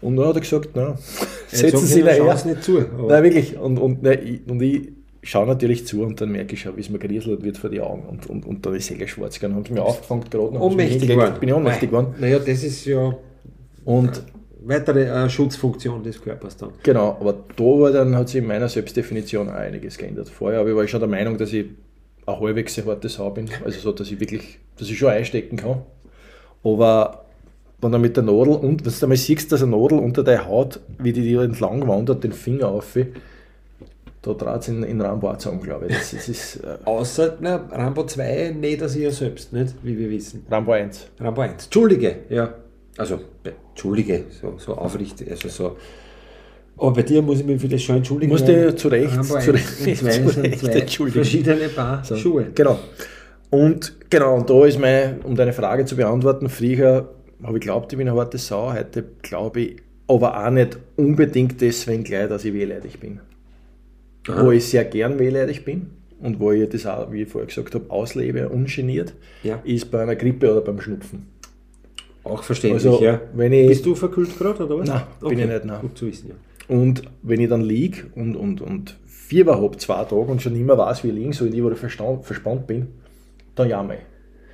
Und 0.00 0.16
dann 0.16 0.26
hat 0.26 0.36
er 0.36 0.40
gesagt, 0.40 0.70
na, 0.74 0.96
setzen 1.48 1.86
Sie 1.86 2.00
ihn 2.00 2.06
her. 2.06 2.24
her. 2.24 2.34
es 2.34 2.44
nicht 2.44 2.62
zu. 2.62 2.82
Nein, 3.08 3.22
wirklich. 3.22 3.58
Und, 3.58 3.78
und, 3.78 4.02
nein, 4.02 4.18
ich, 4.24 4.50
und 4.50 4.60
ich 4.62 4.88
schaue 5.22 5.46
natürlich 5.46 5.86
zu 5.86 6.02
und 6.02 6.20
dann 6.20 6.32
merke 6.32 6.54
ich 6.54 6.62
schon, 6.62 6.76
wie 6.76 6.80
es 6.80 6.90
mir 6.90 6.98
gerieselt 6.98 7.42
wird 7.44 7.58
vor 7.58 7.70
die 7.70 7.80
Augen. 7.80 8.02
Und, 8.08 8.26
und, 8.28 8.44
und 8.44 8.66
dann 8.66 8.74
ist 8.74 8.90
es 8.90 9.10
schwarz 9.10 9.34
gegangen. 9.34 9.54
Haben 9.56 9.64
sie 9.66 9.72
mir 9.72 9.82
aufgefangen 9.82 10.24
gerade. 10.28 10.60
Ohnmächtig 10.60 11.08
geworden. 11.08 11.34
Bin 11.38 11.48
ich 11.48 11.54
ohnmächtig 11.54 11.90
geworden. 11.90 12.14
Naja, 12.18 12.38
das 12.38 12.64
ist 12.64 12.84
ja 12.86 13.14
Und 13.84 14.22
weitere 14.64 15.04
äh, 15.04 15.28
Schutzfunktion 15.28 16.02
des 16.02 16.20
Körpers 16.20 16.56
dann. 16.56 16.70
genau, 16.82 17.16
aber 17.20 17.34
da 17.56 17.64
war 17.64 17.90
dann, 17.90 18.14
hat 18.16 18.28
sich 18.28 18.40
in 18.40 18.46
meiner 18.46 18.68
Selbstdefinition 18.68 19.48
auch 19.48 19.54
einiges 19.54 19.98
geändert. 19.98 20.28
Vorher 20.28 20.60
aber 20.60 20.70
ich 20.70 20.76
war 20.76 20.84
ich 20.84 20.90
schon 20.90 21.00
der 21.00 21.08
Meinung, 21.08 21.38
dass 21.38 21.52
ich 21.52 21.66
ein 22.26 22.40
halbwegs 22.40 22.78
ein 22.78 22.86
hartes 22.86 23.18
Haar 23.18 23.34
bin. 23.34 23.48
Also 23.64 23.80
so, 23.80 23.92
dass 23.92 24.10
ich 24.10 24.20
wirklich, 24.20 24.58
dass 24.78 24.88
ich 24.88 24.98
schon 24.98 25.08
einstecken 25.08 25.56
kann. 25.56 25.82
Aber 26.64 27.24
wenn 27.80 27.92
du 27.92 27.98
mit 27.98 28.16
der 28.16 28.22
Nadel 28.22 28.54
und 28.54 28.84
wenn 28.84 28.92
du 28.92 29.02
einmal 29.02 29.16
siehst, 29.16 29.50
dass 29.50 29.62
eine 29.62 29.76
Nadel 29.76 29.98
unter 29.98 30.22
der 30.22 30.46
Haut, 30.46 30.80
wie 30.98 31.12
die 31.12 31.22
dir 31.22 31.42
entlang 31.42 31.86
wandert, 31.88 32.22
den 32.22 32.32
Finger 32.32 32.68
auf, 32.68 32.96
da 34.22 34.34
traut 34.34 34.60
es 34.60 34.68
in, 34.68 34.84
in 34.84 35.00
Rambo 35.00 35.34
zusammen, 35.36 35.60
glaube 35.60 35.86
ich. 35.88 35.94
Das, 35.94 36.12
das 36.12 36.28
ist, 36.28 36.56
äh, 36.56 36.78
Außer 36.84 37.38
na, 37.40 37.56
Rambo 37.72 38.06
2 38.06 38.54
näht 38.56 38.80
er 38.80 38.88
sich 38.88 39.02
ja 39.02 39.10
selbst, 39.10 39.52
nicht? 39.52 39.74
Wie 39.82 39.98
wir 39.98 40.08
wissen. 40.10 40.46
Rambo 40.48 40.72
1. 40.72 41.08
Rambo 41.18 41.40
1. 41.40 41.64
Entschuldige, 41.64 42.18
ja. 42.28 42.54
Also, 43.02 43.20
Entschuldige, 43.70 44.24
so, 44.40 44.54
so 44.58 44.74
aufrichtig, 44.74 45.30
also 45.30 45.48
so. 45.48 45.76
Aber 46.78 46.92
bei 46.94 47.02
dir 47.02 47.20
muss 47.22 47.40
ich 47.40 47.46
mich 47.46 47.60
vielleicht 47.60 47.84
schon 47.84 47.96
entschuldigen. 47.96 48.32
Musst 48.32 48.48
du 48.48 48.74
zu 48.74 48.88
Recht- 48.88 49.12
zu 49.12 49.34
1 49.36 49.48
und 49.48 49.54
Recht- 49.54 49.68
2 49.68 49.94
zu 49.94 50.28
sind 50.28 50.44
Recht 50.46 50.58
zwei 50.60 50.70
entschuldigen. 50.80 51.14
verschiedene 51.24 51.68
Paar 51.68 52.02
So, 52.04 52.16
Schuhe. 52.16 52.46
Genau. 52.54 52.78
Und 53.50 53.94
genau, 54.08 54.36
und 54.36 54.48
da 54.48 54.64
ist 54.64 54.78
mein, 54.80 55.20
um 55.22 55.34
deine 55.36 55.52
Frage 55.52 55.84
zu 55.84 55.96
beantworten, 55.96 56.48
früher 56.48 57.10
habe 57.42 57.58
ich 57.58 57.60
geglaubt, 57.60 57.92
ich 57.92 57.98
bin 57.98 58.08
eine 58.08 58.16
harte 58.18 58.38
Sau, 58.38 58.72
heute 58.72 59.04
glaube 59.20 59.60
ich, 59.60 59.76
aber 60.08 60.44
auch 60.46 60.50
nicht 60.50 60.78
unbedingt 60.96 61.60
deswegen 61.60 62.04
gleich, 62.04 62.28
dass 62.28 62.44
ich 62.44 62.54
wehleidig 62.54 62.98
bin. 63.00 63.20
Aha. 64.28 64.44
Wo 64.44 64.50
ich 64.52 64.64
sehr 64.64 64.84
gern 64.86 65.18
wehleidig 65.18 65.64
bin 65.64 65.90
und 66.20 66.40
wo 66.40 66.52
ich 66.52 66.68
das 66.68 66.86
auch, 66.86 67.12
wie 67.12 67.22
ich 67.22 67.28
vorher 67.28 67.48
gesagt 67.48 67.74
habe, 67.74 67.90
auslebe, 67.90 68.48
ungeniert, 68.48 69.12
Ja. 69.42 69.60
ist 69.64 69.90
bei 69.90 70.00
einer 70.02 70.16
Grippe 70.16 70.50
oder 70.50 70.60
beim 70.62 70.80
Schnupfen. 70.80 71.26
Auch 72.24 72.42
verständlich, 72.42 72.84
Also, 72.86 73.02
ja. 73.02 73.20
wenn 73.34 73.52
ich- 73.52 73.68
Bist 73.68 73.84
du 73.86 73.94
verkühlt 73.94 74.38
gerade, 74.38 74.64
oder 74.64 74.78
was? 74.78 74.88
Nein, 74.88 75.02
bin 75.20 75.38
ich 75.38 75.46
nicht, 75.46 75.64
nein. 75.64 75.80
Gut 75.80 75.98
zu 75.98 76.06
wissen, 76.06 76.28
ja. 76.30 76.34
Und 76.74 77.02
wenn 77.22 77.40
ich 77.40 77.48
dann 77.48 77.62
liege 77.62 78.04
und, 78.14 78.36
und, 78.36 78.60
und 78.60 78.96
Fieber 79.06 79.60
habe, 79.60 79.76
zwei 79.78 80.04
Tage 80.04 80.16
und 80.16 80.40
schon 80.40 80.54
immer 80.54 80.78
weiß, 80.78 81.02
wie 81.04 81.08
ich 81.08 81.14
liegen 81.14 81.32
soll, 81.32 81.50
die, 81.50 81.62
wo 81.64 81.70
ich 81.70 81.78
verspannt 81.78 82.66
bin, 82.66 82.88
dann 83.54 83.68
jammer 83.68 83.94
ich. 83.94 84.00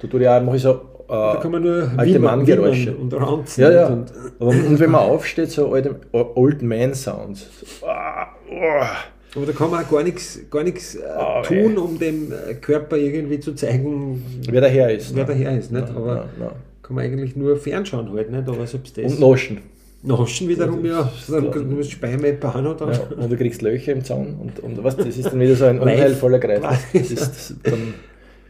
Da 0.00 0.08
tue 0.08 0.22
ich 0.22 0.28
auch, 0.28 0.42
mache 0.42 0.56
ich 0.56 0.62
so 0.62 0.70
äh, 0.70 0.78
Da 1.08 1.36
kann 1.42 1.50
man 1.52 1.62
nur 1.62 1.90
alte 1.96 2.18
Manngeräusche. 2.18 2.96
und 2.96 3.12
ranzen. 3.14 3.62
Ja, 3.62 3.70
ja. 3.70 3.86
Und, 3.88 4.12
Aber, 4.38 4.50
und 4.50 4.78
wenn 4.78 4.90
man 4.90 5.00
aufsteht, 5.02 5.50
so 5.50 5.72
alte 5.72 5.96
Old 6.12 6.62
Man 6.62 6.94
Sounds. 6.94 7.48
So, 7.80 7.86
ah, 7.86 8.28
oh. 8.50 9.36
aber 9.36 9.46
da 9.46 9.52
kann 9.52 9.70
man 9.70 9.84
auch 9.84 9.90
gar 9.90 10.02
nichts, 10.02 10.40
gar 10.50 10.64
äh, 10.66 10.72
Ah, 11.16 11.42
tun, 11.42 11.76
um 11.76 11.98
dem 11.98 12.32
äh, 12.32 12.54
Körper 12.54 12.96
irgendwie 12.96 13.40
zu 13.40 13.54
zeigen, 13.54 14.24
Wer 14.48 14.60
daher 14.60 14.94
ist. 14.94 15.14
wer 15.14 15.24
ne? 15.24 15.28
daher 15.32 15.58
ist. 15.58 15.72
Nicht? 15.72 15.86
Nein, 15.88 15.96
aber 15.96 16.14
nein, 16.14 16.28
nein. 16.38 16.50
Kann 16.88 16.94
man 16.94 17.04
eigentlich 17.04 17.36
nur 17.36 17.54
fernschauen 17.58 18.10
halt, 18.10 18.30
nicht? 18.30 18.48
aber 18.48 18.66
selbst 18.66 18.96
das. 18.96 19.12
Und 19.12 19.20
naschen. 19.20 19.58
Naschen 20.02 20.48
wiederum, 20.48 20.82
ja. 20.86 21.12
Dann 21.28 21.50
du 21.50 21.60
musst 21.64 21.90
Speime 21.90 22.32
Bahn 22.32 22.64
dann. 22.64 22.92
Ja, 22.92 23.00
und 23.14 23.30
du 23.30 23.36
kriegst 23.36 23.60
Löcher 23.60 23.92
im 23.92 24.02
Zaun 24.02 24.36
und, 24.40 24.58
und 24.60 24.82
was, 24.82 24.96
das 24.96 25.18
ist 25.18 25.26
dann 25.26 25.38
wieder 25.38 25.54
so 25.54 25.66
ein 25.66 25.80
unheilvoller 25.80 26.38
Kreis. 26.38 26.62
Das 26.62 27.10
ist, 27.10 27.20
das, 27.20 27.54
dann, 27.62 27.92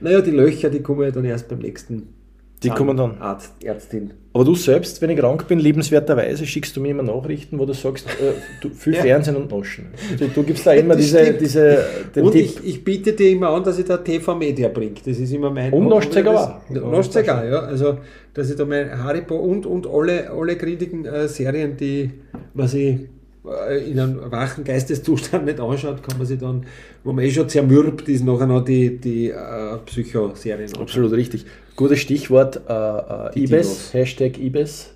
Naja, 0.01 0.21
die 0.21 0.31
Löcher, 0.31 0.71
die 0.71 0.81
kommen 0.81 1.03
ja 1.03 1.11
dann 1.11 1.25
erst 1.25 1.49
beim 1.49 1.59
nächsten 1.59 2.15
Die 2.63 2.71
kommen 2.71 2.97
dann. 2.97 3.19
Arzt, 3.21 3.53
Ärztin. 3.63 4.13
Aber 4.33 4.45
du 4.45 4.55
selbst, 4.55 5.01
wenn 5.01 5.11
ich 5.11 5.19
krank 5.19 5.47
bin, 5.47 5.59
liebenswerterweise 5.61 6.45
schickst 6.45 6.77
du 6.77 6.81
mir 6.81 6.91
immer 6.91 7.03
Nachrichten, 7.03 7.59
wo 7.59 7.65
du 7.65 7.73
sagst, 7.73 8.07
äh, 8.09 8.33
du, 8.61 8.71
viel 8.71 8.95
Ja. 8.99 9.03
Fernsehen 9.03 9.37
und 9.37 9.51
Naschen. 9.51 9.87
Du, 10.19 10.27
du 10.29 10.43
gibst 10.43 10.67
da 10.67 10.73
immer 10.73 10.97
diese, 10.97 11.23
stimmt. 11.23 11.41
diese 11.41 11.85
den 12.15 12.25
Und 12.25 12.35
ich, 12.35 12.65
ich 12.65 12.85
biete 12.85 13.13
dir 13.13 13.31
immer 13.31 13.51
an, 13.51 13.63
dass 13.63 13.79
ich 13.79 13.85
da 13.85 13.97
TV-Media 13.97 14.69
bringe. 14.69 14.95
Das 15.05 15.19
ist 15.19 15.33
immer 15.33 15.51
mein... 15.51 15.73
Und 15.73 15.89
Noschzeiger 15.89 16.61
auch. 16.69 16.71
Noschzeiger, 16.71 17.49
ja. 17.49 17.61
Also, 17.61 17.99
dass 18.35 18.51
ich 18.51 18.57
da 18.57 18.65
mein 18.65 19.03
Haribo 19.03 19.37
und, 19.37 19.65
und 19.65 19.87
alle, 19.87 20.31
alle 20.31 20.57
grindigen 20.57 21.05
äh, 21.05 21.29
Serien, 21.29 21.77
die 21.77 22.11
man 22.55 22.69
sich 22.69 22.99
äh, 23.45 23.91
in 23.91 23.99
einem 23.99 24.31
wachen 24.31 24.65
Geisteszustand 24.65 25.45
nicht 25.45 25.61
anschaut, 25.61 26.03
kann 26.03 26.19
man 26.19 26.27
sich 26.27 26.39
dann, 26.39 26.67
wo 27.05 27.13
man 27.13 27.25
eh 27.25 27.31
schon 27.31 27.49
zermürbt 27.49 28.09
ist, 28.09 28.25
nachher 28.25 28.47
noch 28.47 28.65
die, 28.65 28.99
die 28.99 29.31
äh, 29.31 29.79
Psychoserien 29.87 30.69
anschauen. 30.69 30.83
Absolut 30.83 31.13
richtig. 31.13 31.47
Gutes 31.79 32.01
Stichwort, 32.01 32.61
äh, 32.69 32.73
äh, 32.73 33.45
IBES. 33.45 33.95
Hashtag 33.95 34.37
IBES. 34.37 34.91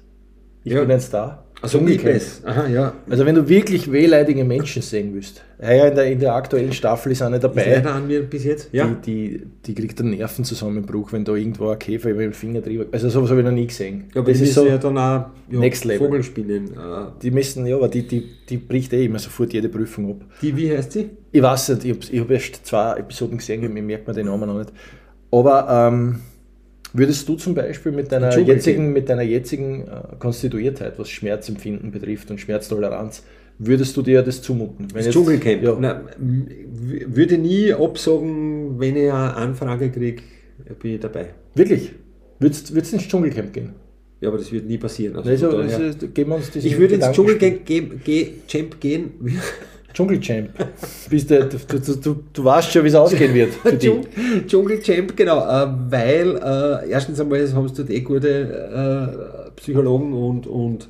Ich 0.64 0.72
Ja. 0.72 0.80
bin 0.80 0.90
ein 0.90 1.00
Star. 1.00 1.44
Also. 1.62 1.78
Liebes. 1.78 2.42
Aha, 2.44 2.66
ja. 2.66 2.92
Also 3.08 3.24
wenn 3.24 3.36
du 3.36 3.48
wirklich 3.48 3.92
wehleidige 3.92 4.44
Menschen 4.44 4.82
sehen 4.82 5.14
willst, 5.14 5.44
ja, 5.60 5.86
in, 5.86 5.94
der, 5.94 6.06
in 6.10 6.18
der 6.18 6.34
aktuellen 6.34 6.72
Staffel 6.72 7.12
ist 7.12 7.22
eine 7.22 7.36
Ist 7.36 7.44
dabei, 7.44 7.74
leider 7.76 7.94
an 7.94 8.08
mir 8.08 8.22
bis 8.22 8.42
jetzt. 8.42 8.68
Ja. 8.72 8.84
die, 8.88 9.38
die, 9.38 9.46
die 9.66 9.74
kriegt 9.76 10.00
einen 10.00 10.10
Nervenzusammenbruch, 10.10 11.12
wenn 11.12 11.24
da 11.24 11.36
irgendwo 11.36 11.68
ein 11.68 11.78
Käfer 11.78 12.10
über 12.10 12.22
den 12.22 12.32
Finger 12.32 12.62
drüber... 12.62 12.86
Also 12.90 13.08
sowas 13.10 13.30
habe 13.30 13.42
ich 13.42 13.46
noch 13.46 13.52
nie 13.52 13.68
gesehen. 13.68 14.06
Ja, 14.12 14.22
aber 14.22 14.32
das 14.32 14.40
ist 14.40 14.56
ja 14.56 14.76
dann 14.76 14.98
auch 14.98 15.26
ja, 15.52 15.58
Next 15.60 15.84
Level. 15.84 16.04
Vogelspinnen. 16.08 16.72
Äh, 16.72 16.76
Die 17.22 17.30
müssen, 17.30 17.64
ja, 17.64 17.76
aber 17.76 17.86
die, 17.86 18.08
die, 18.08 18.24
die 18.48 18.56
bricht 18.56 18.92
eh 18.92 19.04
immer 19.04 19.20
sofort 19.20 19.52
jede 19.52 19.68
Prüfung 19.68 20.10
ab. 20.10 20.26
die, 20.42 20.56
wie 20.56 20.76
heißt 20.76 20.90
sie? 20.90 21.10
Ich 21.30 21.42
weiß 21.42 21.68
nicht, 21.68 21.84
ich 22.10 22.18
habe 22.18 22.24
hab 22.24 22.30
erst 22.32 22.66
zwei 22.66 22.96
Episoden 22.96 23.38
gesehen, 23.38 23.72
mir 23.72 23.82
merkt 23.82 24.08
man 24.08 24.16
den 24.16 24.26
Namen 24.26 24.48
noch 24.48 24.58
nicht. 24.58 24.72
Aber 25.30 25.68
ähm, 25.92 26.16
würdest 26.92 27.28
du 27.28 27.34
zum 27.36 27.54
Beispiel 27.54 27.92
mit 27.92 28.10
deiner 28.12 28.30
jetzigen, 28.38 28.92
mit 28.92 29.08
deiner 29.08 29.22
jetzigen 29.22 29.82
äh, 29.88 30.16
Konstituiertheit, 30.18 30.98
was 30.98 31.08
Schmerzempfinden 31.10 31.90
betrifft 31.90 32.30
und 32.30 32.38
Schmerztoleranz, 32.40 33.22
würdest 33.58 33.96
du 33.96 34.02
dir 34.02 34.22
das 34.22 34.42
zumuten? 34.42 34.88
Das 34.92 35.04
jetzt- 35.06 35.14
Dschungelcamp. 35.14 35.62
Ja. 35.62 35.80
W- 36.18 37.04
würde 37.06 37.38
nie 37.38 37.72
absagen, 37.72 38.78
wenn 38.80 38.96
ich 38.96 39.02
eine 39.10 39.34
Anfrage 39.36 39.90
kriege, 39.90 40.22
bin 40.80 40.94
ich 40.94 41.00
dabei. 41.00 41.26
Wirklich? 41.54 41.92
Würdest 42.38 42.70
du 42.70 42.74
ins 42.78 43.08
Dschungelcamp 43.08 43.52
gehen? 43.52 43.70
Ja, 44.20 44.28
aber 44.28 44.38
das 44.38 44.52
wird 44.52 44.66
nie 44.66 44.78
passieren. 44.78 45.16
Also 45.16 45.30
Also, 45.30 45.58
ist, 45.60 46.02
ich 46.64 46.78
würde 46.78 46.94
ins 46.94 47.10
Dschungelcamp 47.12 47.64
ge 47.66 47.80
ge 48.04 48.28
Champ 48.46 48.80
gehen. 48.80 49.10
Dschungelchamp. 49.92 50.50
Bist 51.10 51.30
du, 51.30 51.44
du, 51.48 51.58
du, 51.78 51.94
du, 51.96 52.16
du 52.32 52.44
weißt 52.44 52.72
schon, 52.72 52.84
wie 52.84 52.88
es 52.88 52.94
ausgehen 52.94 53.34
wird 53.34 53.52
für. 53.52 53.68
Dschung- 53.70 54.06
Dschungelchamp, 54.46 55.16
genau. 55.16 55.38
Äh, 55.40 55.68
weil 55.90 56.36
äh, 56.36 56.90
erstens 56.90 57.20
einmal 57.20 57.40
haben 57.52 57.66
du 57.68 57.74
dort 57.74 57.90
eh 57.90 58.00
gute 58.00 58.28
äh, 59.48 59.50
Psychologen 59.56 60.12
und, 60.12 60.46
und 60.46 60.88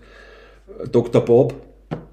Dr. 0.91 1.25
Bob. 1.25 1.55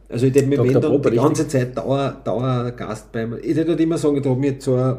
Also 0.10 0.26
ich 0.26 0.34
hätte 0.34 0.48
mir 0.48 0.58
wenn 0.64 0.74
dann 0.82 1.02
die 1.04 1.16
ganze 1.18 1.48
Zeit 1.48 1.78
Dauer, 1.78 2.18
Dauergast 2.24 3.12
beim. 3.12 3.36
Ich 3.42 3.56
hätte 3.56 3.70
halt 3.72 3.80
immer 3.80 3.98
sagen, 3.98 4.22
da 4.24 4.30
hat 4.32 4.38
mir 4.40 4.56
so 4.58 4.76
ein 4.76 4.98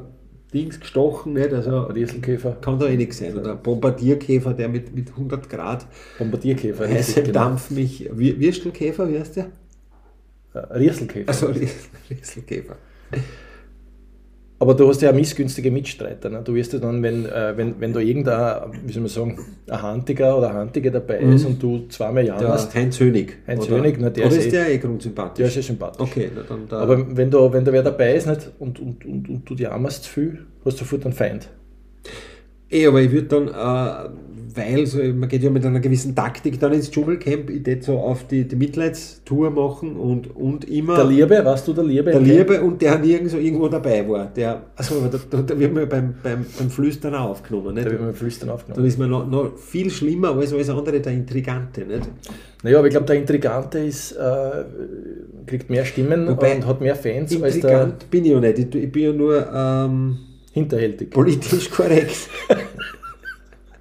Dings 0.55 0.79
gestochen, 0.81 1.33
nicht? 1.35 1.53
Also 1.53 1.81
Rieselkäfer, 1.83 2.57
kann 2.61 2.79
da 2.79 2.87
eh 2.87 2.96
nichts 2.96 3.18
sein. 3.18 3.37
Oder 3.37 3.57
Bombardierkäfer, 3.57 4.53
der 4.55 4.68
mit, 4.68 4.94
mit 4.94 5.11
100 5.11 5.48
Grad 5.50 5.87
Bombardierkäfer. 6.18 6.88
heißem 6.88 7.24
genau. 7.24 7.35
Dampf 7.40 7.70
mich. 7.70 8.09
Wir- 8.12 8.38
Würstelkäfer, 8.40 9.09
wie 9.09 9.18
heißt 9.18 9.37
der? 9.37 9.46
Äh, 10.55 10.59
Rieselkäfer. 10.59 11.29
Also 11.29 11.47
Rieselkäfer. 12.11 12.77
Aber 14.63 14.75
du 14.75 14.87
hast 14.89 15.01
ja 15.01 15.11
missgünstige 15.11 15.71
Mitstreiter. 15.71 16.29
Ne? 16.29 16.43
Du 16.45 16.55
wirst 16.55 16.75
ja 16.75 16.79
dann, 16.79 17.03
wenn, 17.03 17.25
äh, 17.25 17.57
wenn, 17.57 17.81
wenn 17.81 17.95
da 17.95 18.01
irgendein, 18.01 18.73
wie 18.85 18.93
soll 18.93 19.01
man 19.03 19.09
sagen, 19.09 19.39
ein 19.71 19.83
Handiger 19.83 20.37
oder 20.37 20.51
eine 20.51 20.59
Handige 20.59 20.91
dabei 20.91 21.19
ist 21.21 21.47
und 21.47 21.63
du 21.63 21.87
zweimal 21.89 22.25
Der 22.25 22.35
jammerst, 22.39 22.75
Heinz 22.75 23.01
Hönig. 23.01 23.39
Heinz 23.47 23.67
oder? 23.69 23.79
Hönig, 23.79 23.97
na, 23.99 24.11
der 24.11 24.27
oder 24.27 24.37
ist 24.37 24.41
ist 24.45 24.49
eh- 24.49 24.51
der 24.51 24.71
eh 24.71 24.77
grundsympathisch? 24.77 25.37
der 25.39 25.47
ist 25.47 25.57
ja 25.57 25.63
sympathisch. 25.63 26.01
Okay, 26.07 26.31
na 26.35 26.43
dann 26.47 26.69
da. 26.69 26.81
Aber 26.81 27.17
wenn 27.17 27.31
da, 27.31 27.51
wenn 27.51 27.65
da 27.65 27.73
wer 27.73 27.83
dabei 27.83 28.15
ist 28.15 28.27
nicht, 28.27 28.51
und, 28.59 28.79
und, 28.81 29.03
und, 29.07 29.29
und 29.31 29.49
du 29.49 29.55
jammerst 29.55 30.05
zu 30.05 30.11
viel, 30.11 30.39
hast 30.63 30.75
du 30.79 30.85
sofort 30.85 31.07
einen 31.07 31.15
Feind. 31.15 31.49
Eh, 32.71 32.87
aber 32.87 33.01
ich 33.01 33.11
würde 33.13 33.29
dann, 33.29 33.49
äh, 33.49 34.11
weil 34.55 34.87
so, 34.87 34.99
man 34.99 35.29
geht 35.29 35.43
ja 35.43 35.51
mit 35.51 35.65
einer 35.65 35.81
gewissen 35.81 36.15
Taktik 36.15 36.59
dann 36.59 36.73
ins 36.73 36.91
Dschungelcamp, 36.91 37.51
ich 37.51 37.67
würde 37.67 37.83
so 37.83 37.99
auf 37.99 38.27
die, 38.27 38.47
die 38.47 38.57
Mitleidstour 38.57 39.51
machen 39.51 39.97
und, 39.97 40.35
und 40.35 40.69
immer 40.69 40.97
Der 40.97 41.05
Liebe, 41.05 41.45
weißt 41.45 41.69
du, 41.69 41.73
der 41.73 41.85
Liebe? 41.85 42.11
der 42.11 42.21
Liebe 42.21 42.61
und 42.61 42.81
der 42.81 42.99
nirgendwo 42.99 43.37
irgendwo 43.37 43.69
dabei 43.69 44.09
war. 44.09 44.27
Der, 44.27 44.63
also, 44.77 45.07
da, 45.11 45.19
da, 45.31 45.43
da 45.43 45.59
wird 45.59 45.75
man 45.75 45.89
beim, 45.89 46.15
beim, 46.23 46.47
beim 46.59 46.71
Flüstern 46.71 47.15
auch 47.15 47.31
aufgenommen. 47.31 47.75
Nicht? 47.75 47.87
Da 47.87 47.91
wird 47.91 48.01
man 48.01 48.11
mit 48.11 48.19
Flüstern 48.19 48.49
Dann 48.49 48.55
aufgenommen. 48.57 48.87
ist 48.87 48.99
man 48.99 49.11
noch, 49.11 49.27
noch 49.27 49.57
viel 49.57 49.91
schlimmer 49.91 50.37
als 50.37 50.53
alles 50.53 50.71
andere, 50.71 51.01
der 51.01 51.13
Intrigante. 51.13 51.85
Nicht? 51.85 52.09
Naja, 52.63 52.79
aber 52.79 52.89
ich 52.89 52.93
glaube, 52.93 53.07
der 53.07 53.17
Intrigante 53.17 53.79
ist, 53.79 54.13
äh, 54.13 54.65
kriegt 55.47 55.71
mehr 55.71 55.85
Stimmen 55.85 56.29
Wobei, 56.29 56.57
und 56.57 56.67
hat 56.67 56.81
mehr 56.81 56.97
Fans 56.97 57.33
als 57.33 57.41
der 57.41 57.55
Intrigant 57.55 58.11
bin 58.11 58.25
ich 58.25 58.31
ja 58.33 58.41
nicht. 58.41 58.59
Ich, 58.59 58.75
ich 58.75 58.93
bin 58.93 59.03
ja 59.03 59.13
nur 59.13 59.49
ähm, 59.53 60.19
hinterhältig. 60.53 61.11
politisch 61.11 61.71
korrekt. 61.71 62.29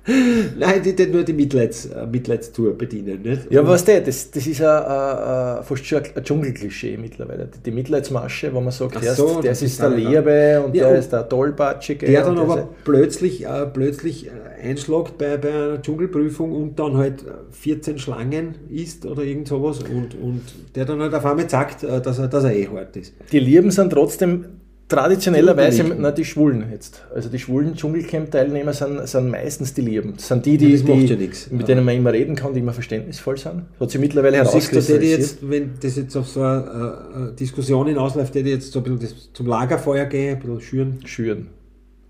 Nein, 0.59 0.81
die, 0.83 1.05
nur 1.07 1.23
die 1.23 1.33
Mitleids, 1.33 1.85
äh, 1.85 2.05
Mitleidstour 2.05 2.77
bedienen. 2.77 3.21
Nicht? 3.21 3.51
Ja, 3.51 3.61
aber 3.61 3.71
was 3.71 3.85
der, 3.85 4.01
das, 4.01 4.31
das 4.31 4.47
ist 4.47 4.61
ein, 4.61 5.63
fast 5.63 5.85
schon 5.85 6.01
ein 6.15 6.23
Dschungelklischee 6.23 6.97
mittlerweile. 6.97 7.47
Die, 7.65 7.71
Mitleidsmasche, 7.71 8.53
wo 8.53 8.61
man 8.61 8.71
sagt, 8.71 8.97
Ach 8.97 9.03
so, 9.03 9.41
der 9.41 9.51
das 9.51 9.61
ist 9.61 9.73
ist 9.73 9.81
der 9.81 9.89
Liebe 9.89 10.63
und 10.65 10.75
Ja, 10.75 10.89
der 10.89 10.99
ist 10.99 11.11
der 11.11 11.27
Tollpatschige. 11.27 12.05
der 12.05 12.23
dann 12.23 12.37
aber 12.37 12.69
plötzlich, 12.83 13.45
äh, 13.45 13.65
plötzlich 13.65 14.27
äh, 14.27 14.67
einschlägt 14.67 15.17
bei, 15.17 15.37
bei 15.37 15.49
einer 15.49 15.81
Dschungelprüfung 15.81 16.53
und 16.53 16.79
dann 16.79 16.97
halt 16.97 17.23
äh, 17.23 17.31
14 17.51 17.99
Schlangen 17.99 18.55
isst 18.69 19.05
oder 19.05 19.23
irgend 19.23 19.47
sowas 19.47 19.79
und, 19.79 20.15
und 20.21 20.41
der 20.75 20.85
dann 20.85 21.01
halt 21.01 21.13
auf 21.13 21.25
einmal 21.25 21.49
sagt, 21.49 21.83
äh, 21.83 22.01
dass 22.01 22.19
er, 22.19 22.27
dass 22.27 22.43
er 22.43 22.53
eh 22.55 22.67
hart 22.67 22.95
ist. 22.97 23.13
Die 23.31 23.39
Lieben 23.39 23.71
sind 23.71 23.91
trotzdem 23.91 24.45
traditionellerweise 24.89 25.83
na, 25.97 26.11
die 26.11 26.25
Schwulen 26.25 26.65
jetzt. 26.71 27.03
Also 27.13 27.29
die 27.29 27.39
schwulen 27.39 27.75
Dschungelcamp-Teilnehmer 27.75 28.73
sind, 28.73 29.07
sind 29.07 29.29
meistens 29.29 29.73
die 29.73 29.81
Lieben. 29.81 30.13
Das 30.15 30.27
sind 30.27 30.45
die, 30.45 30.51
Ja, 30.53 30.57
die, 30.57 30.77
macht 30.83 31.01
die 31.01 31.05
ja 31.05 31.15
nichts. 31.15 31.49
mit 31.51 31.67
denen 31.67 31.85
man 31.85 31.95
immer 31.95 32.11
reden 32.11 32.35
kann, 32.35 32.53
die 32.53 32.59
immer 32.59 32.73
verständnisvoll 32.73 33.37
sind. 33.37 33.63
Hat 33.79 33.91
sich 33.91 34.01
mittlerweile 34.01 34.37
herauskristallisiert. 34.37 35.19
jetzt, 35.19 35.49
wenn 35.49 35.71
das 35.81 35.95
jetzt 35.95 36.15
auf 36.17 36.27
so 36.27 36.41
eine 36.41 37.29
äh, 37.31 37.35
Diskussion 37.35 37.87
hinausläuft, 37.87 38.33
die 38.35 38.39
jetzt 38.39 38.71
so 38.71 38.79
ein 38.79 38.83
bisschen 38.83 38.99
das, 38.99 39.29
zum 39.33 39.45
Lagerfeuer 39.47 40.05
gehen, 40.05 40.35
ein 40.35 40.39
bisschen 40.41 40.61
schüren. 40.61 40.99
schüren. 41.05 41.47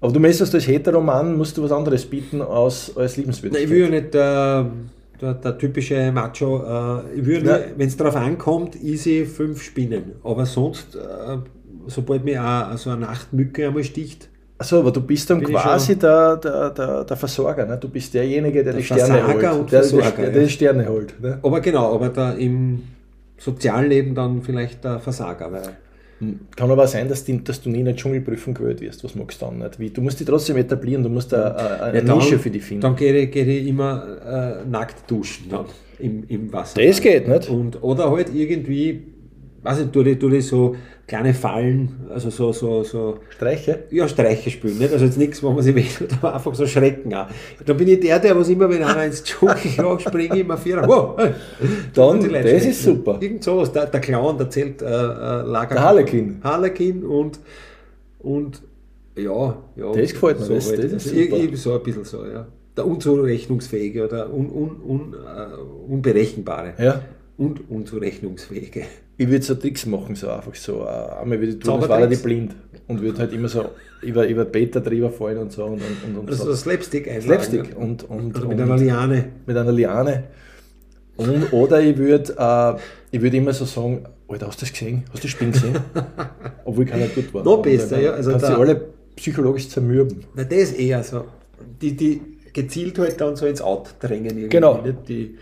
Aber 0.01 0.13
du 0.13 0.19
messest 0.21 0.55
als 0.55 0.65
Heteroman, 0.65 1.37
musst 1.37 1.57
du 1.57 1.63
was 1.63 1.73
anderes 1.73 2.05
bieten 2.05 2.41
als, 2.41 2.95
als 2.95 3.17
Nein, 3.17 3.23
Liebenswürdigkeit. 3.25 3.65
ich 3.65 3.69
will 3.69 3.81
ja 3.81 3.89
nicht 3.89 4.13
der, 4.13 4.71
der, 5.21 5.33
der 5.33 5.57
typische 5.57 6.11
Macho, 6.13 6.63
äh, 6.63 7.19
ich 7.19 7.25
will 7.25 7.45
Ja. 7.45 7.59
wenn 7.75 7.87
es 7.89 7.97
darauf 7.97 8.15
ankommt, 8.15 8.81
easy 8.81 9.25
fünf 9.25 9.61
Spinnen. 9.61 10.13
Aber 10.23 10.45
sonst, 10.45 10.95
äh, 10.95 11.37
sobald 11.89 12.23
mir 12.25 12.43
auch 12.43 12.77
so 12.77 12.89
eine 12.91 13.01
Nachtmücke 13.01 13.67
einmal 13.67 13.83
sticht. 13.83 14.29
Achso, 14.57 14.79
aber 14.79 14.91
du 14.91 15.01
bist 15.01 15.29
dann 15.29 15.41
quasi 15.41 15.97
der, 15.97 16.35
der, 16.37 16.69
der, 16.71 17.03
der 17.05 17.17
Versorger. 17.17 17.65
Ne? 17.65 17.77
Du 17.77 17.87
bist 17.87 18.13
derjenige, 18.13 18.63
der, 18.63 18.73
Der 18.73 18.81
die 18.81 18.83
Sterne 18.83 19.05
Versager 19.19 19.51
holt. 19.51 19.59
und 19.61 19.71
der, 19.71 19.79
Versorger, 19.83 20.11
der, 20.11 20.25
ja. 20.25 20.31
der 20.31 20.43
die 20.43 20.49
Sterne 20.49 20.89
holt. 20.89 21.19
Ne? 21.21 21.39
Aber 21.41 21.61
genau, 21.61 21.93
aber 21.95 22.09
da 22.09 22.33
im 22.33 22.83
Sozialleben 23.37 24.15
dann 24.15 24.41
vielleicht 24.41 24.83
der 24.83 24.99
Versager. 24.99 25.49
Weil 25.51 25.61
Kann 26.57 26.71
aber 26.71 26.87
sein, 26.87 27.07
dass, 27.07 27.23
die, 27.23 27.41
dass 27.41 27.61
du 27.61 27.69
nie 27.69 27.79
in 27.79 27.87
eine 27.87 27.95
Dschungelprüfung 27.95 28.53
gewählt 28.53 28.81
wirst. 28.81 29.01
Was 29.05 29.15
magst 29.15 29.41
du 29.41 29.45
dann 29.45 29.59
nicht? 29.59 29.79
Wie, 29.79 29.89
du 29.91 30.01
musst 30.01 30.19
dich 30.19 30.27
trotzdem 30.27 30.57
etablieren, 30.57 31.03
du 31.03 31.09
musst 31.09 31.33
eine, 31.33 31.55
eine, 31.55 31.81
eine 31.83 31.97
Ja, 31.99 32.03
dann- 32.03 32.17
Nische 32.17 32.37
für 32.37 32.49
dich 32.49 32.63
finden. 32.63 32.81
Dann 32.81 32.97
gehe 32.97 33.17
ich, 33.17 33.31
gehe 33.31 33.45
ich 33.45 33.65
immer 33.67 34.61
äh, 34.65 34.69
nackt 34.69 35.09
duschen 35.09 35.45
dann 35.49 35.65
im, 35.99 36.25
im 36.27 36.51
Wasser. 36.51 36.81
Das 36.83 36.99
geht 36.99 37.29
nicht. 37.29 37.49
Und, 37.49 37.81
oder 37.81 38.11
halt 38.11 38.33
irgendwie, 38.35 39.03
weiß 39.61 39.79
nicht, 39.79 39.93
tue 39.93 40.07
ich, 40.09 40.19
tue 40.19 40.37
ich 40.37 40.47
so 40.47 40.75
kleine 41.07 41.33
Fallen, 41.33 42.07
also 42.09 42.29
so, 42.29 42.51
so, 42.51 42.83
so 42.83 43.17
Streiche? 43.29 43.85
ja, 43.89 44.07
Streiche 44.07 44.49
spielen. 44.51 44.77
Nicht? 44.77 44.93
Also 44.93 45.05
jetzt 45.05 45.17
nichts, 45.17 45.41
wo 45.41 45.49
man 45.51 45.63
sich 45.63 45.75
wehtut, 45.75 46.09
aber 46.21 46.35
einfach 46.35 46.53
so 46.55 46.65
Schrecken 46.67 47.13
auch. 47.13 47.27
Dann 47.65 47.77
bin 47.77 47.87
ich 47.87 47.99
der, 47.99 48.19
der 48.19 48.37
was 48.37 48.49
immer, 48.49 48.69
wenn 48.69 48.83
einer 48.83 49.05
ins 49.05 49.23
Dschungelloch 49.23 49.99
springt, 50.07 50.35
immer 50.35 50.57
vier. 50.57 50.83
Wow, 50.87 51.17
hey. 51.17 51.31
Dann, 51.93 52.19
das 52.21 52.29
schrecken. 52.29 52.69
ist 52.69 52.83
super. 52.83 53.17
Irgend 53.19 53.43
sowas. 53.43 53.71
Der, 53.71 53.87
der 53.87 53.99
Clown 54.01 54.39
erzählt 54.39 54.81
äh, 54.81 54.85
äh, 54.85 55.41
Lager. 55.43 55.75
Der 55.75 55.83
Harlekin. 55.83 56.39
Harlekin 56.43 57.03
und, 57.03 57.39
und 58.19 58.61
ja, 59.15 59.57
ja. 59.75 59.91
Das 59.93 60.11
gefällt 60.13 60.39
mir, 60.39 60.45
so 60.45 60.53
das- 60.55 60.69
halt. 60.69 60.83
das 60.83 60.91
ist 60.93 61.09
super. 61.09 61.19
irgendwie 61.19 61.55
so 61.55 61.73
ein 61.73 61.83
bisschen 61.83 62.05
so, 62.05 62.25
ja. 62.25 62.47
Der 62.77 62.85
unzurechnungsfähige 62.85 64.05
oder 64.05 64.31
un, 64.31 64.49
un, 64.49 64.81
un, 64.81 65.13
äh, 65.13 65.91
unberechenbare. 65.91 66.73
Ja. 66.77 67.01
Und 67.39 67.69
unzurechnungsfähige. 67.69 68.83
Ich 69.17 69.27
würde 69.29 69.43
so 69.43 69.55
Tricks 69.55 69.85
machen, 69.85 70.15
so 70.15 70.29
einfach 70.29 70.53
so. 70.55 70.83
Äh, 70.85 71.21
einmal 71.21 71.39
würde 71.39 71.53
ich 71.53 71.59
tun, 71.59 71.79
das 71.79 71.89
war 71.89 72.05
die 72.05 72.15
blind. 72.17 72.55
Und 72.87 73.01
würde 73.01 73.19
halt 73.19 73.33
immer 73.33 73.47
so 73.47 73.65
über, 74.01 74.27
über 74.27 74.45
Beta 74.45 74.79
drüber 74.79 75.09
fallen 75.09 75.37
und 75.39 75.51
so. 75.51 75.63
Und, 75.65 75.73
und, 75.73 75.81
und, 76.05 76.17
und 76.17 76.29
Also 76.29 76.45
so. 76.45 76.55
Slapstick 76.55 77.07
einlagen. 77.07 77.23
Slapstick 77.23 77.77
und, 77.77 78.03
und, 78.09 78.35
Oder 78.35 78.43
und 78.43 78.49
mit 78.49 78.59
einer 78.61 78.77
Liane. 78.77 79.25
mit 79.45 79.57
einer 79.57 79.71
Liane. 79.71 80.23
Und, 81.17 81.51
oder 81.51 81.81
ich 81.81 81.97
würde 81.97 82.33
äh, 82.37 82.79
ich 83.11 83.21
würd 83.21 83.33
immer 83.33 83.53
so 83.53 83.65
sagen, 83.65 84.05
Alter, 84.27 84.47
hast 84.47 84.61
du 84.61 84.65
das 84.65 84.73
gesehen? 84.73 85.03
Hast 85.11 85.23
du 85.23 85.27
das 85.27 85.31
Spiel 85.31 85.51
gesehen? 85.51 85.77
Obwohl 86.65 86.85
keiner 86.85 87.07
gut 87.07 87.33
war. 87.33 87.43
Noch 87.43 87.57
Und 87.57 87.63
besser, 87.63 87.99
ja, 87.99 88.11
also 88.11 88.31
kannst 88.31 88.45
da- 88.45 88.55
sie 88.55 88.61
alle 88.61 88.81
psychologisch 89.15 89.69
zermürben. 89.69 90.23
Na, 90.35 90.43
das 90.43 90.57
ist 90.59 90.79
eher 90.79 91.03
so. 91.03 91.25
Die, 91.81 91.95
die 91.95 92.21
gezielt 92.53 92.97
halt 92.99 93.19
dann 93.19 93.35
so 93.35 93.45
ins 93.47 93.61
Out 93.61 93.95
drängen 93.99 94.25
irgendwie. 94.27 94.49
Genau. 94.49 94.81
Nicht? 94.81 94.97
Die, 95.09 95.37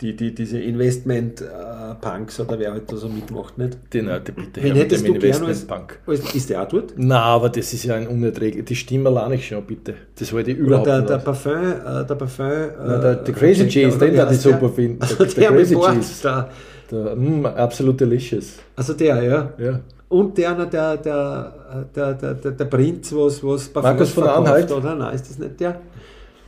die, 0.00 0.14
die, 0.14 0.32
diese 0.32 0.60
Investment-Punks 0.60 2.40
oder 2.40 2.58
wer 2.58 2.72
halt 2.72 2.90
da 2.90 2.96
so 2.96 3.08
mitmacht, 3.08 3.58
nicht? 3.58 3.74
Äh, 3.74 4.20
die 4.20 4.32
bitte 4.32 4.62
Wen 4.62 4.62
her 4.62 4.74
mit 4.74 4.82
hättest 4.84 5.06
dem 5.06 5.14
als, 5.14 5.24
Investmentbank. 5.24 5.98
als. 6.06 6.34
Ist 6.34 6.50
der 6.50 6.62
auch 6.62 6.68
dort? 6.68 6.94
Na, 6.96 7.20
aber 7.22 7.48
das 7.48 7.72
ist 7.72 7.84
ja 7.84 7.96
ein 7.96 8.06
unerträglich. 8.06 8.64
Die 8.64 8.76
Stimme 8.76 9.08
alleine 9.08 9.34
ich 9.34 9.46
schon, 9.48 9.64
bitte. 9.64 9.94
Das 10.16 10.32
wollte 10.32 10.52
ich 10.52 10.58
überhaupt 10.58 10.86
der, 10.86 10.98
nicht. 10.98 11.10
der. 11.10 11.18
Parfum, 11.18 11.52
äh, 11.52 12.04
der 12.06 12.14
Parfum. 12.14 12.46
Äh, 12.46 12.68
Na, 12.86 12.98
der, 12.98 13.14
der 13.16 13.34
Crazy 13.34 13.66
Cheese, 13.68 13.98
den 13.98 14.14
da 14.16 14.30
ich 14.30 14.38
super 14.40 14.68
finde. 14.68 15.02
Also 15.02 15.16
Der, 15.16 15.26
der, 15.26 15.34
der 15.34 15.50
mit 15.50 15.66
Crazy 15.68 15.74
Cheese. 15.74 16.22
da. 16.22 16.48
Der, 16.90 17.16
mm, 17.16 17.46
absolut 17.46 18.00
delicious. 18.00 18.54
Also 18.76 18.94
der, 18.94 19.22
ja. 19.22 19.52
Ja. 19.58 19.80
Und 20.08 20.38
der, 20.38 20.54
der, 20.64 20.96
der, 20.96 21.52
der, 21.94 22.14
der, 22.14 22.34
der, 22.34 22.52
der 22.52 22.64
Prinz, 22.64 23.12
was, 23.12 23.42
was 23.44 23.68
Parfums 23.68 23.82
Markus 23.82 24.10
von 24.10 24.24
verkauft, 24.24 24.46
Anhalt? 24.46 24.72
Oder? 24.72 24.94
Nein, 24.94 25.14
ist 25.14 25.28
das 25.28 25.38
nicht 25.38 25.60
der? 25.60 25.80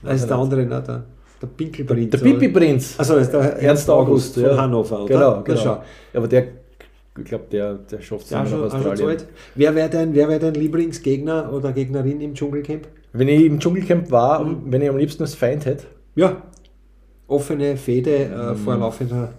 Das 0.02 0.14
ist 0.14 0.28
der 0.30 0.36
nicht. 0.36 0.44
andere, 0.44 0.62
nein, 0.64 0.82
der, 0.86 1.02
der 1.40 1.46
Pinkelprinz. 1.48 2.10
Der 2.10 2.20
oder? 2.22 2.30
Pipi-Prinz. 2.30 2.94
Also 2.98 3.16
ist 3.16 3.32
der 3.32 3.40
Ernst 3.62 3.88
August, 3.90 4.34
von 4.34 4.42
ja. 4.44 4.56
Hannover, 4.56 5.04
oder? 5.04 5.08
Genau, 5.14 5.30
Na, 5.36 5.42
genau. 5.42 5.64
Ja, 5.64 5.84
aber 6.14 6.28
der, 6.28 6.44
ich 7.18 7.24
glaube, 7.24 7.44
der, 7.50 7.74
der 7.74 8.00
schafft 8.00 8.24
es 8.24 8.30
Ja, 8.30 8.40
immer 8.40 8.48
schon, 8.50 8.60
nach 8.62 8.70
schon 8.70 8.78
Australien. 8.80 9.08
alt. 9.08 9.26
Wer 9.54 9.74
wäre 9.74 9.88
dein, 9.90 10.14
wer 10.14 10.28
wär 10.28 10.38
dein 10.38 10.54
Lieblingsgegner 10.54 11.52
oder 11.52 11.72
Gegnerin 11.72 12.20
im 12.20 12.34
Dschungelcamp? 12.34 12.86
Wenn 13.12 13.28
ich 13.28 13.44
im 13.44 13.58
Dschungelcamp 13.58 14.10
war, 14.10 14.44
Mhm. 14.44 14.62
wenn 14.66 14.82
ich 14.82 14.88
am 14.88 14.96
liebsten 14.96 15.22
als 15.22 15.34
Feind 15.34 15.64
hätte, 15.66 15.84
Ja. 16.14 16.42
Offene 17.26 17.76
Fehde 17.76 18.26
Mhm. 18.28 18.52
äh, 18.52 18.54
vor 18.56 18.76
laufender 18.76 19.32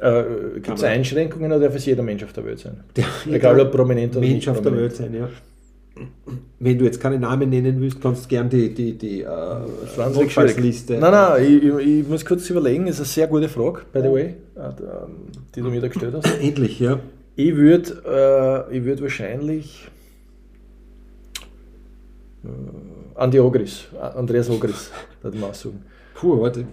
äh, 0.00 0.22
gibt 0.60 0.78
es. 0.78 0.84
Einschränkungen 0.84 1.50
oder 1.50 1.60
darf 1.66 1.74
es 1.74 1.86
jeder 1.86 2.02
Mensch 2.02 2.22
auf 2.22 2.32
der 2.32 2.44
Welt 2.44 2.58
sein? 2.60 2.84
der 2.96 3.04
Egal 3.34 3.58
ob 3.60 3.72
prominent 3.72 4.12
oder 4.12 4.20
Mensch 4.20 4.34
nicht 4.34 4.48
auf 4.48 4.60
der 4.60 4.76
Welt 4.76 4.94
sein, 4.94 5.14
ja. 5.14 5.28
Wenn 6.58 6.78
du 6.78 6.84
jetzt 6.84 7.00
keine 7.00 7.18
Namen 7.18 7.50
nennen 7.50 7.80
willst, 7.80 8.00
kannst 8.00 8.24
du 8.24 8.28
gern 8.28 8.48
die, 8.48 8.72
die, 8.74 8.96
die 8.96 9.22
äh. 9.22 9.26
Notfallsliste. 9.96 10.98
Nein, 10.98 11.12
nein, 11.12 11.44
ich, 11.44 11.64
ich, 11.64 11.98
ich 12.00 12.08
muss 12.08 12.24
kurz 12.24 12.48
überlegen, 12.50 12.86
das 12.86 12.96
ist 12.96 13.00
eine 13.00 13.06
sehr 13.06 13.26
gute 13.26 13.48
Frage, 13.48 13.82
by 13.92 14.00
the 14.00 14.08
way, 14.10 14.24
äh, 14.56 14.70
die 15.54 15.60
du 15.60 15.70
mir 15.70 15.80
da 15.80 15.88
gestellt 15.88 16.14
hast. 16.14 16.26
Endlich, 16.40 16.80
ja. 16.80 17.00
Ich 17.36 17.54
würde 17.54 18.66
äh, 18.70 18.76
ich 18.76 18.84
würd 18.84 19.00
wahrscheinlich 19.00 19.88
äh, 22.44 22.48
Andi 23.20 23.38
Ogris, 23.40 23.86
Andreas 24.00 24.50
Ogris, 24.50 24.90
da 25.22 25.30
mal 25.30 25.50
aussuchen. 25.50 25.84
Puh, 26.14 26.40
warte. 26.40 26.64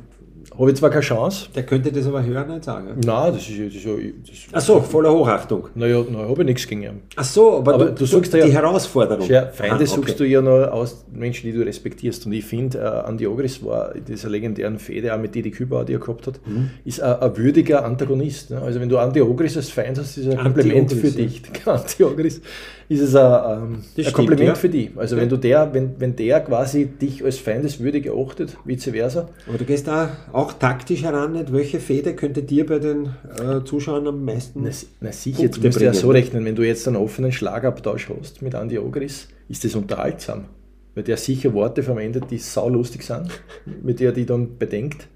Habe 0.57 0.69
ich 0.71 0.77
zwar 0.77 0.89
keine 0.89 1.01
Chance, 1.01 1.47
Der 1.55 1.63
könnte 1.65 1.91
das 1.91 2.05
aber 2.07 2.23
hören 2.23 2.49
und 2.51 2.63
sagen. 2.63 2.87
nein, 3.03 3.33
das 3.33 3.41
ist 3.41 3.49
ja. 3.57 3.65
Das 3.65 3.75
ist 3.75 3.83
ja 3.85 3.93
das, 3.95 4.35
Ach 4.53 4.61
so, 4.61 4.79
voller 4.81 5.11
Hochachtung. 5.11 5.67
Naja, 5.75 6.03
na, 6.09 6.19
habe 6.19 6.41
ich 6.43 6.45
nichts 6.47 6.67
gegen 6.67 6.83
ihn. 6.83 7.01
Ach 7.15 7.23
so, 7.25 7.57
aber, 7.57 7.73
Aber 7.73 7.85
du, 7.87 7.93
du 7.95 8.05
suchst 8.05 8.33
ja- 8.33 8.45
die 8.45 8.53
Herausforderung. 8.53 9.27
Ja, 9.27 9.47
Feinde 9.47 9.83
Ah, 9.83 9.87
suchst 9.87 10.19
du 10.19 10.23
ja 10.23 10.41
noch 10.41 10.67
aus 10.71 11.03
Menschen, 11.11 11.51
die 11.51 11.57
du 11.57 11.65
respektierst. 11.65 12.25
Und 12.25 12.33
ich 12.33 12.45
finde, 12.45 12.77
äh, 12.77 12.81
Andi 12.81 13.27
Ogris 13.27 13.63
war 13.65 13.95
in 13.95 14.05
dieser 14.05 14.29
legendären 14.29 14.77
Fehde, 14.79 15.13
auch 15.13 15.19
mit 15.19 15.33
Didi 15.35 15.51
Kübauer, 15.51 15.83
die 15.85 15.93
er 15.93 15.99
gehabt 15.99 16.27
hat, 16.27 16.39
Mhm. 16.45 16.69
ist 16.85 17.01
ein, 17.01 17.19
ein 17.19 17.37
würdiger 17.37 17.83
Antagonist. 17.83 18.51
Ne? 18.51 18.61
Also 18.61 18.79
wenn 18.79 18.89
du 18.89 18.97
Andi 18.97 19.21
Ogris 19.21 19.57
als 19.57 19.69
Feind 19.69 19.97
hast, 19.97 20.17
ist 20.17 20.27
ein 20.29 20.37
Kompliment 20.37 20.91
für 20.93 21.09
dich. 21.11 21.41
Anti 21.65 22.03
Ogris 22.03 22.41
ist 22.87 23.01
es 23.01 23.15
ein, 23.15 23.23
ähm, 23.23 23.73
ein 23.75 23.83
stimmt, 23.91 24.13
Kompliment 24.13 24.47
ja. 24.49 24.55
für 24.55 24.69
dich. 24.69 24.91
Also 24.95 25.15
Ja. 25.15 25.21
wenn 25.21 25.29
du 25.29 25.37
der, 25.37 25.73
wenn, 25.73 25.99
wenn 25.99 26.15
der 26.15 26.39
quasi 26.41 26.85
dich 26.85 27.23
als 27.23 27.37
feindeswürdig 27.37 28.05
erachtet, 28.05 28.57
vice 28.63 28.89
versa, 28.91 29.29
Aber 29.47 29.57
du 29.57 29.65
gehst 29.65 29.87
da 29.87 30.09
auch 30.31 30.53
taktisch 30.53 31.03
heran, 31.03 31.33
nicht? 31.33 31.51
Welche 31.51 31.79
Fehde 31.79 32.15
könnte 32.15 32.43
dir 32.43 32.65
bei 32.65 32.79
den 32.79 33.09
äh, 33.39 33.63
Zuschauern 33.65 34.07
am 34.07 34.23
meisten. 34.23 34.61
Na, 34.63 34.69
na 35.01 35.11
sicher, 35.11 35.43
Punkte 35.43 35.59
du 35.59 35.67
musst 35.67 35.81
ja 35.81 35.93
so 35.93 36.09
rechnen, 36.11 36.45
wenn 36.45 36.55
du 36.55 36.63
jetzt 36.63 36.87
einen 36.87 36.97
offenen 36.97 37.31
Schlagabtausch 37.31 38.09
hast 38.09 38.41
mit 38.41 38.53
Andi 38.55 38.77
Ogris, 38.77 39.27
ist 39.49 39.63
das 39.63 39.75
unterhaltsam. 39.75 40.45
Weil 40.93 41.03
der 41.03 41.17
sicher 41.17 41.53
Worte 41.53 41.83
verwendet, 41.83 42.25
die 42.31 42.37
saulustig 42.37 43.03
sind, 43.03 43.29
mit 43.83 43.99
der 43.99 44.11
die 44.11 44.25
dann 44.25 44.57
bedenkt. 44.57 45.07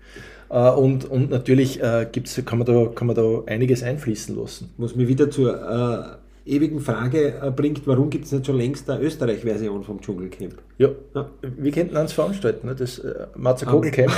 Äh, 0.50 0.72
Und, 0.72 1.06
und 1.06 1.30
natürlich 1.30 1.82
äh, 1.82 2.08
gibt's, 2.12 2.42
kann, 2.46 2.58
man 2.58 2.66
da, 2.66 2.88
kann 2.94 3.08
man 3.08 3.16
da 3.16 3.44
einiges 3.46 3.84
einfließen 3.84 4.36
lassen. 4.36 4.72
Was 4.78 4.96
mich 4.96 5.08
wieder 5.08 5.30
zur 5.30 5.54
äh, 5.54 6.18
ewigen 6.50 6.80
Frage 6.80 7.36
äh, 7.42 7.52
bringt, 7.52 7.86
warum 7.88 8.10
gibt 8.10 8.26
es 8.26 8.32
nicht 8.32 8.46
schon 8.46 8.58
längst 8.58 8.90
eine 8.90 9.02
Österreich-Version 9.04 9.84
vom 9.84 10.02
Dschungelcamp? 10.02 10.56
Ja, 10.78 10.90
Ja. 11.16 11.30
wir 11.42 11.72
könnten 11.72 11.96
eins 11.98 12.14
veranstalten, 12.14 12.68
ne? 12.68 12.76
das 12.76 13.00
äh. 13.00 13.28
Dschungelcamp, 13.56 14.12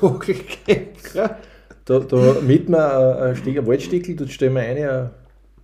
ja. 1.14 1.38
Da, 1.84 2.00
da 2.00 2.36
mieten 2.42 2.72
wir 2.72 3.18
ein, 3.18 3.28
ein, 3.30 3.36
Stieg, 3.36 3.58
ein 3.58 3.66
Waldstickel, 3.66 4.16
dort 4.16 4.30
stellen 4.30 4.54
wir 4.54 4.60
eine, 4.62 5.10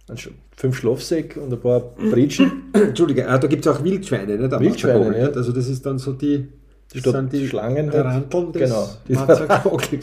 ein, 0.09 0.16
fünf 0.57 0.77
Schlafsäcke 0.77 1.40
und 1.40 1.53
ein 1.53 1.61
paar 1.61 1.81
Britschen. 1.96 2.62
Entschuldige, 2.72 3.29
ah, 3.29 3.37
da 3.38 3.46
gibt 3.46 3.66
es 3.66 3.72
auch 3.72 3.85
Wildschweine? 3.85 4.35
Am 4.53 4.61
Wildschweine, 4.62 5.18
ja. 5.20 5.29
Also 5.29 5.53
das 5.53 5.68
ist 5.68 5.85
dann 5.85 5.98
so 5.98 6.12
die, 6.12 6.48
das 6.92 7.00
Statt 7.00 7.12
sind 7.12 7.33
die 7.33 7.46
Schlangen 7.46 7.90
der 7.90 8.05
halt. 8.05 8.33
Ranteln 8.33 8.53
des 8.53 8.62
Genau. 9.07 9.24
Marzerkogel. 9.27 10.00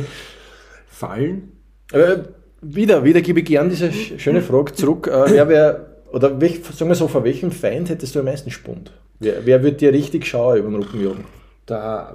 Fallen? 0.86 1.52
Äh, 1.92 2.18
wieder, 2.62 3.04
wieder 3.04 3.20
gebe 3.20 3.40
ich 3.40 3.46
gern 3.46 3.68
diese 3.68 3.86
sch- 3.86 4.18
schöne 4.18 4.42
Frage 4.42 4.72
zurück. 4.72 5.06
Äh, 5.08 5.24
wer 5.30 5.48
wär, 5.48 5.86
oder 6.12 6.40
welch, 6.40 6.62
sagen 6.64 6.90
wir 6.90 6.94
so, 6.94 7.08
vor 7.08 7.24
welchem 7.24 7.50
Feind 7.50 7.88
hättest 7.90 8.14
du 8.14 8.20
am 8.20 8.24
meisten 8.26 8.50
Spund? 8.50 8.92
Wer, 9.20 9.44
wer 9.46 9.62
wird 9.62 9.80
dir 9.80 9.92
richtig 9.92 10.26
Schauer 10.26 10.56
über 10.56 10.68
den 10.70 10.82
Rücken 10.82 11.02
jagen? 11.02 11.24
Der 11.68 12.14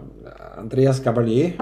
Andreas 0.58 1.02
Gabalier, 1.04 1.54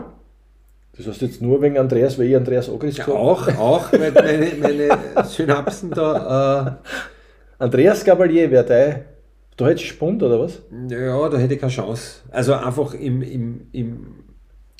Das 0.98 1.08
heißt 1.08 1.22
jetzt 1.22 1.42
nur 1.42 1.62
wegen 1.62 1.78
Andreas, 1.78 2.20
weil 2.20 2.28
ich 2.28 2.36
Andreas 2.36 2.70
Ogris 2.70 2.98
ja, 2.98 3.08
auch, 3.08 3.48
auch, 3.58 3.92
weil 3.94 4.12
meine, 4.12 4.48
meine 4.60 5.24
Synapsen 5.26 5.92
da, 5.92 6.80
Andreas 7.58 8.04
Gabalier 8.06 8.52
wäre 8.52 8.66
dein. 8.66 9.06
Da 9.58 9.68
hättest 9.68 9.86
du 9.86 9.90
Spund 9.90 10.24
oder 10.24 10.40
was? 10.40 10.62
äh, 10.92 11.06
ja, 11.08 11.28
da 11.30 11.38
hätte 11.38 11.56
ich 11.56 11.60
keine 11.60 11.72
Chance. 11.72 12.22
Also 12.32 12.54
einfach 12.54 12.94
im, 12.94 13.22
im, 13.22 13.68
im, 13.74 14.08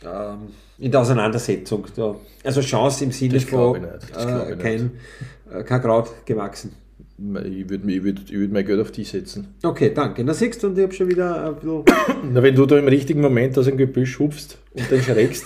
ähm, 0.04 0.50
in 0.78 0.92
der 0.92 1.02
Auseinandersetzung. 1.02 1.86
Da. 1.96 2.16
Also 2.44 2.62
Chance 2.62 3.04
im 3.04 3.12
Sinne 3.12 3.40
von 3.40 3.78
ich 3.78 4.18
äh, 4.18 4.54
ich 4.54 4.60
kein, 4.60 4.92
äh, 5.52 5.64
kein 5.64 5.82
Kraut 5.82 6.26
gewachsen. 6.26 6.74
Ich 7.18 7.70
würde 7.70 7.92
ich 7.92 8.04
würd, 8.04 8.22
ich 8.30 8.34
würd 8.34 8.52
mein 8.52 8.66
Geld 8.66 8.80
auf 8.80 8.92
die 8.92 9.04
setzen. 9.04 9.56
Okay, 9.62 9.92
danke. 9.94 10.24
Na 10.24 10.34
siehst 10.34 10.64
du, 10.64 10.68
und 10.68 10.78
ich 10.78 10.84
habe 10.84 10.94
schon 10.94 11.10
wieder 11.10 11.46
ein 11.46 11.56
bisschen 11.56 11.84
Na, 12.34 12.42
wenn 12.42 12.56
du 12.56 12.66
da 12.66 12.78
im 12.78 12.88
richtigen 12.88 13.20
Moment 13.20 13.58
aus 13.58 13.66
dem 13.66 13.76
Gebüsch 13.76 14.20
hupfst 14.20 14.58
und 14.74 14.90
dann 14.90 15.02
schreckst, 15.02 15.46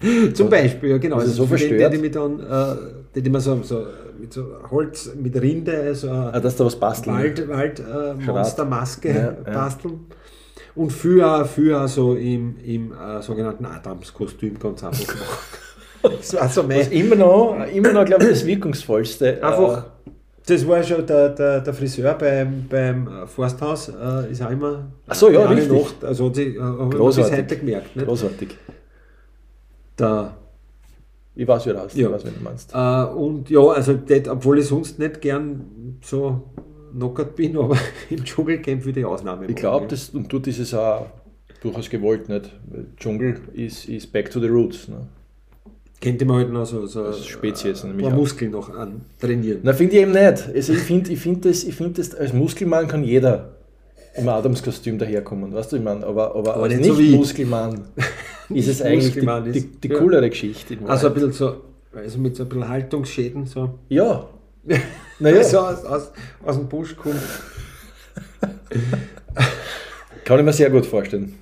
Zum 0.34 0.48
Beispiel, 0.48 0.90
ja 0.90 0.98
genau. 0.98 1.16
Also 1.16 1.32
so 1.32 1.46
für 1.46 1.56
den, 1.56 1.58
verstört. 1.58 1.80
Der 1.80 1.90
die 1.90 1.98
mir 1.98 2.10
dann, 2.10 2.40
äh, 2.40 3.20
die 3.20 3.30
mir 3.30 3.40
so, 3.40 3.60
so 3.62 3.86
mit 4.18 4.32
so 4.32 4.46
Holz, 4.70 5.12
mit 5.20 5.40
Rinde, 5.40 5.94
so 5.94 6.08
ah, 6.10 6.30
eine 6.30 6.40
dass 6.40 6.56
da 6.56 6.64
was 6.64 6.78
basteln. 6.78 7.16
Wald, 7.16 7.48
Wald 7.48 7.80
äh, 7.80 8.14
Monstermaske 8.14 9.08
Ja, 9.08 9.36
ja. 9.52 9.68
Und 10.78 10.90
für, 10.92 11.44
für 11.44 11.88
so 11.88 12.14
im, 12.14 12.56
im 12.64 12.92
äh, 12.92 13.20
sogenannten 13.22 13.66
Adams-Kostüm 13.66 14.58
ganz 14.58 14.84
einfach 14.84 15.14
machen. 15.14 16.12
das 16.18 16.34
war 16.34 16.48
so 16.48 16.62
mein, 16.62 16.80
Was 16.80 16.88
immer 16.88 17.16
noch, 17.16 17.56
immer 17.74 17.92
noch 17.92 18.04
glaube 18.04 18.24
ich, 18.24 18.30
das 18.30 18.46
wirkungsvollste. 18.46 19.42
Einfach 19.44 19.86
Das 20.46 20.66
war 20.68 20.82
schon 20.82 21.04
der, 21.06 21.30
der, 21.30 21.60
der 21.60 21.74
Friseur 21.74 22.14
beim, 22.14 22.66
beim 22.68 23.08
Forsthaus, 23.26 23.88
äh, 23.88 24.30
ist 24.30 24.40
auch 24.42 24.50
immer 24.50 24.90
Ach 25.08 25.14
so, 25.14 25.30
ja, 25.30 25.44
richtig. 25.46 25.72
Nacht, 25.82 26.04
also 26.04 26.26
hat 26.28 26.36
sich, 26.36 26.54
äh, 26.56 26.60
habe 26.60 26.84
ich 26.84 26.88
bis 26.90 26.98
Großartig. 26.98 27.36
heute 27.38 27.56
gemerkt. 27.58 27.96
Nicht? 27.96 28.06
Großartig. 28.06 28.48
Der, 29.98 30.36
Ich 31.34 31.46
weiß, 31.48 31.66
wie 31.66 31.70
du 31.70 31.78
hast, 31.78 31.96
Ja. 31.96 32.06
ich 32.08 32.14
weiß, 32.14 32.24
wenn 32.24 32.34
du 32.34 32.40
meinst. 32.42 32.72
äh, 32.74 33.04
und 33.18 33.50
ja, 33.50 33.60
also 33.68 33.94
das, 33.94 34.28
obwohl 34.28 34.58
ich 34.60 34.66
sonst 34.66 34.98
nicht 34.98 35.20
gern 35.20 35.98
so 36.02 36.42
knockert 36.92 37.36
bin, 37.36 37.56
aber 37.58 37.76
im 38.10 38.24
Dschungelcamp 38.24 38.84
würde 38.84 39.00
ich 39.00 39.06
Ausnahme 39.06 39.46
Ich 39.46 39.56
glaube, 39.56 39.86
das 39.88 40.10
und 40.10 40.28
tut 40.28 40.46
dieses 40.46 40.72
auch 40.74 41.06
durchaus 41.62 41.88
gewollt 41.90 42.28
nicht. 42.28 42.52
Weil 42.70 42.86
Dschungel 42.96 43.40
ist, 43.54 43.88
ist 43.88 44.12
back 44.12 44.30
to 44.30 44.40
the 44.40 44.46
roots. 44.48 44.88
Ne? 44.88 44.96
Könnte 46.00 46.24
man 46.24 46.36
halt 46.36 46.52
noch 46.52 46.64
so, 46.64 46.86
so 46.86 47.12
Spezies, 47.12 47.82
ein 47.82 47.88
nämlich 47.90 48.06
paar 48.06 48.14
auch. 48.14 48.20
Muskeln 48.20 48.52
noch 48.52 48.72
an 48.74 49.00
trainieren. 49.20 49.58
Na, 49.64 49.72
finde 49.72 49.96
ich 49.96 50.02
eben 50.02 50.12
nicht. 50.12 50.48
Also 50.54 50.72
ich 50.72 50.78
finde, 50.78 51.12
ich 51.12 51.18
find 51.18 51.44
das, 51.44 51.64
ich 51.64 51.74
find 51.74 51.98
das, 51.98 52.14
als 52.14 52.32
Muskelmann 52.32 52.86
kann 52.86 53.02
jeder 53.02 53.54
im 54.16 54.28
Adamskostüm 54.28 54.98
daherkommen, 54.98 55.52
weißt 55.52 55.72
du, 55.72 55.76
ich 55.76 55.82
meine, 55.82 56.04
aber, 56.04 56.34
aber, 56.34 56.54
Aber 56.54 56.62
als 56.64 56.74
nicht 56.76 56.86
so 56.86 56.98
wie- 56.98 57.02
Nicht-Muskelmann 57.10 57.82
ist 58.50 58.66
es 58.68 58.82
eigentlich 58.82 59.12
die, 59.12 59.20
Muskelmann 59.20 59.52
die, 59.52 59.58
ist- 59.58 59.68
die 59.84 59.88
ja. 59.88 59.98
coolere 59.98 60.28
Geschichte. 60.30 60.76
Also 60.86 61.08
ein 61.08 61.14
bisschen 61.14 61.32
so, 61.32 61.56
also 61.94 62.18
mit 62.18 62.34
so 62.36 62.42
ein 62.44 62.48
bisschen 62.48 62.68
Haltungsschäden, 62.68 63.46
so. 63.46 63.78
ja. 63.88 64.28
Naja, 65.20 65.42
So 65.44 65.58
aus, 65.58 65.84
aus, 65.84 66.12
aus 66.44 66.56
dem 66.56 66.68
Busch 66.68 66.94
kommt. 66.96 67.16
kann 70.24 70.38
ich 70.38 70.44
mir 70.44 70.52
sehr 70.52 70.70
gut 70.70 70.86
vorstellen. 70.86 71.34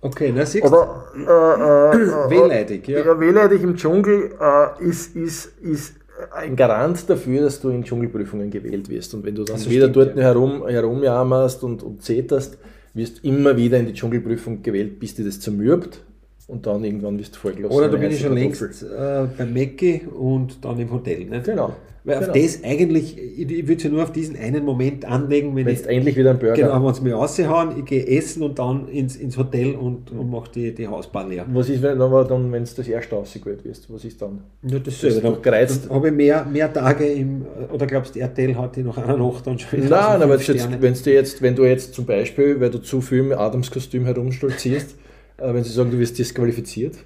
Okay, 0.00 0.32
na 0.34 0.46
siehst 0.46 0.64
du, 0.64 0.68
Aber 0.68 1.06
äh, 1.16 1.20
äh, 1.20 2.30
wehleidig, 2.30 2.86
ja. 2.86 3.00
Ja, 3.00 3.18
wehleidig 3.20 3.62
im 3.62 3.76
Dschungel 3.76 4.30
äh, 4.40 4.84
ist, 4.84 5.16
ist, 5.16 5.58
ist 5.60 5.94
ein 6.32 6.54
Garant 6.54 7.08
dafür, 7.10 7.42
dass 7.42 7.60
du 7.60 7.70
in 7.70 7.82
Dschungelprüfungen 7.82 8.50
gewählt 8.50 8.88
wirst. 8.88 9.12
Und 9.14 9.24
wenn 9.24 9.34
du 9.34 9.44
dann 9.44 9.56
Also 9.56 9.70
wieder 9.70 9.88
stimmt, 9.88 9.96
dort 9.96 10.16
ja. 10.16 10.22
herum, 10.22 10.66
herumjammerst 10.68 11.64
und, 11.64 11.82
und 11.82 12.02
zeterst, 12.02 12.58
wirst 12.94 13.18
du 13.18 13.28
immer 13.28 13.56
wieder 13.56 13.78
in 13.78 13.86
die 13.86 13.92
Dschungelprüfung 13.92 14.62
gewählt, 14.62 15.00
bis 15.00 15.14
dir 15.14 15.24
das 15.24 15.40
zermürbt 15.40 16.00
und 16.48 16.66
dann 16.66 16.82
irgendwann 16.82 17.18
wirst 17.18 17.36
du 17.36 17.40
vollgelassen. 17.40 17.76
Oder 17.76 17.88
du 17.88 18.06
ich 18.06 18.20
schon 18.20 18.34
längst 18.34 18.82
äh, 18.82 19.26
beim 19.36 19.52
Mäcki 19.52 20.02
und 20.18 20.64
dann 20.64 20.80
im 20.80 20.90
Hotel. 20.90 21.24
Nicht? 21.24 21.44
Genau. 21.44 21.74
Weil 22.04 22.18
auf 22.18 22.32
genau. 22.32 22.42
das 22.42 22.64
eigentlich, 22.64 23.18
ich, 23.18 23.50
ich 23.50 23.68
würde 23.68 23.82
ja 23.82 23.90
nur 23.90 24.02
auf 24.02 24.12
diesen 24.12 24.34
einen 24.34 24.64
Moment 24.64 25.04
anlegen, 25.04 25.54
wenn 25.54 25.66
Wenn 25.66 25.74
ich 25.74 25.82
du 25.82 25.90
endlich 25.90 26.16
wieder 26.16 26.30
einen 26.30 26.38
Burger 26.38 26.54
genau, 26.54 26.86
wenn 26.86 26.94
sie 26.94 27.02
mir 27.02 27.14
raushauen, 27.14 27.78
ich 27.78 27.84
gehe 27.84 28.06
essen 28.06 28.42
und 28.42 28.58
dann 28.58 28.88
ins, 28.88 29.16
ins 29.16 29.36
Hotel 29.36 29.74
und, 29.74 30.10
und 30.10 30.30
mache 30.30 30.50
die, 30.54 30.74
die 30.74 30.88
Hausbahn 30.88 31.28
leer. 31.28 31.44
Was 31.52 31.68
ist, 31.68 31.82
wenn 31.82 32.00
aber 32.00 32.24
dann, 32.24 32.50
wenn 32.50 32.64
du 32.64 32.70
das 32.74 32.88
erste 32.88 33.14
rausgewählt 33.14 33.62
wirst? 33.66 33.92
Was 33.92 34.06
ist 34.06 34.22
dann? 34.22 34.40
Ja, 34.62 34.78
das 34.78 34.84
Bist 34.84 35.00
selber. 35.00 35.20
du 35.20 35.34
Dann, 35.34 35.42
gereizt? 35.42 35.90
habe 35.90 36.08
ich 36.08 36.14
mehr, 36.14 36.46
mehr 36.46 36.72
Tage 36.72 37.04
im, 37.12 37.44
oder 37.70 37.86
glaubst 37.86 38.16
du, 38.16 38.20
RTL 38.20 38.56
hat 38.56 38.76
die 38.76 38.84
nach 38.84 38.96
einer 38.96 39.18
Nacht 39.18 39.46
dann 39.46 39.58
schon 39.58 39.82
wieder 39.82 39.90
Nein, 39.90 40.22
aber 40.22 40.38
jetzt, 40.38 40.80
wenn's 40.80 41.02
dir 41.02 41.12
jetzt, 41.12 41.42
wenn 41.42 41.54
du 41.54 41.64
jetzt 41.64 41.92
zum 41.92 42.06
Beispiel, 42.06 42.58
weil 42.58 42.70
du 42.70 42.78
zu 42.78 43.02
viel 43.02 43.18
im 43.18 43.32
Adamskostüm 43.32 44.06
herumstolzierst, 44.06 44.94
wenn 45.40 45.64
sie 45.64 45.72
sagen, 45.72 45.90
du 45.90 45.98
wirst 45.98 46.18
disqualifiziert, 46.18 46.96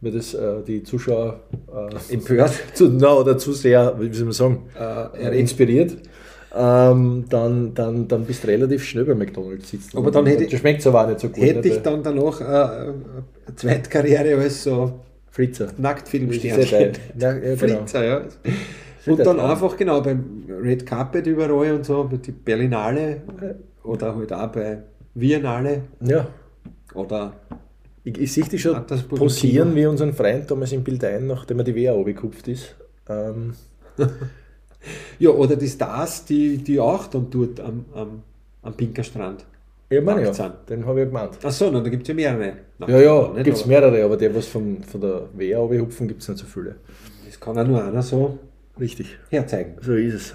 weil 0.00 0.12
das 0.12 0.34
äh, 0.34 0.62
die 0.66 0.82
Zuschauer 0.82 1.40
äh, 2.10 2.14
Empört. 2.14 2.52
zu, 2.74 2.88
na, 2.88 3.14
oder 3.14 3.38
zu 3.38 3.52
sehr, 3.52 3.94
wie 3.98 4.12
soll 4.12 4.24
man 4.26 4.32
sagen, 4.32 4.62
Äh, 4.78 5.28
äh, 5.28 5.40
inspiriert, 5.40 5.96
ähm, 6.54 7.24
dann, 7.28 7.74
dann, 7.74 8.08
dann 8.08 8.24
bist 8.24 8.44
du 8.44 8.48
relativ 8.48 8.82
schnell 8.84 9.04
bei 9.04 9.14
McDonalds 9.14 9.70
sitzt. 9.70 9.94
Aber 9.96 10.10
dann 10.10 10.26
hätte 10.26 10.44
ich- 10.44 10.58
schmeckt 10.58 10.86
aber 10.86 11.04
auch 11.04 11.08
nicht 11.08 11.20
so 11.20 11.28
gut. 11.28 11.42
Hätte 11.42 11.60
nicht? 11.60 11.76
ich 11.76 11.82
dann 11.82 12.02
danach 12.02 12.40
äh, 12.40 12.44
eine 12.44 12.94
Zweitkarriere 13.54 14.40
als 14.40 14.62
so 14.64 15.00
Fritzer. 15.30 15.68
Nacktfilmsternchen. 15.76 16.92
Ja, 17.18 17.32
ja, 17.36 17.54
genau. 17.54 17.56
Fritzer, 17.56 18.04
ja. 18.04 18.22
Und 19.06 19.18
dann 19.24 19.38
einfach, 19.38 19.76
genau, 19.76 20.00
beim 20.00 20.44
Red 20.62 20.84
Carpet 20.86 21.26
überall 21.26 21.72
und 21.74 21.84
so, 21.86 22.04
bei 22.10 22.16
die 22.16 22.32
Berlinale 22.32 23.22
oder 23.84 24.16
halt 24.16 24.32
auch 24.32 24.48
bei 24.48 24.78
Viennale 25.14 25.82
Ja. 26.00 26.26
oder 26.94 27.34
Ich, 28.06 28.20
ich 28.20 28.32
sehe 28.32 28.44
dich 28.44 28.62
schon 28.62 28.86
posieren 29.08 29.74
wie 29.74 29.84
unseren 29.84 30.12
Freund 30.12 30.48
damals 30.48 30.70
in 30.70 30.84
Bild 30.84 31.02
ein, 31.02 31.26
nachdem 31.26 31.58
er 31.58 31.64
die 31.64 31.74
Wehr 31.74 31.92
abgekupft 31.92 32.46
ist. 32.46 32.76
Ähm, 33.08 33.54
ja, 35.18 35.30
oder 35.30 35.56
die 35.56 35.66
Stars, 35.66 36.24
die, 36.24 36.58
die 36.58 36.78
auch 36.78 37.08
dann 37.08 37.28
dort 37.30 37.58
am, 37.58 37.84
am, 37.92 38.22
am 38.62 38.74
Pinkerstrand. 38.74 39.44
Ja, 39.90 40.00
meine 40.00 40.22
ja, 40.22 40.32
sind. 40.32 40.52
den 40.68 40.86
habe 40.86 41.02
ich 41.02 41.08
gemeint. 41.08 41.44
Achso, 41.44 41.68
na, 41.72 41.80
da 41.80 41.88
gibt 41.88 42.02
es 42.02 42.08
ja 42.08 42.14
mehrere. 42.14 42.52
Ja, 42.86 43.00
ja, 43.00 43.28
Nicht, 43.32 43.44
gibt 43.44 43.56
es 43.56 43.66
mehrere, 43.66 44.04
aber 44.04 44.16
der, 44.16 44.32
was 44.32 44.46
von, 44.46 44.84
von 44.84 45.00
der 45.00 45.22
Wehr 45.34 45.58
abhupfen, 45.58 46.06
gibt 46.06 46.22
es 46.22 46.28
nicht 46.28 46.38
so 46.38 46.46
viele. 46.46 46.76
Das 47.24 47.40
kann 47.40 47.58
auch 47.58 47.66
nur 47.66 47.82
einer 47.82 48.02
so 48.02 48.38
Richtig, 48.78 49.18
herzeigen. 49.30 49.78
so 49.82 49.94
ist 49.94 50.14
es. 50.14 50.34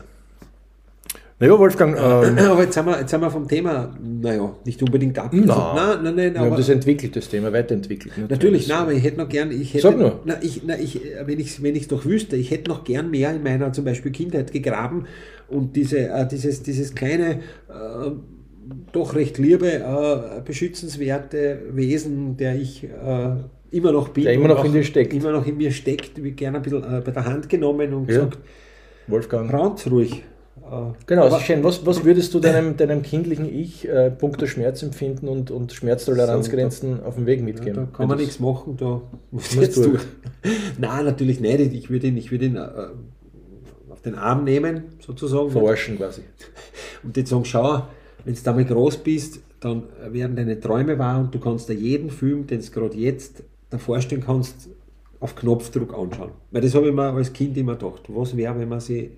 Naja, 1.42 1.58
Wolfgang, 1.58 1.98
ähm, 1.98 2.38
Aber 2.38 2.62
jetzt 2.62 2.76
sind, 2.76 2.86
wir, 2.86 3.00
jetzt 3.00 3.10
sind 3.10 3.20
wir 3.20 3.32
vom 3.32 3.48
Thema, 3.48 3.92
naja, 4.00 4.56
nicht 4.64 4.82
unbedingt 4.84 5.18
ab. 5.18 5.34
Nein. 5.34 5.48
nein, 5.48 6.04
nein, 6.04 6.16
nein, 6.16 6.34
wir 6.36 6.42
haben 6.42 6.56
das 6.56 6.70
entwickelt, 6.70 7.16
das 7.16 7.30
Thema, 7.30 7.52
weiterentwickelt. 7.52 8.14
natürlich, 8.30 8.68
nein, 8.68 8.78
aber 8.78 8.94
ich 8.94 9.04
hätte 9.04 9.18
noch 9.18 9.28
gern, 9.28 9.50
ich 9.52 9.74
hätte, 9.74 9.82
Sag 9.82 9.98
nur. 9.98 10.20
Na, 10.24 10.36
ich, 10.42 10.62
na, 10.64 10.78
ich, 10.78 11.02
wenn 11.26 11.40
ich 11.40 11.48
es 11.48 11.64
wenn 11.64 11.76
ich's 11.76 11.88
doch 11.88 12.06
wüsste, 12.06 12.36
ich 12.36 12.52
hätte 12.52 12.70
noch 12.70 12.84
gern 12.84 13.10
mehr 13.10 13.34
in 13.34 13.42
meiner 13.42 13.74
zum 13.74 13.86
Beispiel 13.86 14.12
Kindheit 14.12 14.52
gegraben 14.52 15.08
und 15.50 15.76
diese, 15.76 16.10
äh, 16.10 16.28
dieses, 16.28 16.62
dieses 16.62 16.94
kleine, 16.94 17.40
äh, 17.70 18.12
doch 18.94 19.16
recht 19.16 19.40
liebe, 19.40 19.68
äh, 19.68 20.42
beschützenswerte 20.46 21.60
Wesen, 21.72 22.38
der 22.38 22.56
ich 22.56 22.84
äh, 22.84 23.36
immer 23.72 23.92
noch 23.92 24.10
bin. 24.10 24.26
Der 24.26 24.34
immer 24.34 24.50
noch 24.50 24.64
in 24.64 24.74
dir 24.74 24.84
steckt. 24.84 25.12
Immer 25.12 25.32
noch 25.32 25.48
in 25.48 25.58
mir 25.58 25.72
steckt, 25.72 26.24
wie 26.24 26.32
gerne 26.32 26.58
ein 26.58 26.62
bisschen 26.62 26.84
äh, 26.84 27.02
bei 27.04 27.12
der 27.12 27.26
Hand 27.26 27.50
genommen 27.50 27.92
und 27.96 28.08
Ja. 28.10 28.26
gesagt, 28.26 28.38
Wolfgang. 29.08 29.52
raunt 29.52 29.90
ruhig. 29.90 30.24
Äh, 30.58 30.92
Genau, 31.06 31.28
ist 31.28 31.42
schön. 31.42 31.64
Was, 31.64 31.86
was 31.86 32.04
würdest 32.04 32.34
du 32.34 32.40
deinem, 32.42 32.78
deinem 32.78 33.02
kindlichen 33.02 33.46
Ich 33.54 33.88
äh, 33.88 34.12
punkto 34.12 34.46
Schmerzempfinden 34.48 35.28
und, 35.30 35.52
und 35.52 35.72
Schmerztoleranzgrenzen 35.74 37.04
auf 37.04 37.16
den 37.16 37.26
Weg 37.26 37.40
Ja, 37.40 37.46
mitgeben? 37.46 37.76
da 37.92 37.98
kann 37.98 38.08
man 38.08 38.18
nichts 38.18 38.40
machen, 38.40 38.78
da 38.78 39.02
muss 39.32 39.56
Musst 39.56 39.56
jetzt 39.56 39.78
du. 39.78 39.90
durch. 39.92 40.04
Nein, 40.78 41.06
natürlich 41.06 41.40
nicht. 41.40 41.60
Ich 41.74 41.90
würde 41.90 42.08
ihn, 42.08 42.18
ich 42.18 42.32
würde 42.32 42.46
ihn 42.46 42.56
äh, 42.56 42.68
auf 43.90 44.02
den 44.02 44.16
Arm 44.16 44.44
nehmen, 44.44 44.84
sozusagen. 45.00 45.52
Verarschen 45.52 45.98
quasi. 45.98 46.22
Und 47.04 47.16
jetzt 47.18 47.30
sagen, 47.30 47.46
schau, 47.46 47.84
wenn 48.26 48.34
du 48.36 48.42
damit 48.44 48.68
groß 48.68 48.98
bist, 48.98 49.40
dann 49.60 49.84
werden 50.10 50.36
deine 50.36 50.60
Träume 50.60 50.98
wahr 50.98 51.20
und 51.20 51.34
du 51.36 51.40
kannst 51.40 51.70
dir 51.70 51.74
jeden 51.74 52.10
Film, 52.10 52.48
den 52.48 52.62
du 52.62 52.72
gerade 52.72 52.98
jetzt 52.98 53.44
dir 53.72 53.80
vorstellen 53.80 54.24
kannst, 54.26 54.70
auf 55.20 55.36
Knopfdruck 55.36 55.94
anschauen. 55.96 56.32
Weil 56.50 56.62
das 56.62 56.74
habe 56.74 56.88
ich 56.90 56.94
mir 56.96 57.12
als 57.14 57.32
Kind 57.32 57.56
immer 57.58 57.76
gedacht. 57.76 58.04
Was 58.08 58.36
wäre, 58.36 58.58
wenn 58.60 58.70
man 58.70 58.80
sich 58.80 59.12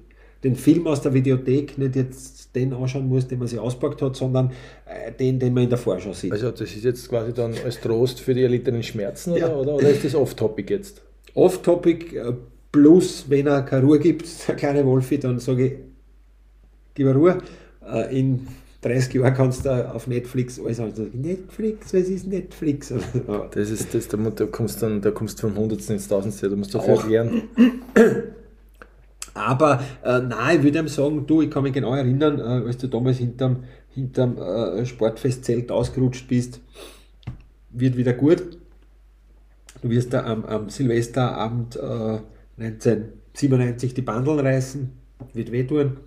den 0.43 0.55
Film 0.55 0.87
aus 0.87 1.01
der 1.01 1.13
Videothek 1.13 1.77
nicht 1.77 1.95
jetzt 1.95 2.55
den 2.55 2.73
anschauen 2.73 3.07
muss, 3.07 3.27
den 3.27 3.39
man 3.39 3.47
sich 3.47 3.57
auspackt 3.59 4.01
hat, 4.01 4.15
sondern 4.15 4.51
äh, 4.85 5.11
den, 5.11 5.39
den 5.39 5.53
man 5.53 5.63
in 5.63 5.69
der 5.69 5.77
Vorschau 5.79 6.13
sieht. 6.13 6.31
Also 6.31 6.51
das 6.51 6.61
ist 6.61 6.83
jetzt 6.83 7.09
quasi 7.09 7.33
dann 7.33 7.53
als 7.65 7.79
Trost 7.79 8.19
für 8.19 8.33
die 8.33 8.43
erlittenen 8.43 8.83
Schmerzen 8.83 9.31
oder, 9.31 9.39
Ja. 9.39 9.55
oder, 9.55 9.75
oder 9.75 9.89
ist 9.89 10.03
das 10.03 10.13
off-topic 10.15 10.71
jetzt? 10.73 11.01
Off-Topic 11.33 12.15
äh, 12.17 12.33
plus, 12.71 13.25
wenn 13.29 13.47
er 13.47 13.63
keine 13.63 13.85
Ruhe 13.85 13.99
gibt, 13.99 14.27
der 14.47 14.55
kleine 14.55 14.85
Wolfi, 14.85 15.17
dann 15.17 15.39
sage 15.39 15.65
ich, 15.65 15.73
gib 16.93 17.07
mir 17.07 17.15
Ruhe. 17.15 17.37
Äh, 17.91 18.19
In 18.19 18.47
30 18.81 19.13
Jahren 19.15 19.33
kannst 19.33 19.65
du 19.65 19.69
auf 19.95 20.07
Netflix 20.07 20.59
alles 20.59 20.77
sagen, 20.77 20.93
Netflix, 21.13 21.93
was 21.93 22.09
ist 22.09 22.27
Netflix? 22.27 22.93
Das 23.51 23.69
ist 23.69 23.93
das, 23.93 24.07
da, 24.09 24.17
kommst 24.51 24.83
dann, 24.83 25.01
da 25.01 25.09
kommst 25.11 25.41
du 25.41 25.47
vom 25.47 25.57
Hundertsten 25.57 25.95
ins 25.95 26.07
Tausendste, 26.07 26.49
da 26.49 26.55
musst 26.55 26.73
du 26.73 26.79
Auch. 26.79 26.85
dafür 26.87 27.01
erklären. 27.23 27.43
Aber 29.33 29.83
äh, 30.03 30.19
nein, 30.19 30.57
ich 30.57 30.63
würde 30.63 30.79
ihm 30.79 30.87
sagen, 30.87 31.25
du, 31.25 31.41
ich 31.41 31.49
kann 31.49 31.63
mich 31.63 31.73
genau 31.73 31.95
erinnern, 31.95 32.39
äh, 32.39 32.67
als 32.67 32.77
du 32.77 32.87
damals 32.87 33.17
hinterm, 33.17 33.63
hinterm 33.89 34.37
äh, 34.37 34.85
Sportfestzelt 34.85 35.71
ausgerutscht 35.71 36.27
bist, 36.27 36.61
wird 37.71 37.97
wieder 37.97 38.13
gut. 38.13 38.43
Du 39.81 39.89
wirst 39.89 40.13
da 40.13 40.23
am, 40.25 40.45
am 40.45 40.69
Silvesterabend 40.69 41.75
äh, 41.75 42.19
1997 42.59 43.93
die 43.93 44.01
Bandeln 44.01 44.39
reißen, 44.39 44.91
wird 45.33 45.51
wehtun. 45.51 45.97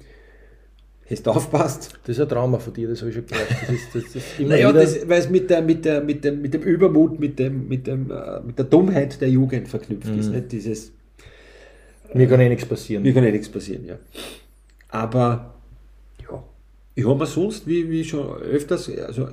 Hast 1.09 1.27
du 1.27 1.31
aufpasst? 1.31 1.99
Das 2.05 2.17
ist 2.17 2.23
ein 2.23 2.29
Trauma 2.29 2.59
von 2.59 2.73
dir, 2.73 2.89
das 2.89 3.01
habe 3.01 3.11
ich 3.11 3.17
schon 3.17 3.27
gehört. 3.27 3.49
Das 3.51 3.71
ist, 3.71 3.95
das 3.95 4.17
ist 4.17 4.25
immer 4.41 4.51
Naja, 4.51 4.73
das, 4.73 5.09
weil 5.09 5.21
es 5.21 5.31
mit, 5.31 5.51
der, 5.51 5.63
mit, 5.63 5.85
der, 5.85 6.01
mit, 6.01 6.25
dem, 6.25 6.43
mit 6.43 6.55
dem 6.55 6.63
Übermut, 6.63 7.21
mit, 7.21 7.39
dem, 7.39 7.69
mit, 7.69 7.87
dem, 7.87 8.11
äh, 8.11 8.41
mit 8.41 8.59
der 8.59 8.65
Dummheit 8.65 9.21
der 9.21 9.31
Jugend 9.31 9.69
verknüpft 9.69 10.09
ist. 10.17 10.31
Nicht 10.31 10.51
dieses, 10.51 10.93
mir 12.17 12.29
kann 12.29 12.41
eh 12.41 12.49
nichts 12.49 12.67
passieren. 12.67 13.03
Mir 13.03 13.15
kann 13.15 13.25
ja 13.25 13.31
nichts 13.31 13.49
passieren, 13.49 13.85
ja. 13.87 13.97
Aber 14.89 15.55
ja, 16.23 16.43
ich 16.95 17.07
habe 17.07 17.19
mir 17.19 17.27
sonst, 17.27 17.67
wie, 17.67 17.91
wie 17.91 18.05
schon 18.05 18.27
öfters, 18.43 18.91
also 18.99 19.29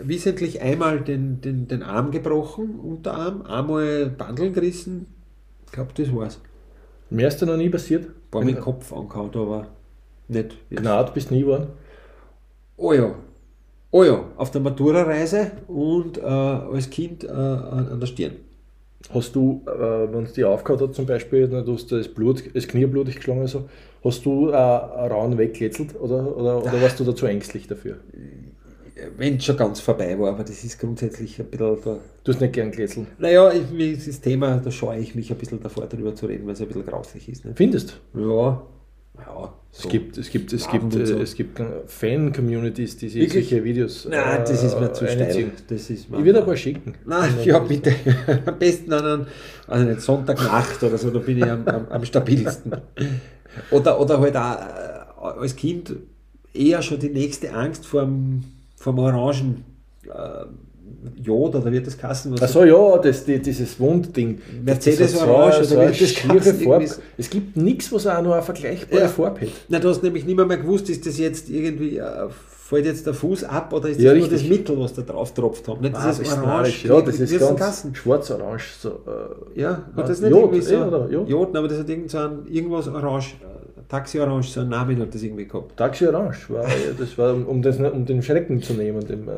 wissentlich 0.00 0.60
einmal 0.60 1.00
den, 1.00 1.40
den, 1.40 1.68
den 1.68 1.82
Arm 1.82 2.10
gebrochen, 2.10 2.78
Unterarm, 2.80 3.42
einmal 3.42 4.06
Bandeln 4.06 4.52
gerissen. 4.52 5.06
Ich 5.66 5.72
glaube, 5.72 5.92
das 5.94 6.14
war's. 6.14 6.40
Mehr 7.10 7.28
ist 7.28 7.40
dir 7.40 7.46
noch 7.46 7.56
nie 7.56 7.70
passiert? 7.70 8.08
Paar 8.30 8.44
mit 8.44 8.56
dem 8.56 8.62
Kopf 8.62 8.92
angehauen, 8.92 9.30
aber 9.34 9.68
nicht. 10.28 10.56
jetzt. 10.70 10.82
Gnad 10.82 11.14
bist 11.14 11.30
nie 11.30 11.40
geworden? 11.40 11.68
Oh 12.76 12.92
ja. 12.92 13.14
Oh 13.90 14.02
ja, 14.02 14.24
auf 14.36 14.50
der 14.50 14.60
Matura-Reise 14.60 15.52
und 15.68 16.18
äh, 16.18 16.22
als 16.22 16.90
Kind 16.90 17.22
äh, 17.22 17.28
an 17.28 17.88
an 17.88 18.00
der 18.00 18.08
Stirn. 18.08 18.32
Hast 19.12 19.36
du, 19.36 19.62
äh, 19.66 20.12
wenn 20.12 20.24
es 20.24 20.32
die 20.32 20.44
aufgehört 20.44 20.80
hat 20.80 20.94
zum 20.94 21.06
Beispiel, 21.06 21.46
du 21.46 21.72
hast 21.72 21.92
das 21.92 22.08
Blut, 22.08 22.42
das 22.54 22.66
Knie 22.66 22.86
blutig 22.86 23.16
geschlagen 23.16 23.40
oder 23.40 23.48
so, 23.48 23.68
hast 24.02 24.24
du 24.24 24.48
äh, 24.48 24.56
Rauen 24.56 25.36
weggetzelt 25.36 25.94
oder, 26.00 26.36
oder, 26.36 26.62
oder 26.62 26.82
warst 26.82 27.00
du 27.00 27.04
da 27.04 27.14
zu 27.14 27.26
ängstlich 27.26 27.66
dafür? 27.66 27.98
Wenn 29.16 29.36
es 29.36 29.44
schon 29.44 29.56
ganz 29.56 29.80
vorbei 29.80 30.18
war, 30.18 30.30
aber 30.30 30.44
das 30.44 30.64
ist 30.64 30.78
grundsätzlich 30.78 31.38
ein 31.38 31.46
bisschen 31.46 31.76
da. 31.84 31.98
Du 32.22 32.32
hast 32.32 32.40
nicht 32.40 32.52
gern 32.52 32.70
glätzeln. 32.70 33.08
Naja, 33.18 33.52
ich, 33.52 34.06
das 34.06 34.20
Thema, 34.20 34.56
da 34.56 34.70
scheue 34.70 35.00
ich 35.00 35.14
mich 35.14 35.30
ein 35.30 35.36
bisschen 35.36 35.60
davor 35.60 35.86
drüber 35.86 36.14
zu 36.14 36.26
reden, 36.26 36.46
weil 36.46 36.54
es 36.54 36.60
ein 36.60 36.68
bisschen 36.68 36.86
grauslich 36.86 37.28
ist. 37.28 37.44
Ne? 37.44 37.52
Findest 37.54 38.00
Ja, 38.14 38.62
ja. 39.18 39.52
Es 39.76 39.88
gibt, 39.88 40.16
es 40.18 40.30
gibt, 40.30 40.52
es 40.52 40.68
gibt, 40.68 40.92
so. 40.92 41.00
äh, 41.00 41.22
es 41.22 41.34
gibt 41.34 41.60
Fan-Communities, 41.86 42.96
die 42.96 43.08
sich 43.08 43.32
solche 43.32 43.64
Videos. 43.64 44.06
Nein, 44.08 44.42
das 44.46 44.62
ist 44.62 44.78
mir 44.78 44.86
äh, 44.86 44.92
zu 44.92 45.06
steil. 45.06 45.50
Das 45.68 45.90
ist 45.90 46.08
mir 46.08 46.18
Ich 46.18 46.24
würde 46.24 46.38
ein 46.38 46.44
paar 46.44 46.56
schicken. 46.56 46.94
Nein, 47.04 47.34
ja, 47.44 47.58
bitte. 47.58 47.92
Am 48.46 48.58
besten 48.58 48.92
an 48.92 49.04
einem, 49.04 49.26
also 49.66 49.84
nicht 49.84 50.00
Sonntagnacht 50.00 50.80
oder 50.82 50.96
so, 50.96 51.10
da 51.10 51.18
bin 51.18 51.38
ich 51.38 51.44
am, 51.44 51.66
am, 51.66 51.88
am 51.88 52.04
stabilsten. 52.04 52.72
Oder, 53.72 54.00
oder 54.00 54.20
halt 54.20 54.36
auch 54.36 55.36
äh, 55.36 55.40
als 55.40 55.56
Kind 55.56 55.96
eher 56.52 56.80
schon 56.82 57.00
die 57.00 57.10
nächste 57.10 57.52
Angst 57.52 57.84
vom, 57.84 58.44
vom 58.76 58.98
Orangen 59.00 59.64
äh, 60.04 60.44
Jod 61.22 61.54
oder 61.54 61.70
wird 61.70 61.86
das 61.86 61.96
kassen? 61.96 62.32
Was 62.32 62.42
Achso, 62.42 62.64
ja, 62.64 62.98
das, 62.98 63.24
die, 63.24 63.38
dieses 63.40 63.78
Wundding. 63.80 64.40
Mercedes 64.64 65.16
Orange, 65.16 65.64
so, 65.64 65.64
so 65.64 65.74
oder 65.76 65.82
eine 65.86 65.94
wie 65.94 65.98
das 65.98 66.46
heißt, 66.46 66.62
Farbe. 66.62 66.88
Es 67.16 67.30
gibt 67.30 67.56
nichts, 67.56 67.92
was 67.92 68.06
auch 68.06 68.22
noch 68.22 68.32
eine 68.32 68.42
vergleichbare 68.42 69.02
Ja. 69.02 69.08
Farbe 69.08 69.42
hat. 69.42 69.48
Na, 69.68 69.78
du 69.78 69.88
hast 69.88 70.02
nämlich 70.02 70.24
nicht 70.24 70.36
mehr, 70.36 70.46
mehr 70.46 70.58
gewusst, 70.58 70.88
ist 70.90 71.06
das 71.06 71.18
jetzt 71.18 71.48
irgendwie, 71.48 72.00
fällt 72.66 72.86
jetzt 72.86 73.06
der 73.06 73.14
Fuß 73.14 73.44
ab 73.44 73.72
oder 73.72 73.88
ist 73.90 73.98
das 73.98 74.04
Ja, 74.04 74.14
nur 74.14 74.26
das. 74.28 74.42
Mittel, 74.44 74.78
was 74.80 74.94
da 74.94 75.02
drauf 75.02 75.34
tropft 75.34 75.68
haben? 75.68 75.80
Nicht 75.82 75.94
Ah, 75.94 76.06
dieses 76.08 76.18
das 76.20 76.28
ist 76.28 76.38
Orange. 76.42 76.88
Ja, 76.88 77.00
das 77.02 77.20
ist 77.20 77.38
ganz 77.38 77.58
Kassen? 77.60 77.94
schwarz-orange. 77.94 78.64
So, 78.78 78.88
äh, 79.54 79.60
Ja, 79.60 79.82
hat 79.96 80.08
das 80.08 80.20
nicht 80.20 80.30
Jod, 80.30 80.40
irgendwie 80.52 80.60
so? 80.62 80.74
eh, 80.74 80.82
oder? 80.82 81.08
Jod? 81.10 81.28
Jod, 81.28 81.56
aber 81.56 81.68
das 81.68 81.78
hat 81.80 81.88
irgend 81.90 82.10
so 82.10 82.18
ein, 82.18 82.46
irgendwas 82.50 82.88
orange, 82.88 83.34
äh, 83.42 83.82
Taxi 83.86 84.18
Orange, 84.18 84.48
so 84.48 84.60
einen 84.60 84.70
Namen 84.70 84.98
hat 84.98 85.14
das 85.14 85.22
irgendwie 85.22 85.44
gehabt. 85.46 85.76
Taxi 85.76 86.06
Orange, 86.06 86.48
war, 86.48 86.64
das 86.98 87.18
war, 87.18 87.34
um, 87.46 87.60
das, 87.60 87.78
um 87.78 88.06
den 88.06 88.22
Schrecken 88.22 88.62
zu 88.62 88.72
nehmen, 88.72 89.06
dem, 89.06 89.28
äh, 89.28 89.32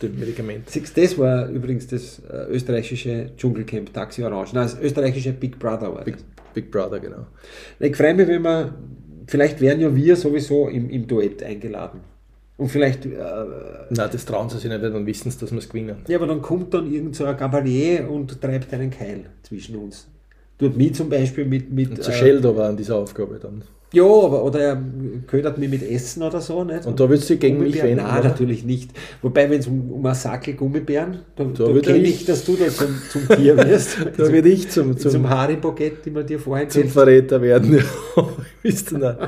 dem 0.00 0.18
Medikament. 0.18 0.70
Siehst, 0.70 0.96
Das 0.96 1.18
war 1.18 1.48
übrigens 1.48 1.86
das 1.88 2.22
äh, 2.30 2.50
österreichische 2.50 3.32
Dschungelcamp 3.36 3.92
Taxi 3.92 4.24
Orange. 4.24 4.54
Nein, 4.54 4.64
das 4.64 4.80
österreichische 4.80 5.32
Big 5.34 5.58
Brother 5.58 5.94
war 5.94 6.04
Big, 6.04 6.14
das. 6.16 6.24
Big 6.54 6.70
Brother, 6.70 7.00
genau. 7.00 7.26
Ich 7.78 7.94
freue 7.94 8.14
mich, 8.14 8.26
wenn 8.28 8.42
wir, 8.42 8.72
vielleicht 9.26 9.60
wären 9.60 9.78
ja 9.80 9.94
wir 9.94 10.16
sowieso 10.16 10.68
im, 10.68 10.88
im 10.88 11.06
Duett 11.06 11.42
eingeladen. 11.42 12.00
Und 12.62 12.68
vielleicht, 12.68 13.04
äh, 13.06 13.10
Nein, 13.90 14.08
das 14.12 14.24
trauen 14.24 14.48
sie 14.48 14.58
sich 14.58 14.70
nicht, 14.70 14.80
weil 14.82 14.92
dann 14.92 15.04
wissen 15.04 15.30
sie, 15.30 15.38
dass 15.38 15.50
wir 15.50 15.58
es 15.58 15.68
gewinnen. 15.68 15.96
ja, 16.06 16.16
aber 16.16 16.28
dann 16.28 16.40
kommt 16.40 16.72
dann 16.72 16.92
irgend 16.92 17.16
so 17.16 17.24
ein 17.24 17.36
Gabalier 17.36 18.08
und 18.10 18.40
treibt 18.40 18.72
einen 18.72 18.90
Keil 18.90 19.24
zwischen 19.42 19.76
uns. 19.76 20.06
Tut 20.58 20.76
mich 20.76 20.94
zum 20.94 21.08
Beispiel 21.08 21.44
mit, 21.44 21.72
mit 21.72 21.90
Und 21.90 22.02
zerschellt 22.04 22.46
aber 22.46 22.66
an 22.66 22.76
dieser 22.76 22.96
Aufgabe 22.96 23.40
dann. 23.42 23.62
ja, 23.92 24.04
aber, 24.04 24.44
oder 24.44 24.60
er 24.60 24.82
ködert 25.26 25.58
mich 25.58 25.68
mit 25.70 25.82
Essen 25.82 26.22
oder 26.22 26.40
so, 26.40 26.62
nicht? 26.62 26.86
Und 26.86 27.00
da 27.00 27.08
würdest 27.08 27.28
du 27.30 27.36
gegen 27.36 27.58
mich 27.58 27.82
wenden, 27.82 27.96
Nein, 28.04 28.20
oder? 28.20 28.28
natürlich 28.28 28.62
nicht. 28.64 28.90
Wobei, 29.22 29.50
wenn 29.50 29.58
es 29.58 29.66
um, 29.66 29.90
um 29.90 30.06
einen 30.06 30.14
Sackel 30.14 30.54
Gummibären, 30.54 31.18
da, 31.34 31.42
da, 31.44 31.58
würde 31.66 31.80
kenne 31.80 31.98
ich- 32.06 32.24
dass 32.24 32.44
du 32.44 32.54
da 32.54 32.68
zum, 32.68 32.94
zum 33.10 33.28
Tier 33.36 33.56
wirst. 33.56 33.96
Da 34.16 34.32
würde 34.32 34.48
ich 34.50 34.70
zum, 34.70 34.96
zum, 34.96 35.10
zum, 35.10 35.28
Haribo-Get, 35.28 36.04
die 36.06 36.10
man 36.12 36.24
dir 36.26 36.38
vorhin 36.38 36.70
zum 36.70 36.88
Verräter 36.88 37.42
werden. 37.42 37.74
Ja, 38.16 38.28
Wisst 38.62 38.92
ihr 38.92 39.18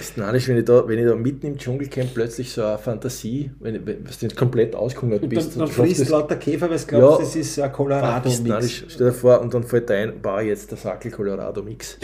ist 0.00 0.16
narrisch, 0.16 0.48
wenn 0.48 0.58
ich, 0.58 0.64
da, 0.64 0.86
wenn 0.88 0.98
ich 0.98 1.06
da 1.06 1.14
mitten 1.14 1.46
im 1.46 1.58
Dschungelcamp 1.58 2.14
plötzlich 2.14 2.52
so 2.52 2.62
eine 2.64 2.78
Fantasie, 2.78 3.50
wenn, 3.60 3.86
wenn 3.86 4.04
du 4.04 4.10
nicht 4.26 4.36
komplett 4.36 4.74
aushungert 4.74 5.22
Und 5.22 5.28
bist. 5.28 5.52
dann, 5.52 5.60
dann 5.60 5.68
schaffst 5.68 5.96
frisst 5.96 6.10
lauter 6.10 6.36
Käfer, 6.36 6.68
weil 6.70 6.78
du 6.78 6.86
glaubst, 6.86 7.18
Ja. 7.20 7.24
das 7.24 7.36
ist 7.36 7.58
ein 7.60 7.72
Colorado-Mix. 7.72 8.84
Stell 8.88 9.06
dir 9.08 9.12
vor, 9.12 9.40
und 9.40 9.52
dann 9.54 9.64
fällt 9.64 9.88
dir 9.88 9.94
ein, 9.96 10.20
boah, 10.20 10.40
jetzt 10.40 10.70
der 10.70 10.78
Sackel 10.78 11.10
Colorado 11.10 11.62
Mix. 11.62 11.98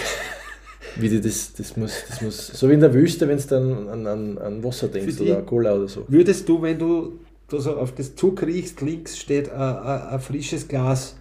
Wie 0.96 1.08
die 1.08 1.20
das, 1.20 1.52
das 1.54 1.76
muss, 1.76 1.92
das 2.08 2.20
muss, 2.20 2.46
so 2.48 2.68
wie 2.68 2.72
in 2.74 2.80
der 2.80 2.92
Wüste, 2.92 3.28
wenn 3.28 3.38
du 3.38 3.44
dann 3.46 3.88
an, 3.88 4.06
an, 4.06 4.38
an 4.38 4.64
Wasser 4.64 4.88
denkst 4.88 5.16
Für 5.16 5.22
oder 5.22 5.42
Cola 5.42 5.74
oder 5.74 5.86
so. 5.88 6.04
Würdest 6.08 6.48
du, 6.48 6.60
wenn 6.62 6.78
du 6.78 7.18
so 7.48 7.76
auf 7.76 7.94
das 7.94 8.14
Zug 8.16 8.42
riechst, 8.42 8.80
links 8.80 9.16
steht 9.18 9.50
ein, 9.50 9.60
ein, 9.60 10.02
ein 10.08 10.20
frisches 10.20 10.66
Glas 10.66 11.16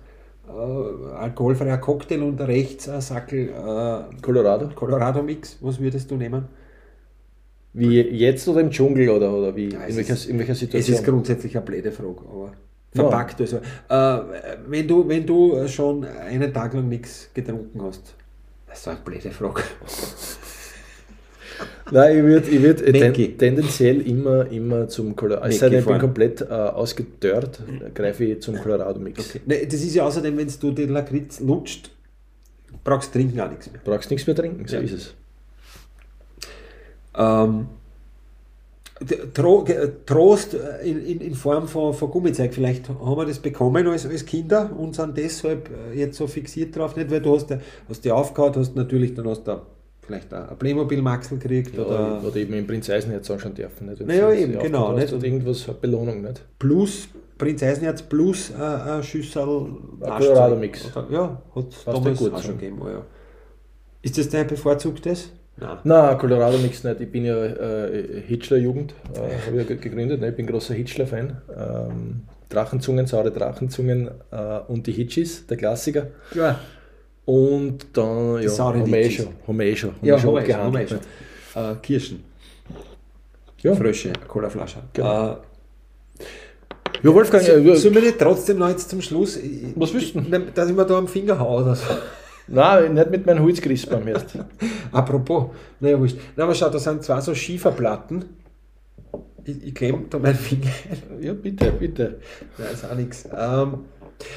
äh, 0.50 1.14
alkoholfreier 1.16 1.78
Cocktail 1.78 2.24
und 2.24 2.42
rechts 2.42 2.90
ein 2.90 3.02
Sackel 3.02 3.50
äh, 3.50 4.22
Colorado? 4.22 4.70
Colorado-Mix, 4.76 5.58
was 5.62 5.80
würdest 5.80 6.10
du 6.12 6.16
nehmen? 6.16 6.46
Wie 7.74 8.02
jetzt 8.02 8.48
oder 8.48 8.62
im 8.62 8.72
Dschungel 8.72 9.10
oder, 9.10 9.32
oder 9.32 9.56
wie? 9.56 9.70
Ja, 9.70 9.84
es 9.84 9.92
in, 9.92 9.98
welcher, 9.98 10.14
ist- 10.14 10.26
in 10.26 10.40
welcher 10.40 10.54
Es 10.54 10.60
Situation? 10.60 10.96
ist 10.98 11.06
grundsätzlich 11.06 11.56
eine 11.56 11.66
blöde 11.66 11.92
Frage, 11.92 12.22
aber 12.28 12.46
Ja. 12.96 13.04
verpackt. 13.04 13.40
Also, 13.42 13.58
äh, 13.58 14.20
wenn, 14.68 14.88
du, 14.88 15.08
wenn 15.08 15.26
du 15.26 15.68
schon 15.68 16.04
einen 16.04 16.52
Tag 16.52 16.74
lang 16.74 16.90
nichts 16.90 17.30
getrunken 17.34 17.82
hast, 17.84 18.16
das 18.68 18.80
ist 18.80 18.88
eine 18.88 19.00
blöde 19.06 19.30
Frage. 19.32 19.62
Nein, 21.91 22.17
ich 22.17 22.24
würde 22.24 22.50
ich 22.50 22.62
würd 22.62 22.86
ten, 22.86 23.38
tendenziell 23.38 24.02
immer, 24.02 24.50
immer 24.52 24.88
zum 24.88 25.15
Colorado. 25.15 25.48
Es 25.48 25.60
sei 25.60 25.69
denn, 25.69 25.80
ich 25.80 25.86
bin 25.86 25.98
komplett 26.00 26.41
äh, 26.41 26.45
ausgedörrt, 26.45 27.62
greife 27.93 28.24
ich 28.26 28.41
zum 28.41 28.56
Colorado-Mix. 28.58 29.30
Okay. 29.30 29.41
Nee, 29.45 29.65
das 29.65 29.82
ist 29.82 29.95
ja 29.95 30.06
außerdem, 30.06 30.38
wenn 30.38 30.48
du 30.60 30.72
den 30.72 30.89
Lakritz 30.89 31.39
lutscht, 31.39 31.91
brauchst 32.84 33.13
du 33.13 33.19
trinken 33.19 33.39
auch 33.41 33.50
nichts 33.50 33.72
mehr. 33.72 33.82
Brauchst 33.84 34.12
nichts 34.12 34.28
mehr 34.28 34.36
trinken, 34.36 34.67
so 34.67 34.76
Ja. 34.76 34.82
ist 34.82 34.93
es. 34.93 35.13
Ähm, 37.17 37.67
Tro 39.34 39.65
Trost 40.06 40.54
äh, 40.56 40.86
in, 40.89 41.06
in, 41.06 41.22
in 41.22 41.34
Form 41.34 41.67
von, 41.69 41.93
von 41.93 42.12
Gummizeug, 42.12 42.54
vielleicht 42.54 42.89
haben 42.89 43.15
wir 43.17 43.26
das 43.26 43.39
bekommen 43.39 43.88
als, 43.88 44.06
als 44.06 44.26
Kinder 44.26 44.69
und 44.78 44.93
sind 44.93 45.17
deshalb 45.17 45.69
äh, 45.69 45.98
jetzt 45.98 46.17
so 46.17 46.28
fixiert 46.28 46.76
drauf, 46.76 46.98
nicht 46.98 47.10
weil 47.10 47.22
du 47.22 47.34
hast, 47.34 47.50
ja- 47.50 47.60
hast 47.88 48.04
die 48.04 48.12
aufgehauen, 48.12 48.54
hast 48.58 48.76
natürlich 48.76 49.13
dann 49.15 49.28
hast 49.30 49.45
du 49.48 49.62
vielleicht 50.10 50.34
ein 50.34 50.58
Playmobil-Maxel 50.58 51.38
gekriegt 51.38 51.76
Ja, 51.76 51.84
oder 51.84 52.22
oder 52.26 52.36
eben 52.36 52.54
im 52.54 52.65
Prinz 52.65 52.89
Eisenherz 52.89 53.30
anschauen 53.30 53.54
dürfen. 53.54 53.88
Nicht? 53.88 54.06
Naja, 54.06 54.32
eben, 54.32 54.58
genau, 54.60 54.93
nicht? 54.93 55.13
Hat 55.13 55.24
irgendwas, 55.24 55.67
eine 55.69 55.78
Belohnung, 55.78 56.22
nicht? 56.24 56.41
plus 56.58 57.08
Prinz 57.38 57.62
Eisenherz 57.63 58.02
plus 58.02 58.50
äh, 58.52 58.56
ein 58.62 59.04
Schüssel. 59.04 59.67
Colorado-Mix. 60.02 60.91
Ja, 61.12 61.41
hat 61.56 61.65
es 61.69 61.84
damals 61.86 62.19
gut 62.19 62.34
auch 62.34 62.41
schon 62.41 62.58
gegeben. 62.58 62.82
Ja. 62.86 63.06
Ist 64.02 64.17
das 64.17 64.30
dein 64.30 64.48
bevorzugtes? 64.48 65.32
Nein. 65.58 65.78
Nein, 65.84 66.17
Colorado 66.17 66.58
Mix 66.58 66.84
nicht. 66.86 67.02
Ich 67.02 67.12
bin 67.12 67.26
ja 67.26 67.36
äh, 67.43 68.22
Hitchler-Jugend, 68.28 68.93
äh, 69.13 69.19
habe 69.45 69.52
ich 69.52 69.56
ja 69.58 69.63
ge- 69.63 69.78
gegründet. 69.78 70.22
Ne? 70.22 70.30
Ich 70.30 70.36
bin 70.38 70.48
großer 70.48 70.74
Hitchler-Fan. 70.74 71.41
Ähm, 71.56 72.22
Drachenzungen, 72.48 73.06
saure 73.08 73.30
Drachenzungen 73.32 74.10
äh, 74.32 74.60
und 74.69 74.88
die 74.88 74.93
Hitchis, 74.93 75.45
der 75.48 75.58
Klassiker. 75.58 76.08
Ja, 76.34 76.60
Und 77.30 77.86
dann, 77.94 78.42
ja, 78.42 78.58
haben 78.58 78.92
wir 78.92 78.98
eh 78.98 79.12
schon, 79.12 79.28
haben 79.48 79.60
wir 79.60 79.65
eh 79.68 79.76
schon, 79.76 79.92
haben 79.92 79.98
ja 80.02 80.18
schon 80.18 80.22
schon, 80.22 80.30
haben 80.58 80.74
wir 80.74 80.82
abgehandelt. 80.82 80.89
schon. 81.54 81.63
Äh, 81.63 81.76
Kirschen, 81.76 82.24
Ja. 83.62 83.76
Frösche, 83.76 84.13
Colaflasche. 84.28 84.80
Genau. 84.94 85.34
Äh, 85.34 85.36
ja, 87.04 87.13
Wolfgang, 87.13 87.44
so, 87.44 87.52
äh, 87.52 87.76
sollen 87.76 87.94
wir 87.94 88.02
nicht 88.02 88.18
trotzdem 88.18 88.58
noch 88.58 88.70
jetzt 88.70 88.89
zum 88.89 89.00
Schluss, 89.00 89.38
Was 89.76 89.94
willst 89.94 90.15
du 90.15 90.22
dass 90.56 90.70
ich 90.72 90.76
mir 90.76 90.86
da 90.88 90.98
am 90.98 91.08
Finger 91.08 91.38
haue 91.38 91.62
oder 91.62 91.76
so? 91.76 91.86
nein, 92.48 92.96
nicht 92.96 93.12
mit 93.12 93.28
meinem 93.28 93.44
Holzgriss 93.44 93.86
beim 93.86 94.08
erst. 94.08 94.36
Apropos, 94.92 95.52
naja, 95.82 96.00
wurscht. 96.00 96.18
Na, 96.36 96.46
aber 96.46 96.56
schau, 96.56 96.70
da 96.70 96.80
sind 96.80 97.04
zwei 97.04 97.22
so 97.22 97.36
Schieferplatten. 97.36 98.26
Ich, 99.44 99.68
ich 99.68 99.76
klemme 99.76 100.06
da 100.10 100.18
meinen 100.18 100.34
Finger. 100.34 100.72
Ja, 101.22 101.34
bitte, 101.34 101.72
bitte. 101.74 102.20
Nein, 102.58 102.68
ist 102.74 102.86
auch 102.89 102.96
nichts. 102.96 103.30
Ähm, 103.38 103.86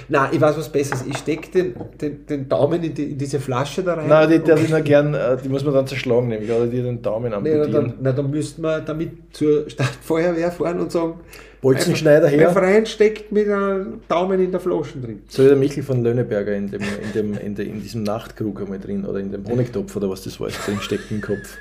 nein, 0.09 0.29
ich 0.33 0.41
weiß 0.41 0.57
was 0.57 0.71
Besseres. 0.71 1.05
Ich 1.09 1.17
stecke 1.19 1.51
den, 1.51 1.75
den, 2.01 2.27
den 2.27 2.49
Daumen 2.49 2.83
in, 2.83 2.95
die, 2.95 3.13
in 3.13 3.19
diese 3.19 3.41
Flasche 3.41 3.83
da 3.83 3.95
rein. 3.95 4.09
Nein, 4.09 4.29
die, 4.31 4.51
und- 4.53 4.61
ich 4.61 4.71
noch 4.71 4.85
gern, 4.85 5.15
äh, 5.15 5.37
die 5.43 5.49
muss 5.49 5.65
man 5.65 5.75
dann 5.75 5.87
zerschlagen, 5.87 6.29
nämlich, 6.29 6.51
oder 6.51 6.67
die 6.67 6.83
den 6.83 7.03
Daumen 7.03 7.25
Nee, 7.25 7.31
na, 7.31 7.37
amputieren. 7.37 7.73
dann, 7.73 7.95
na, 8.01 8.13
dann 8.13 8.31
müssten 8.31 8.63
wir 8.63 8.81
damit 8.81 9.11
zur 9.33 9.69
Stadtfeuerwehr 9.69 10.51
fahren 10.53 10.81
und 10.81 10.93
sagen, 10.93 11.21
Bolzenschneider 11.61 12.27
mein 12.29 12.39
her. 12.41 12.51
Freund 12.51 12.89
steckt 12.89 13.31
mit 13.31 13.49
einem 13.49 14.01
Daumen 14.09 14.41
in 14.41 14.51
der 14.51 14.59
Flasche 14.59 14.99
drin. 14.99 15.23
So 15.29 15.45
wie 15.45 15.49
der 15.49 15.57
Michel 15.57 15.85
von 15.85 16.03
Löhneberger 16.03 16.53
in, 16.57 16.69
dem, 16.71 16.81
in, 16.83 17.13
dem, 17.15 17.39
in, 17.39 17.55
de, 17.55 17.65
in 17.69 17.81
diesem 17.81 18.03
Nachtkrug 18.03 18.61
einmal 18.61 18.81
drin 18.81 19.05
oder 19.05 19.21
in 19.21 19.31
dem 19.31 19.47
Honigtopf 19.47 19.95
oder 19.95 20.11
was 20.11 20.23
das 20.25 20.41
war, 20.41 20.49
drin 20.49 20.79
steckt 20.81 21.11
im 21.13 21.21
Kopf. 21.21 21.57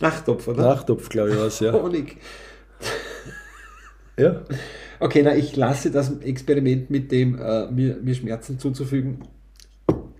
Nachttopf, 0.00 0.48
oder? 0.48 0.62
Nachtopf, 0.62 1.10
glaube 1.10 1.28
ich, 1.30 1.36
war 1.36 1.44
es, 1.46 1.60
ja. 1.60 1.72
Honig. 1.82 2.16
ja. 4.18 4.40
Okay, 5.00 5.22
na, 5.22 5.34
ich 5.34 5.56
lasse 5.56 5.90
das 5.90 6.12
Experiment 6.20 6.90
mit 6.90 7.10
dem, 7.10 7.38
äh, 7.38 7.70
mir, 7.70 7.96
mir 8.02 8.14
Schmerzen 8.14 8.58
zuzufügen. 8.58 9.18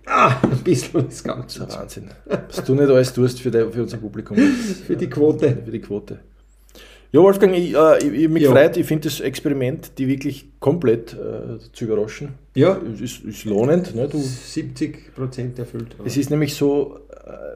Ah, 0.07 0.41
ein 0.43 0.59
bisschen 0.65 1.07
ist 1.09 1.23
ganz 1.23 1.55
Das 1.55 1.69
ist 1.69 1.79
Wahnsinn. 1.79 2.11
Was 2.49 2.65
du 2.65 2.75
nicht 2.75 2.89
alles 2.89 3.13
tust 3.13 3.41
für, 3.41 3.51
de, 3.51 3.71
für 3.71 3.83
unser 3.83 3.99
Publikum. 3.99 4.37
Für 4.87 4.97
die 4.97 5.09
Quote. 5.09 5.59
Für 5.65 5.71
die 5.71 5.81
Quote. 5.81 6.19
Ja, 7.13 7.21
Wolfgang, 7.21 7.55
ich, 7.55 7.75
äh, 7.75 7.99
ich, 7.99 8.13
ich 8.25 8.29
mich 8.29 8.43
Ja. 8.45 8.51
freut, 8.53 8.77
ich 8.77 8.87
finde 8.87 9.09
das 9.09 9.21
Experiment, 9.21 9.93
die 9.99 10.09
wirklich 10.09 10.47
komplett 10.61 11.13
äh, 11.13 11.59
zu 11.73 11.85
überraschen. 11.85 12.31
Ja. 12.55 12.81
Ist, 13.01 13.25
ist 13.25 13.45
lohnend. 13.45 13.95
Ne? 13.95 14.09
Du, 14.09 14.19
70% 14.19 15.59
erfüllt. 15.59 15.95
es 16.05 16.17
ist 16.17 16.31
nämlich 16.31 16.55
so, 16.55 17.01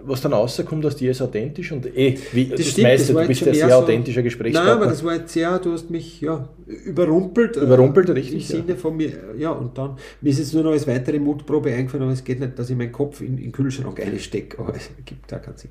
was 0.03 0.21
dann 0.21 0.33
rauskommt 0.33 0.85
aus 0.87 0.97
dir, 0.97 1.11
ist 1.11 1.23
authentisch 1.23 1.73
und 1.73 1.87
eh, 1.87 2.17
wie 2.33 2.47
Das 2.47 2.59
das, 2.61 2.69
stimmt, 2.71 2.83
meiste, 2.89 3.13
das 3.13 3.23
du 3.23 3.29
bist 3.29 3.41
schon 3.45 3.55
sehr 3.55 3.69
so- 3.69 3.75
authentischer 3.77 4.19
Nein, 4.19 4.25
Gesprächspartner. 4.25 4.73
aber 4.73 4.87
das 4.87 5.03
war 5.05 5.15
jetzt 5.15 5.33
sehr, 5.33 5.59
du 5.59 5.73
hast 5.73 5.91
mich 5.91 6.21
ja, 6.21 6.49
überrumpelt. 6.85 7.57
äh, 7.57 7.61
Überrumpelt, 7.61 8.11
richtig, 8.11 8.51
Im 8.51 8.57
ja. 8.59 8.63
Sinne 8.65 8.77
von 8.79 8.97
mir, 8.97 9.13
ja, 9.39 9.51
und 9.51 9.77
dann, 9.79 9.97
mir 10.21 10.31
ist 10.31 10.39
jetzt 10.39 10.53
nur 10.55 10.63
noch 10.65 10.73
als 10.73 10.87
weitere 10.87 11.19
Mutprobe 11.19 11.73
eingefallen, 11.73 12.05
aber 12.05 12.13
es 12.13 12.23
geht 12.25 12.41
nicht, 12.41 12.59
dass 12.59 12.69
ich 12.71 12.77
meinen 12.77 12.93
Kopf 12.93 13.21
in, 13.21 13.29
in 13.29 13.37
den 13.39 13.53
Kühlschrank 13.53 13.99
einstecke, 14.01 14.59
aber 14.59 14.75
es 14.77 14.91
gibt 15.05 15.31
da 15.33 15.39
keinen 15.39 15.57
Sinn. 15.57 15.71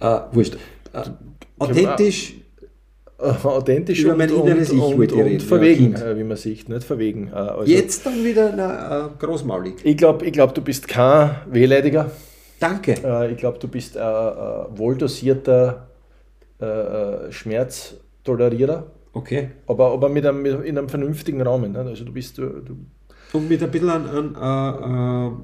Äh, 0.00 0.18
wurscht. 0.32 0.56
Äh, 0.92 1.02
authentisch, 1.58 2.34
Äh, 3.22 3.46
authentisch 3.46 4.00
Über 4.02 4.12
und, 4.12 4.18
mein 4.18 4.30
und, 4.30 4.46
inneres 4.48 4.72
Ich 4.72 4.80
und, 4.80 5.02
ich 5.02 5.12
und, 5.12 5.20
reden, 5.24 5.40
verwegen, 5.40 5.92
ja, 5.92 6.10
äh, 6.12 6.18
wie 6.18 6.24
man 6.24 6.38
sieht, 6.38 6.68
nicht 6.70 6.84
verwegen. 6.84 7.28
Äh, 7.28 7.36
Also, 7.36 7.70
jetzt 7.70 8.06
dann 8.06 8.24
wieder 8.24 8.52
na, 8.56 9.06
äh, 9.06 9.10
großmaulig. 9.18 9.74
Ich 9.84 9.96
glaube, 9.98 10.24
ich 10.24 10.32
glaub, 10.32 10.54
du 10.54 10.62
bist 10.62 10.88
kein 10.88 11.32
Wehleidiger. 11.50 12.10
Danke. 12.60 12.92
Äh, 13.02 13.32
ich 13.32 13.38
glaube, 13.38 13.58
du 13.58 13.66
bist 13.68 13.96
ein 13.96 14.02
äh, 14.04 14.78
wohldosierter 14.78 15.88
äh, 16.60 16.64
äh, 16.66 17.32
Schmerztolerierer, 17.32 18.86
Okay. 19.12 19.50
aber, 19.66 19.90
aber 19.92 20.08
mit 20.08 20.24
einem, 20.24 20.42
mit, 20.42 20.64
in 20.64 20.78
einem 20.78 20.88
vernünftigen 20.88 21.40
Rahmen. 21.42 21.72
Ne? 21.72 21.80
Also 21.80 22.04
du 22.04 22.12
bist 22.12 22.38
du, 22.38 22.42
du 22.60 22.76
Und 23.32 23.48
mit 23.48 23.62
ein 23.62 23.70
bisschen 23.70 23.90
an, 23.90 24.06
an 24.36 25.36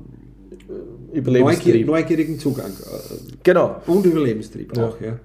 äh, 1.14 1.18
äh, 1.18 1.40
neugier, 1.42 1.84
neugierigen 1.86 2.38
Zugang. 2.38 2.70
Äh, 2.70 3.14
Genau. 3.42 3.80
Und 3.86 4.06
Überlebenstrieb 4.06 4.76
Ja. 4.76 4.86
auch, 4.88 5.00
ja. 5.00 5.18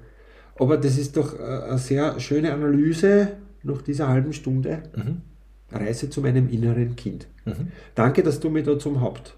Aber 0.60 0.78
das 0.78 0.98
ist 0.98 1.18
doch 1.18 1.38
äh, 1.38 1.44
eine 1.44 1.78
sehr 1.78 2.20
schöne 2.20 2.54
Analyse 2.54 3.34
nach 3.64 3.82
dieser 3.82 4.08
halben 4.08 4.34
Stunde. 4.34 4.84
Mhm. 4.96 5.22
Reise 5.74 6.10
zu 6.10 6.22
meinem 6.22 6.50
inneren 6.50 6.96
Kind. 6.96 7.28
Mhm. 7.46 7.68
Danke, 7.96 8.24
dass 8.24 8.40
du 8.40 8.50
mir 8.50 8.64
da 8.64 8.78
zum 8.80 9.02
Haupt 9.02 9.36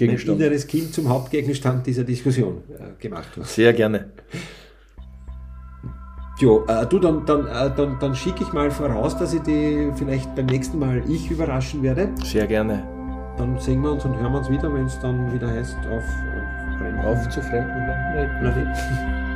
äh, 0.00 0.04
mein 0.04 0.16
Gegenstand. 0.16 0.40
inneres 0.40 0.66
Kind 0.66 0.92
zum 0.94 1.08
Hauptgegenstand 1.08 1.86
dieser 1.86 2.04
Diskussion 2.04 2.62
äh, 2.68 3.00
gemacht 3.00 3.28
hast. 3.38 3.54
Sehr 3.54 3.72
gerne. 3.72 4.10
Jo, 6.38 6.64
äh, 6.68 6.86
du, 6.86 7.00
dann, 7.00 7.26
dann, 7.26 7.46
äh, 7.46 7.70
dann, 7.76 7.98
dann 7.98 8.14
schicke 8.14 8.44
ich 8.44 8.52
mal 8.52 8.70
voraus, 8.70 9.16
dass 9.16 9.34
ich 9.34 9.42
die 9.42 9.90
vielleicht 9.96 10.34
beim 10.36 10.46
nächsten 10.46 10.78
Mal 10.78 11.02
ich 11.08 11.30
überraschen 11.30 11.82
werde. 11.82 12.10
Sehr 12.22 12.46
gerne. 12.46 12.84
Dann 13.36 13.58
sehen 13.58 13.82
wir 13.82 13.92
uns 13.92 14.04
und 14.04 14.16
hören 14.16 14.32
wir 14.32 14.38
uns 14.38 14.50
wieder, 14.50 14.72
wenn 14.72 14.86
es 14.86 14.98
dann 15.00 15.32
wieder 15.32 15.48
heißt 15.48 15.76
auf, 15.76 16.04
auf, 16.04 17.04
Auf 17.04 17.28
zu 17.28 17.40
fremden 17.42 17.84
Planeten. 17.84 18.38
Planet. 18.40 19.27